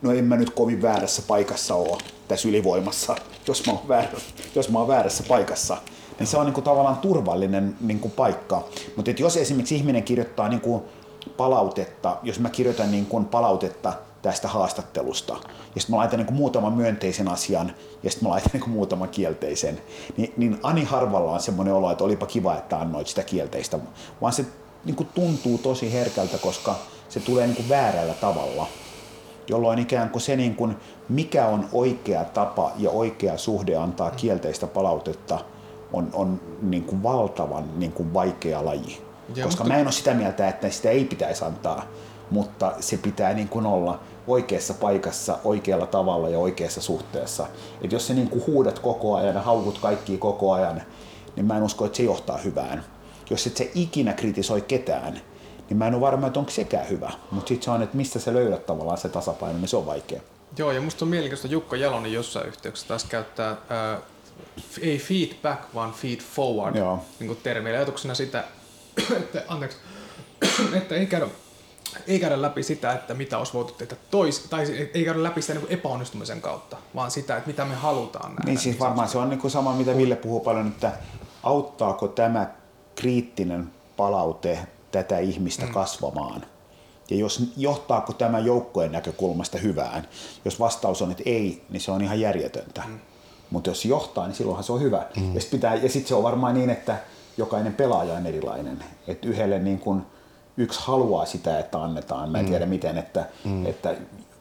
no 0.02 0.12
en 0.12 0.24
mä 0.24 0.36
nyt 0.36 0.50
kovin 0.50 0.82
väärässä 0.82 1.22
paikassa 1.28 1.74
ole 1.74 1.98
tässä 2.28 2.48
ylivoimassa, 2.48 3.16
jos 3.48 3.66
mä 3.66 3.72
oon, 3.72 3.88
väärä, 3.88 4.08
jos 4.54 4.68
mä 4.68 4.78
oon 4.78 4.88
väärässä 4.88 5.24
paikassa. 5.28 5.76
Niin 6.18 6.26
se 6.26 6.38
on 6.38 6.46
niin 6.46 6.54
kuin 6.54 6.64
tavallaan 6.64 6.96
turvallinen 6.96 7.76
niin 7.80 8.00
kuin 8.00 8.12
paikka. 8.12 8.64
Mutta 8.96 9.10
jos 9.18 9.36
esimerkiksi 9.36 9.76
ihminen 9.76 10.02
kirjoittaa 10.02 10.48
niin 10.48 10.60
kuin 10.60 10.82
palautetta, 11.36 12.16
jos 12.22 12.40
mä 12.40 12.50
kirjoitan 12.50 12.90
niin 12.90 13.06
kuin 13.06 13.24
palautetta 13.24 13.92
tästä 14.24 14.48
haastattelusta, 14.48 15.32
ja 15.74 15.80
sitten 15.80 15.94
mä 15.94 15.96
laitan 15.96 16.18
niin 16.18 16.26
kuin 16.26 16.36
muutaman 16.36 16.72
myönteisen 16.72 17.28
asian, 17.28 17.74
ja 18.02 18.10
sitten 18.10 18.28
mä 18.28 18.32
laitan 18.32 18.50
niin 18.52 18.60
kuin 18.60 18.72
muutaman 18.72 19.08
kielteisen, 19.08 19.80
niin, 20.16 20.32
niin 20.36 20.58
Ani 20.62 20.84
harvalla 20.84 21.32
on 21.32 21.40
semmoinen 21.40 21.74
olo, 21.74 21.90
että 21.90 22.04
olipa 22.04 22.26
kiva, 22.26 22.56
että 22.56 22.78
annoit 22.78 23.06
sitä 23.06 23.22
kielteistä, 23.22 23.78
vaan 24.20 24.32
se 24.32 24.46
niin 24.84 24.96
kuin 24.96 25.08
tuntuu 25.14 25.58
tosi 25.58 25.92
herkältä, 25.92 26.38
koska 26.38 26.74
se 27.08 27.20
tulee 27.20 27.46
niin 27.46 27.56
kuin 27.56 27.68
väärällä 27.68 28.14
tavalla. 28.14 28.66
Jolloin 29.48 29.78
ikään 29.78 30.10
kuin 30.10 30.22
se, 30.22 30.36
niin 30.36 30.54
kuin, 30.54 30.76
mikä 31.08 31.46
on 31.46 31.68
oikea 31.72 32.24
tapa 32.24 32.72
ja 32.78 32.90
oikea 32.90 33.36
suhde 33.36 33.76
antaa 33.76 34.10
kielteistä 34.10 34.66
palautetta, 34.66 35.38
on, 35.92 36.08
on 36.12 36.40
niin 36.62 36.84
kuin 36.84 37.02
valtavan 37.02 37.78
niin 37.78 37.92
kuin 37.92 38.14
vaikea 38.14 38.64
laji. 38.64 39.02
Ja 39.34 39.44
Koska 39.44 39.64
mutta... 39.64 39.74
mä 39.74 39.80
en 39.80 39.86
ole 39.86 39.92
sitä 39.92 40.14
mieltä, 40.14 40.48
että 40.48 40.70
sitä 40.70 40.90
ei 40.90 41.04
pitäisi 41.04 41.44
antaa, 41.44 41.86
mutta 42.34 42.72
se 42.80 42.96
pitää 42.96 43.34
niin 43.34 43.48
kuin 43.48 43.66
olla 43.66 44.00
oikeassa 44.26 44.74
paikassa, 44.74 45.38
oikealla 45.44 45.86
tavalla 45.86 46.28
ja 46.28 46.38
oikeassa 46.38 46.80
suhteessa. 46.80 47.46
Et 47.82 47.92
jos 47.92 48.06
sä 48.06 48.14
niin 48.14 48.30
kuin 48.30 48.46
huudat 48.46 48.78
koko 48.78 49.16
ajan 49.16 49.34
ja 49.34 49.42
haukut 49.42 49.78
kaikki 49.78 50.18
koko 50.18 50.52
ajan, 50.52 50.82
niin 51.36 51.46
mä 51.46 51.56
en 51.56 51.62
usko, 51.62 51.84
että 51.84 51.96
se 51.96 52.02
johtaa 52.02 52.38
hyvään. 52.38 52.84
Jos 53.30 53.46
et 53.46 53.56
sä 53.56 53.64
ikinä 53.74 54.12
kritisoi 54.12 54.60
ketään, 54.60 55.20
niin 55.68 55.76
mä 55.76 55.86
en 55.86 55.94
ole 55.94 56.00
varma, 56.00 56.26
että 56.26 56.38
onko 56.38 56.50
sekään 56.50 56.88
hyvä. 56.88 57.12
Mutta 57.30 57.48
sitten 57.48 57.64
se 57.64 57.70
on, 57.70 57.82
että 57.82 57.96
mistä 57.96 58.18
sä 58.18 58.32
löydät 58.32 58.66
tavallaan 58.66 58.98
se 58.98 59.08
tasapaino, 59.08 59.58
niin 59.58 59.68
se 59.68 59.76
on 59.76 59.86
vaikea. 59.86 60.20
Joo, 60.58 60.72
ja 60.72 60.80
musta 60.80 61.04
on 61.04 61.08
mielenkiintoista 61.08 61.48
Jukka 61.48 61.76
Jalonen 61.76 62.12
jossain 62.12 62.46
yhteyksessä 62.46 62.88
taas 62.88 63.04
käyttää 63.04 63.56
ää, 63.68 64.00
ei 64.80 64.98
feedback, 64.98 65.74
vaan 65.74 65.92
feed 65.92 66.20
forward 66.20 66.76
Joo. 66.76 67.04
niin 67.20 67.36
termiä. 67.42 67.72
Ajatuksena 67.72 68.14
sitä, 68.14 68.44
että, 69.20 69.42
anteeksi, 69.48 69.78
että 70.78 70.94
ei 70.94 71.06
käydä, 71.06 71.26
ei 72.06 72.20
käydä 72.20 72.42
läpi 72.42 72.62
sitä, 72.62 72.92
että 72.92 73.14
mitä 73.14 73.38
olisi 73.38 73.52
voitu 73.52 73.72
tehdä 73.72 73.96
tois, 74.10 74.40
tai 74.50 74.88
ei 74.94 75.04
käydä 75.04 75.22
läpi 75.22 75.42
sitä 75.42 75.54
niin 75.54 75.66
epäonnistumisen 75.68 76.40
kautta, 76.40 76.76
vaan 76.94 77.10
sitä, 77.10 77.36
että 77.36 77.46
mitä 77.46 77.64
me 77.64 77.74
halutaan 77.74 78.30
nähdä. 78.30 78.44
Niin 78.44 78.58
siis 78.58 78.80
varmaan 78.80 79.08
se 79.08 79.18
on 79.18 79.30
niin 79.30 79.40
kuin 79.40 79.50
sama, 79.50 79.74
mitä 79.74 79.96
Ville 79.96 80.16
puhuu 80.16 80.40
paljon, 80.40 80.66
että 80.66 80.92
auttaako 81.42 82.08
tämä 82.08 82.46
kriittinen 82.94 83.70
palaute 83.96 84.58
tätä 84.92 85.18
ihmistä 85.18 85.66
mm. 85.66 85.72
kasvamaan. 85.72 86.46
Ja 87.10 87.16
jos 87.16 87.52
johtaako 87.56 88.12
tämä 88.12 88.38
joukkojen 88.38 88.92
näkökulmasta 88.92 89.58
hyvään, 89.58 90.08
jos 90.44 90.60
vastaus 90.60 91.02
on, 91.02 91.10
että 91.10 91.22
ei, 91.26 91.64
niin 91.70 91.80
se 91.80 91.90
on 91.90 92.02
ihan 92.02 92.20
järjetöntä. 92.20 92.82
Mm. 92.86 92.98
Mutta 93.50 93.70
jos 93.70 93.84
johtaa, 93.84 94.26
niin 94.26 94.34
silloinhan 94.34 94.64
se 94.64 94.72
on 94.72 94.80
hyvä. 94.80 95.06
Mm. 95.16 95.34
Ja 95.34 95.40
sitten 95.40 95.90
sit 95.90 96.06
se 96.06 96.14
on 96.14 96.22
varmaan 96.22 96.54
niin, 96.54 96.70
että 96.70 96.96
jokainen 97.36 97.74
pelaaja 97.74 98.14
on 98.14 98.26
erilainen. 98.26 98.84
Että 99.06 99.28
yhdelle 99.28 99.58
niin 99.58 99.78
kun 99.78 100.06
yksi 100.56 100.80
haluaa 100.82 101.26
sitä, 101.26 101.58
että 101.58 101.82
annetaan. 101.82 102.30
Mä 102.30 102.38
en 102.38 102.44
mm. 102.44 102.50
tiedä 102.50 102.66
miten, 102.66 102.98
että, 102.98 103.26
mm. 103.44 103.66
että 103.66 103.94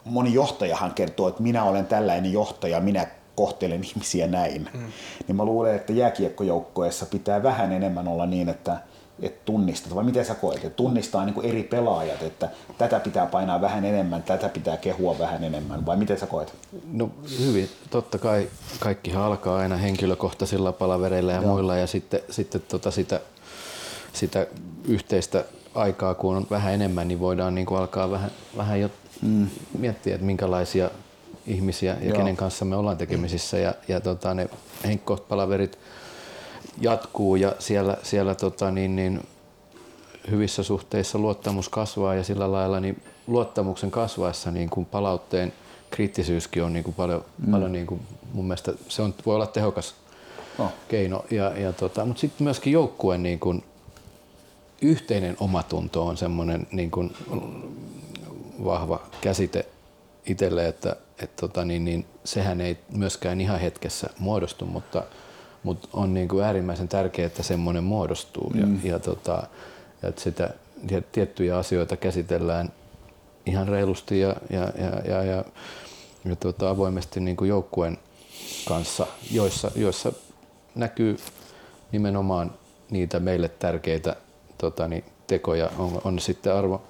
moni 0.05 0.33
johtajahan 0.33 0.93
kertoo, 0.93 1.27
että 1.27 1.43
minä 1.43 1.63
olen 1.63 1.85
tällainen 1.85 2.33
johtaja, 2.33 2.79
minä 2.79 3.07
kohtelen 3.35 3.83
ihmisiä 3.83 4.27
näin. 4.27 4.69
Mm. 4.73 4.79
Niin 5.27 5.35
mä 5.35 5.45
luulen, 5.45 5.75
että 5.75 5.93
jääkiekkojoukkoessa 5.93 7.05
pitää 7.05 7.43
vähän 7.43 7.71
enemmän 7.71 8.07
olla 8.07 8.25
niin, 8.25 8.49
että 8.49 8.77
että 9.21 9.41
tunnistat, 9.45 9.95
vai 9.95 10.03
miten 10.03 10.25
sä 10.25 10.35
koet, 10.35 10.57
että 10.57 10.69
tunnistaa 10.69 11.25
niin 11.25 11.33
kuin 11.33 11.45
eri 11.45 11.63
pelaajat, 11.63 12.23
että 12.23 12.49
tätä 12.77 12.99
pitää 12.99 13.25
painaa 13.25 13.61
vähän 13.61 13.85
enemmän, 13.85 14.23
tätä 14.23 14.49
pitää 14.49 14.77
kehua 14.77 15.19
vähän 15.19 15.43
enemmän, 15.43 15.85
vai 15.85 15.97
miten 15.97 16.19
sä 16.19 16.25
koet? 16.25 16.53
No 16.91 17.09
hyvin, 17.39 17.69
totta 17.89 18.17
kai 18.17 18.49
kaikki 18.79 19.13
alkaa 19.13 19.57
aina 19.57 19.77
henkilökohtaisilla 19.77 20.71
palavereilla 20.71 21.31
ja 21.31 21.41
Joo. 21.41 21.51
muilla, 21.51 21.77
ja 21.77 21.87
sitten, 21.87 22.19
sitten 22.29 22.61
tota 22.67 22.91
sitä, 22.91 23.21
sitä 24.13 24.47
yhteistä 24.87 25.45
aikaa, 25.75 26.13
kun 26.13 26.35
on 26.35 26.47
vähän 26.49 26.73
enemmän, 26.73 27.07
niin 27.07 27.19
voidaan 27.19 27.55
niin 27.55 27.65
kuin 27.65 27.79
alkaa 27.79 28.11
vähän, 28.11 28.31
vähän 28.57 28.81
jo 28.81 28.89
mm. 29.21 29.47
miettiä, 29.77 30.15
että 30.15 30.25
minkälaisia 30.25 30.89
ihmisiä 31.47 31.97
ja 32.01 32.07
Joo. 32.07 32.17
kenen 32.17 32.35
kanssa 32.35 32.65
me 32.65 32.75
ollaan 32.75 32.97
tekemisissä, 32.97 33.57
ja, 33.57 33.73
ja 33.87 33.99
tota, 33.99 34.33
ne 34.33 34.49
henkkohtpalaverit 34.85 35.79
jatkuu 36.81 37.35
ja 37.35 37.55
siellä, 37.59 37.97
siellä 38.03 38.35
tota, 38.35 38.71
niin, 38.71 38.95
niin, 38.95 39.21
hyvissä 40.31 40.63
suhteissa 40.63 41.17
luottamus 41.17 41.69
kasvaa 41.69 42.15
ja 42.15 42.23
sillä 42.23 42.51
lailla 42.51 42.79
niin 42.79 43.01
luottamuksen 43.27 43.91
kasvaessa 43.91 44.51
niin 44.51 44.69
kuin 44.69 44.85
palautteen 44.85 45.53
kriittisyyskin 45.91 46.63
on 46.63 46.73
niin 46.73 46.83
kuin 46.83 46.93
paljon, 46.93 47.25
mm. 47.45 47.51
paljon 47.51 47.71
niin 47.71 47.87
kuin 47.87 48.01
mun 48.33 48.45
mielestä 48.45 48.73
se 48.89 49.01
on, 49.01 49.13
voi 49.25 49.35
olla 49.35 49.47
tehokas 49.47 49.95
oh. 50.59 50.71
keino. 50.87 51.25
Ja, 51.31 51.59
ja 51.59 51.73
tota, 51.73 52.05
mutta 52.05 52.21
sitten 52.21 52.43
myöskin 52.43 52.73
joukkueen 52.73 53.23
niin 53.23 53.39
kuin 53.39 53.63
yhteinen 54.83 55.37
omatunto 55.39 56.05
on 56.05 56.17
semmoinen 56.17 56.67
niin 56.71 56.91
kuin 56.91 57.13
vahva 58.63 59.01
käsite 59.21 59.65
itselle, 60.25 60.67
että 60.67 60.95
et 61.19 61.35
tota, 61.35 61.65
niin, 61.65 61.85
niin, 61.85 62.05
sehän 62.23 62.61
ei 62.61 62.77
myöskään 62.91 63.41
ihan 63.41 63.59
hetkessä 63.59 64.09
muodostu, 64.19 64.65
mutta 64.65 65.03
mutta 65.63 65.87
on 65.93 66.13
niin 66.13 66.27
kuin 66.27 66.45
äärimmäisen 66.45 66.87
tärkeää, 66.87 67.27
että 67.27 67.43
semmoinen 67.43 67.83
muodostuu 67.83 68.49
mm. 68.49 68.59
ja, 68.59 68.91
ja, 68.91 68.99
tota, 68.99 69.43
ja 70.01 70.09
että 70.09 70.21
sitä 70.21 70.49
tiettyjä 71.11 71.57
asioita 71.57 71.97
käsitellään 71.97 72.73
ihan 73.45 73.67
reilusti 73.67 74.19
ja, 74.19 74.35
ja, 74.49 74.59
ja, 74.59 75.11
ja, 75.11 75.23
ja, 75.23 75.45
ja 76.25 76.35
tuota, 76.35 76.69
avoimesti 76.69 77.19
niin 77.19 77.37
kuin 77.37 77.49
joukkueen 77.49 77.97
kanssa, 78.67 79.07
joissa, 79.31 79.71
joissa 79.75 80.13
näkyy 80.75 81.17
nimenomaan 81.91 82.53
niitä 82.89 83.19
meille 83.19 83.49
tärkeitä 83.49 84.15
tota, 84.57 84.87
niin, 84.87 85.03
tekoja, 85.27 85.69
on, 85.77 86.01
on 86.03 86.19
sitten 86.19 86.53
arvo, 86.55 86.81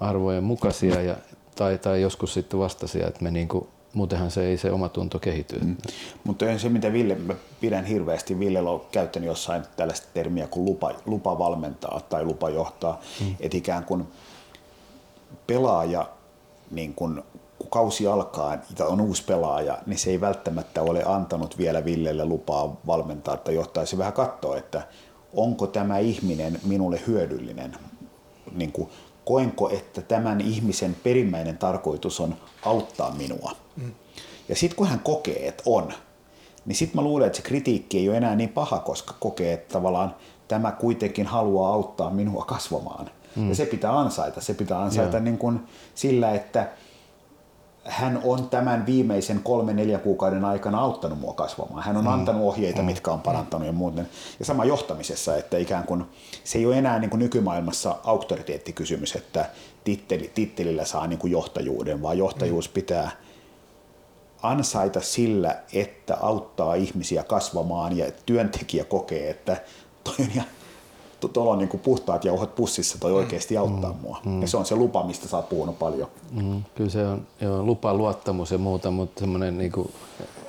arvojen 0.00 0.44
mukaisia 0.44 1.02
ja, 1.02 1.16
tai, 1.54 1.78
tai 1.78 2.02
joskus 2.02 2.34
sitten 2.34 2.60
vastaisia, 2.60 3.06
että 3.06 3.22
me 3.22 3.30
niin 3.30 3.48
kuin, 3.48 3.68
muutenhan 3.92 4.30
se 4.30 4.44
ei 4.44 4.58
se 4.58 4.72
oma 4.72 4.88
tunto 4.88 5.18
kehity. 5.18 5.58
Mm. 5.58 5.76
Mutta 6.24 6.58
se, 6.58 6.68
mitä 6.68 6.92
Ville, 6.92 7.14
mä 7.14 7.34
pidän 7.60 7.84
hirveästi, 7.84 8.38
Ville 8.38 8.60
on 8.60 8.82
käyttänyt 8.92 9.26
jossain 9.26 9.62
tällaista 9.76 10.06
termiä 10.14 10.46
kuin 10.46 10.64
lupa, 10.64 10.90
lupa 11.06 11.38
valmentaa 11.38 12.00
tai 12.08 12.24
lupa 12.24 12.50
johtaa, 12.50 13.00
mm. 13.20 13.34
että 13.40 13.56
ikään 13.56 13.84
kuin 13.84 14.08
pelaaja, 15.46 16.08
niin 16.70 16.94
kun, 16.94 17.24
kun 17.58 17.70
kausi 17.70 18.06
alkaa 18.06 18.58
ja 18.78 18.86
on 18.86 19.00
uusi 19.00 19.24
pelaaja, 19.24 19.78
niin 19.86 19.98
se 19.98 20.10
ei 20.10 20.20
välttämättä 20.20 20.82
ole 20.82 21.02
antanut 21.06 21.58
vielä 21.58 21.84
Villelle 21.84 22.24
lupaa 22.24 22.76
valmentaa 22.86 23.36
tai 23.36 23.54
johtaa. 23.54 23.86
Se 23.86 23.98
vähän 23.98 24.12
katsoa, 24.12 24.56
että 24.56 24.82
onko 25.34 25.66
tämä 25.66 25.98
ihminen 25.98 26.60
minulle 26.64 27.00
hyödyllinen, 27.06 27.76
niin 28.52 28.72
kuin, 28.72 28.88
koenko, 29.24 29.70
että 29.70 30.02
tämän 30.02 30.40
ihmisen 30.40 30.96
perimmäinen 31.02 31.58
tarkoitus 31.58 32.20
on 32.20 32.34
auttaa 32.64 33.10
minua. 33.10 33.56
Mm. 33.76 33.92
Ja 34.48 34.56
sitten 34.56 34.76
kun 34.76 34.86
hän 34.86 35.00
kokee, 35.00 35.48
että 35.48 35.62
on, 35.66 35.92
niin 36.66 36.76
sitten 36.76 36.96
mä 36.96 37.02
luulen, 37.02 37.26
että 37.26 37.36
se 37.36 37.42
kritiikki 37.42 37.98
ei 37.98 38.08
ole 38.08 38.16
enää 38.16 38.36
niin 38.36 38.48
paha, 38.48 38.78
koska 38.78 39.14
kokee, 39.20 39.52
että 39.52 39.72
tavallaan 39.72 40.14
tämä 40.48 40.72
kuitenkin 40.72 41.26
haluaa 41.26 41.74
auttaa 41.74 42.10
minua 42.10 42.44
kasvamaan. 42.44 43.10
Mm. 43.36 43.48
Ja 43.48 43.54
se 43.54 43.66
pitää 43.66 43.98
ansaita. 43.98 44.40
Se 44.40 44.54
pitää 44.54 44.82
ansaita 44.82 45.20
niin 45.20 45.38
kuin 45.38 45.60
sillä, 45.94 46.32
että 46.34 46.68
hän 47.84 48.20
on 48.24 48.48
tämän 48.48 48.86
viimeisen 48.86 49.40
kolme 49.42 49.72
neljä 49.72 49.98
kuukauden 49.98 50.44
aikana 50.44 50.80
auttanut 50.80 51.20
mua 51.20 51.32
kasvamaan. 51.32 51.82
Hän 51.82 51.96
on 51.96 52.04
mm. 52.04 52.12
antanut 52.12 52.42
ohjeita, 52.42 52.82
mm. 52.82 52.86
mitkä 52.86 53.10
on 53.10 53.20
parantanut 53.20 53.66
ja 53.66 53.72
muuten. 53.72 54.08
Ja 54.38 54.44
sama 54.44 54.64
johtamisessa, 54.64 55.36
että 55.36 55.58
ikään 55.58 55.84
kuin 55.84 56.04
se 56.44 56.58
ei 56.58 56.66
ole 56.66 56.78
enää 56.78 56.98
niin 56.98 57.10
kuin 57.10 57.18
nykymaailmassa 57.18 57.96
auktoriteettikysymys, 58.04 59.16
että 59.16 59.50
titteli, 59.84 60.30
tittelillä 60.34 60.84
saa 60.84 61.06
niin 61.06 61.18
kuin 61.18 61.30
johtajuuden, 61.30 62.02
vaan 62.02 62.18
johtajuus 62.18 62.68
mm. 62.68 62.72
pitää 62.72 63.10
ansaita 64.42 65.00
sillä, 65.00 65.56
että 65.72 66.16
auttaa 66.20 66.74
ihmisiä 66.74 67.22
kasvamaan 67.22 67.96
ja 67.96 68.06
työntekijä 68.26 68.84
kokee, 68.84 69.30
että 69.30 69.56
toi 70.04 70.14
on 70.18 70.28
ihan 70.34 70.46
tuolla 71.28 71.52
on 71.52 71.58
niin 71.58 71.80
puhtaat 71.82 72.24
jauhot 72.24 72.54
pussissa, 72.54 72.98
toi 73.00 73.12
oikeasti 73.12 73.56
auttaa 73.56 73.92
mm, 73.92 73.98
mua. 73.98 74.20
Mm. 74.24 74.42
Ja 74.42 74.48
se 74.48 74.56
on 74.56 74.66
se 74.66 74.74
lupa, 74.74 75.06
mistä 75.06 75.28
sä 75.28 75.36
oot 75.36 75.48
puhunut 75.48 75.78
paljon. 75.78 76.08
Mm, 76.30 76.62
kyllä 76.74 76.90
se 76.90 77.06
on 77.06 77.26
joo, 77.40 77.62
lupa, 77.62 77.94
luottamus 77.94 78.50
ja 78.50 78.58
muuta, 78.58 78.90
mutta 78.90 79.20
semmoinen, 79.20 79.58
niin 79.58 79.72
kuin, 79.72 79.92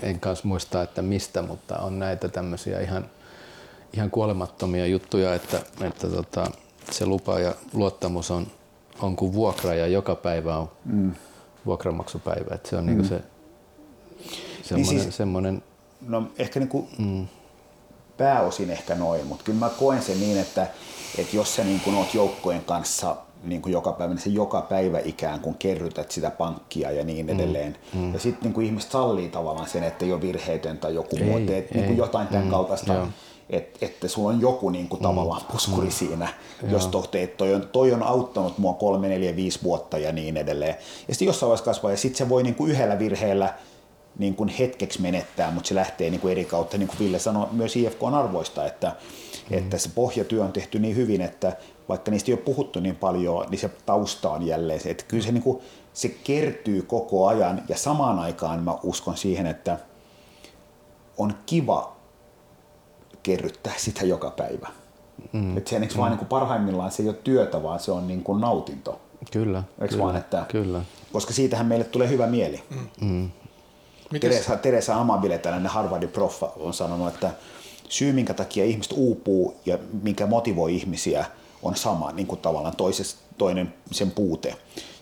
en 0.02 0.20
kanssa 0.20 0.48
muista, 0.48 0.82
että 0.82 1.02
mistä, 1.02 1.42
mutta 1.42 1.78
on 1.78 2.00
näitä 2.00 2.30
tämmöisiä 2.30 2.80
ihan, 2.80 3.06
ihan 3.94 4.12
kuolemattomia 4.12 4.88
juttuja, 4.88 5.36
että, 5.36 5.62
että 5.82 6.08
tota, 6.08 6.52
se 6.92 7.06
lupa 7.06 7.40
ja 7.40 7.54
luottamus 7.74 8.32
on, 8.32 8.48
on 9.02 9.16
kuin 9.16 9.34
vuokra 9.34 9.74
ja 9.74 9.88
joka 9.88 10.16
päivä 10.16 10.58
on 10.58 10.70
mm. 10.86 11.12
vuokramaksupäivä. 11.66 12.56
Että 12.56 12.70
se 12.70 12.76
on 12.76 12.86
niinku 12.86 13.04
mm. 13.04 13.10
niin 13.10 13.22
se 14.62 14.68
semmoinen, 14.68 14.96
niin 14.96 15.04
siis, 15.04 15.18
semmoinen 15.18 15.64
No 16.08 16.24
ehkä 16.38 16.60
niin 16.60 16.70
kuin, 16.70 16.88
mm 16.98 17.28
pääosin 18.18 18.70
ehkä 18.70 18.96
noin, 18.96 19.28
mutta 19.28 19.44
kyllä 19.44 19.60
mä 19.60 19.70
koen 19.70 20.02
sen 20.02 20.20
niin, 20.20 20.38
että, 20.38 20.68
että 21.18 21.36
jos 21.36 21.56
sä 21.56 21.64
niin 21.64 21.80
kun 21.80 21.96
oot 21.96 22.14
joukkojen 22.14 22.64
kanssa 22.66 23.16
niin 23.44 23.62
kuin 23.62 23.74
joka 23.74 23.92
päivä, 23.92 24.14
niin 24.14 24.22
se 24.22 24.30
joka 24.30 24.62
päivä 24.62 25.00
ikään 25.06 25.40
kuin 25.40 25.56
kerrytät 25.56 26.12
sitä 26.12 26.32
pankkia 26.32 26.92
ja 26.92 27.04
niin 27.04 27.26
mm, 27.26 27.30
edelleen. 27.30 27.78
Mm, 27.94 28.00
mm. 28.00 28.14
Ja 28.14 28.20
sitten 28.20 28.54
niin 28.54 28.66
ihmiset 28.66 28.92
sallii 28.92 29.30
tavallaan 29.30 29.70
sen, 29.70 29.84
että 29.84 30.06
ei 30.06 30.14
ole 30.14 30.22
virheetön 30.22 30.78
tai 30.78 30.96
joku 30.96 31.16
ei, 31.16 31.24
muu, 31.24 31.40
teet 31.40 31.74
niin 31.74 31.86
kuin 31.86 31.98
jotain 31.98 32.28
tämän 32.28 32.46
mm, 32.46 32.52
kaltaista. 32.52 33.08
Että, 33.50 33.86
että 33.86 34.08
sulla 34.08 34.30
on 34.30 34.42
joku 34.42 34.70
niin 34.70 34.90
kuin, 34.90 35.00
mm, 35.00 35.04
tavallaan 35.04 35.42
puskuri 35.52 35.88
mm, 35.88 35.92
siinä, 35.92 36.28
jos 36.70 36.88
tohte, 36.88 37.24
että 37.24 37.38
toi 37.38 37.54
on, 37.54 37.70
toi 37.72 37.94
on 37.94 38.04
auttanut 38.04 38.58
mua 38.58 38.74
kolme, 38.74 39.08
neljä, 39.08 39.36
viisi 39.36 39.60
vuotta 39.64 39.98
ja 39.98 40.12
niin 40.12 40.38
edelleen. 40.38 40.76
Ja 41.08 41.14
sitten 41.14 41.26
jossain 41.26 41.48
vaiheessa 41.48 41.66
kasvaa 41.66 41.92
ja 41.92 41.98
sitten 41.98 42.18
se 42.18 42.30
voi 42.30 42.44
niin 42.44 42.56
kuin 42.56 42.72
yhdellä 42.72 43.00
virheellä 43.00 43.54
niin 44.18 44.36
kuin 44.36 44.50
hetkeksi 44.50 45.02
menettää, 45.02 45.52
mutta 45.52 45.68
se 45.68 45.76
lähtee 45.76 46.10
niin 46.10 46.22
kuin 46.22 46.32
eri 46.32 46.46
kautta, 46.46 46.78
niin 46.78 46.88
kuin 46.88 47.00
Ville 47.00 47.20
sanoi, 47.20 47.48
myös 47.52 47.76
IFK 47.76 48.04
on 48.04 48.14
arvoista, 48.14 48.66
että, 48.66 48.96
mm. 49.50 49.58
että 49.58 49.78
se 49.78 49.90
pohjatyö 49.96 50.44
on 50.44 50.54
tehty 50.54 50.80
niin 50.80 50.96
hyvin, 50.96 51.22
että 51.22 51.58
vaikka 51.90 52.12
niistä 52.12 52.32
ei 52.32 52.34
ole 52.34 52.42
puhuttu 52.42 52.80
niin 52.80 52.96
paljon, 52.96 53.46
niin 53.50 53.60
se 53.60 53.70
tausta 53.86 54.30
on 54.30 54.48
jälleen 54.48 54.80
se, 54.80 54.90
että 54.90 55.04
kyllä 55.08 55.24
se, 55.24 55.32
niin 55.32 55.44
kuin, 55.44 55.62
se 55.94 56.10
kertyy 56.24 56.82
koko 56.82 57.28
ajan 57.28 57.64
ja 57.70 57.78
samaan 57.78 58.20
aikaan 58.20 58.64
mä 58.64 58.78
uskon 58.84 59.18
siihen, 59.18 59.46
että 59.46 59.78
on 61.18 61.34
kiva 61.46 61.96
kerryttää 63.24 63.74
sitä 63.78 64.06
joka 64.06 64.32
päivä. 64.32 64.70
Mm. 65.32 65.58
Että 65.58 65.70
se 65.70 65.80
mm. 65.80 65.88
vaan 65.98 66.12
niin 66.12 66.20
kuin 66.20 66.28
parhaimmillaan 66.28 66.92
se 66.92 67.04
ei 67.04 67.10
ole 67.10 67.18
työtä, 67.24 67.64
vaan 67.64 67.80
se 67.80 67.92
on 67.92 68.08
niin 68.08 68.24
kuin 68.24 68.42
nautinto. 68.42 69.02
Kyllä. 69.32 69.64
Eikö 69.82 69.88
kyllä, 69.88 70.04
vaan, 70.04 70.16
että, 70.16 70.46
kyllä. 70.52 70.82
Koska 71.14 71.34
siitähän 71.34 71.66
meille 71.66 71.86
tulee 71.86 72.10
hyvä 72.10 72.28
mieli. 72.28 72.64
Mm. 73.02 73.30
Teresa, 74.20 74.58
Teresa 74.58 74.96
Amabile, 74.96 75.38
tällainen 75.38 75.72
Harvardin 75.72 76.10
proffa, 76.10 76.52
on 76.56 76.74
sanonut, 76.74 77.14
että 77.14 77.32
syy, 77.90 78.12
minkä 78.12 78.34
takia 78.34 78.66
ihmiset 78.66 78.94
uupuu 78.96 79.56
ja 79.66 79.78
minkä 80.04 80.28
motivoi 80.28 80.76
ihmisiä, 80.76 81.26
on 81.64 81.76
sama, 81.76 82.12
niin 82.12 82.28
kuin 82.28 82.42
tavallaan 82.42 82.76
toises, 82.76 83.18
toinen 83.38 83.74
sen 83.92 84.12
puute, 84.12 84.56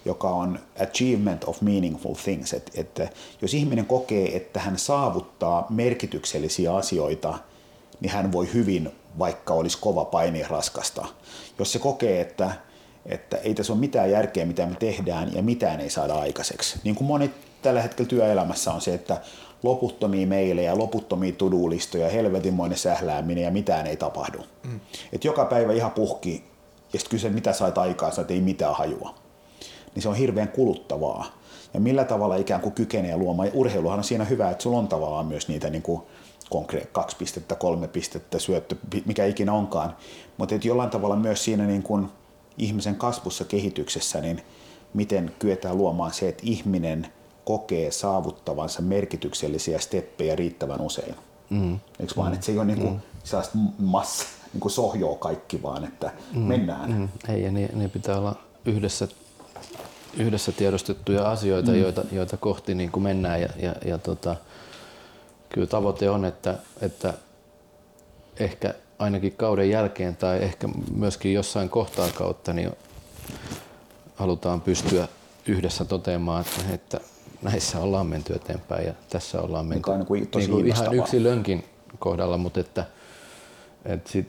joka 0.05 0.29
on 0.29 0.59
achievement 0.81 1.43
of 1.43 1.61
meaningful 1.61 2.13
things. 2.13 2.53
Että, 2.53 2.71
että 2.75 3.09
jos 3.41 3.53
ihminen 3.53 3.85
kokee, 3.85 4.37
että 4.37 4.59
hän 4.59 4.77
saavuttaa 4.77 5.65
merkityksellisiä 5.69 6.75
asioita, 6.75 7.39
niin 7.99 8.11
hän 8.11 8.31
voi 8.31 8.53
hyvin, 8.53 8.91
vaikka 9.19 9.53
olisi 9.53 9.77
kova 9.81 10.05
paini 10.05 10.39
ja 10.39 10.47
raskasta. 10.47 11.05
Jos 11.59 11.71
se 11.71 11.79
kokee, 11.79 12.21
että, 12.21 12.51
että 13.05 13.37
ei 13.37 13.53
tässä 13.53 13.73
ole 13.73 13.79
mitään 13.79 14.11
järkeä, 14.11 14.45
mitä 14.45 14.65
me 14.65 14.75
tehdään 14.75 15.35
ja 15.35 15.41
mitään 15.41 15.79
ei 15.79 15.89
saada 15.89 16.13
aikaiseksi, 16.13 16.79
niin 16.83 16.95
kuin 16.95 17.07
monet 17.07 17.31
tällä 17.61 17.81
hetkellä 17.81 18.09
työelämässä 18.09 18.73
on 18.73 18.81
se, 18.81 18.93
että 18.93 19.21
loputtomia 19.63 20.27
meilejä, 20.27 20.77
loputtomia 20.77 21.31
tudulistoja, 21.31 22.09
helvetinmoinen 22.09 22.77
sählääminen 22.77 23.43
ja 23.43 23.51
mitään 23.51 23.87
ei 23.87 23.97
tapahdu. 23.97 24.37
Mm. 24.63 24.79
Et 25.13 25.25
joka 25.25 25.45
päivä 25.45 25.73
ihan 25.73 25.91
puhki 25.91 26.43
ja 26.93 26.99
sitten 26.99 27.11
kyse, 27.11 27.29
mitä 27.29 27.53
sait 27.53 27.77
aikaan, 27.77 28.13
että 28.21 28.33
ei 28.33 28.41
mitään 28.41 28.75
hajua. 28.75 29.15
Niin 29.95 30.03
se 30.03 30.09
on 30.09 30.15
hirveän 30.15 30.47
kuluttavaa. 30.47 31.25
Ja 31.73 31.79
millä 31.79 32.03
tavalla 32.03 32.35
ikään 32.35 32.61
kuin 32.61 32.73
kykenee 32.73 33.17
luomaan. 33.17 33.47
Ja 33.47 33.53
urheiluhan 33.55 33.99
on 33.99 34.03
siinä 34.03 34.25
hyvä, 34.25 34.49
että 34.49 34.63
sulla 34.63 34.77
on 34.77 34.87
tavallaan 34.87 35.25
myös 35.25 35.47
niitä 35.47 35.69
niin 35.69 35.81
kuin 35.81 36.01
konkreet, 36.49 36.89
kaksi 36.91 37.17
pistettä, 37.17 37.55
kolme 37.55 37.87
pistettä, 37.87 38.39
syöttö, 38.39 38.75
mikä 39.05 39.25
ikinä 39.25 39.53
onkaan. 39.53 39.95
Mutta 40.37 40.55
jollain 40.63 40.89
tavalla 40.89 41.15
myös 41.15 41.43
siinä 41.43 41.65
niin 41.65 41.83
kuin 41.83 42.07
ihmisen 42.57 42.95
kasvussa, 42.95 43.45
kehityksessä, 43.45 44.21
niin 44.21 44.41
miten 44.93 45.31
kyetään 45.39 45.77
luomaan 45.77 46.13
se, 46.13 46.29
että 46.29 46.43
ihminen– 46.45 47.07
kokee 47.45 47.91
saavuttavansa 47.91 48.81
merkityksellisiä 48.81 49.79
steppejä 49.79 50.35
riittävän 50.35 50.81
usein. 50.81 51.15
Mm. 51.49 51.79
Eikö 51.99 52.13
vaan, 52.17 52.29
mm. 52.29 52.33
että 52.33 52.45
se 52.45 52.51
ei 52.51 52.57
ole 52.57 52.65
niin 52.65 52.79
kuin 52.79 53.01
mm. 53.53 53.69
massa, 53.79 54.25
niin 54.53 54.61
kuin 54.61 54.71
sohjoa 54.71 55.15
kaikki, 55.15 55.63
vaan 55.63 55.83
että 55.83 56.11
mm. 56.33 56.39
mennään. 56.39 56.91
Mm. 56.91 57.09
Ei, 57.33 57.43
ja 57.43 57.51
ne, 57.51 57.69
ne 57.73 57.89
pitää 57.89 58.17
olla 58.17 58.35
yhdessä, 58.65 59.07
yhdessä 60.17 60.51
tiedostettuja 60.51 61.31
asioita, 61.31 61.71
mm. 61.71 61.79
joita, 61.79 62.03
joita 62.11 62.37
kohti 62.37 62.75
niin 62.75 62.91
kuin 62.91 63.03
mennään. 63.03 63.41
Ja, 63.41 63.49
ja, 63.57 63.75
ja 63.85 63.97
tota, 63.97 64.35
kyllä 65.49 65.67
tavoite 65.67 66.09
on, 66.09 66.25
että, 66.25 66.57
että 66.81 67.13
ehkä 68.39 68.73
ainakin 68.99 69.33
kauden 69.33 69.69
jälkeen 69.69 70.15
tai 70.15 70.37
ehkä 70.43 70.69
myöskin 70.95 71.33
jossain 71.33 71.69
kohtaa 71.69 72.09
kautta 72.09 72.53
niin 72.53 72.71
halutaan 74.15 74.61
pystyä 74.61 75.07
yhdessä 75.47 75.85
toteamaan, 75.85 76.45
että 76.73 76.99
näissä 77.41 77.79
ollaan 77.79 78.07
menty 78.07 78.33
eteenpäin 78.33 78.85
ja 78.85 78.93
tässä 79.09 79.41
ollaan 79.41 79.65
menty 79.65 79.91
niin 79.91 80.05
kuin 80.05 80.27
tosi 80.27 80.45
niin 80.45 80.51
kuin 80.51 80.67
ihan 80.67 80.95
yksilönkin 80.95 81.63
kohdalla, 81.99 82.37
mutta 82.37 82.59
että, 82.59 82.85
että 83.85 84.11
sit 84.11 84.27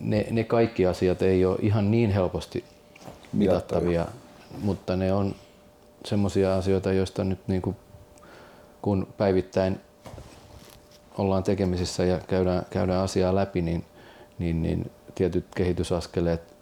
ne, 0.00 0.26
ne 0.30 0.44
kaikki 0.44 0.86
asiat 0.86 1.22
ei 1.22 1.44
ole 1.44 1.58
ihan 1.60 1.90
niin 1.90 2.10
helposti 2.10 2.64
mitattavia, 3.32 4.06
mutta 4.58 4.96
ne 4.96 5.12
on 5.12 5.34
semmoisia 6.04 6.56
asioita, 6.56 6.92
joista 6.92 7.24
nyt 7.24 7.48
niin 7.48 7.62
kuin, 7.62 7.76
kun 8.82 9.08
päivittäin 9.16 9.80
ollaan 11.18 11.42
tekemisissä 11.42 12.04
ja 12.04 12.18
käydään, 12.18 12.66
käydään 12.70 13.04
asiaa 13.04 13.34
läpi, 13.34 13.62
niin, 13.62 13.84
niin, 14.38 14.62
niin 14.62 14.90
tietyt 15.14 15.46
kehitysaskeleet 15.54 16.54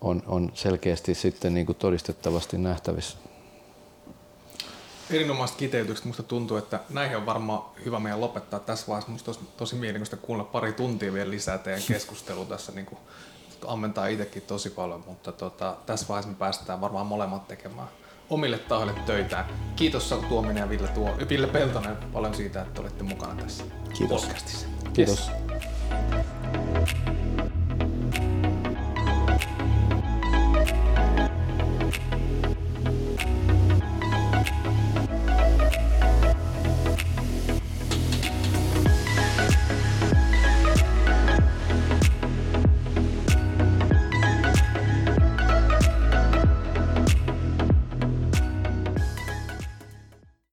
on, 0.00 0.22
on 0.26 0.50
selkeästi 0.54 1.14
sitten 1.14 1.54
niin 1.54 1.66
kuin 1.66 1.76
todistettavasti 1.76 2.58
nähtävissä 2.58 3.18
erinomaista 5.10 5.56
kiteytyksestä. 5.58 6.08
Musta 6.08 6.22
tuntuu, 6.22 6.56
että 6.56 6.80
näihin 6.90 7.16
on 7.16 7.26
varmaan 7.26 7.62
hyvä 7.84 8.00
meidän 8.00 8.20
lopettaa 8.20 8.60
tässä 8.60 8.86
vaiheessa. 8.88 9.12
Musta 9.12 9.30
olisi 9.30 9.44
tosi 9.56 9.76
mielenkiintoista 9.76 10.26
kuunnella 10.26 10.50
pari 10.52 10.72
tuntia 10.72 11.12
vielä 11.12 11.30
lisää 11.30 11.58
teidän 11.58 11.82
keskustelua 11.88 12.44
tässä 12.44 12.72
niin 12.72 12.86
kuin 12.86 12.98
ammentaa 13.66 14.06
itsekin 14.06 14.42
tosi 14.42 14.70
paljon, 14.70 15.04
mutta 15.06 15.32
tota, 15.32 15.76
tässä 15.86 16.06
vaiheessa 16.08 16.30
me 16.30 16.36
päästään 16.36 16.80
varmaan 16.80 17.06
molemmat 17.06 17.48
tekemään 17.48 17.88
omille 18.30 18.58
tahoille 18.58 18.94
töitä. 19.06 19.44
Kiitos 19.76 20.08
Saku 20.08 20.26
Tuominen 20.26 20.56
ja 20.56 20.68
Ville, 20.68 20.88
Tuo, 20.88 21.16
Ville 21.28 21.46
Peltonen 21.46 21.96
paljon 22.12 22.34
siitä, 22.34 22.62
että 22.62 22.80
olitte 22.80 23.04
mukana 23.04 23.42
tässä 23.42 23.64
Kiitos. 23.98 24.22
podcastissa. 24.22 24.66
Kiitos. 24.92 25.30
Yes. 25.30 27.19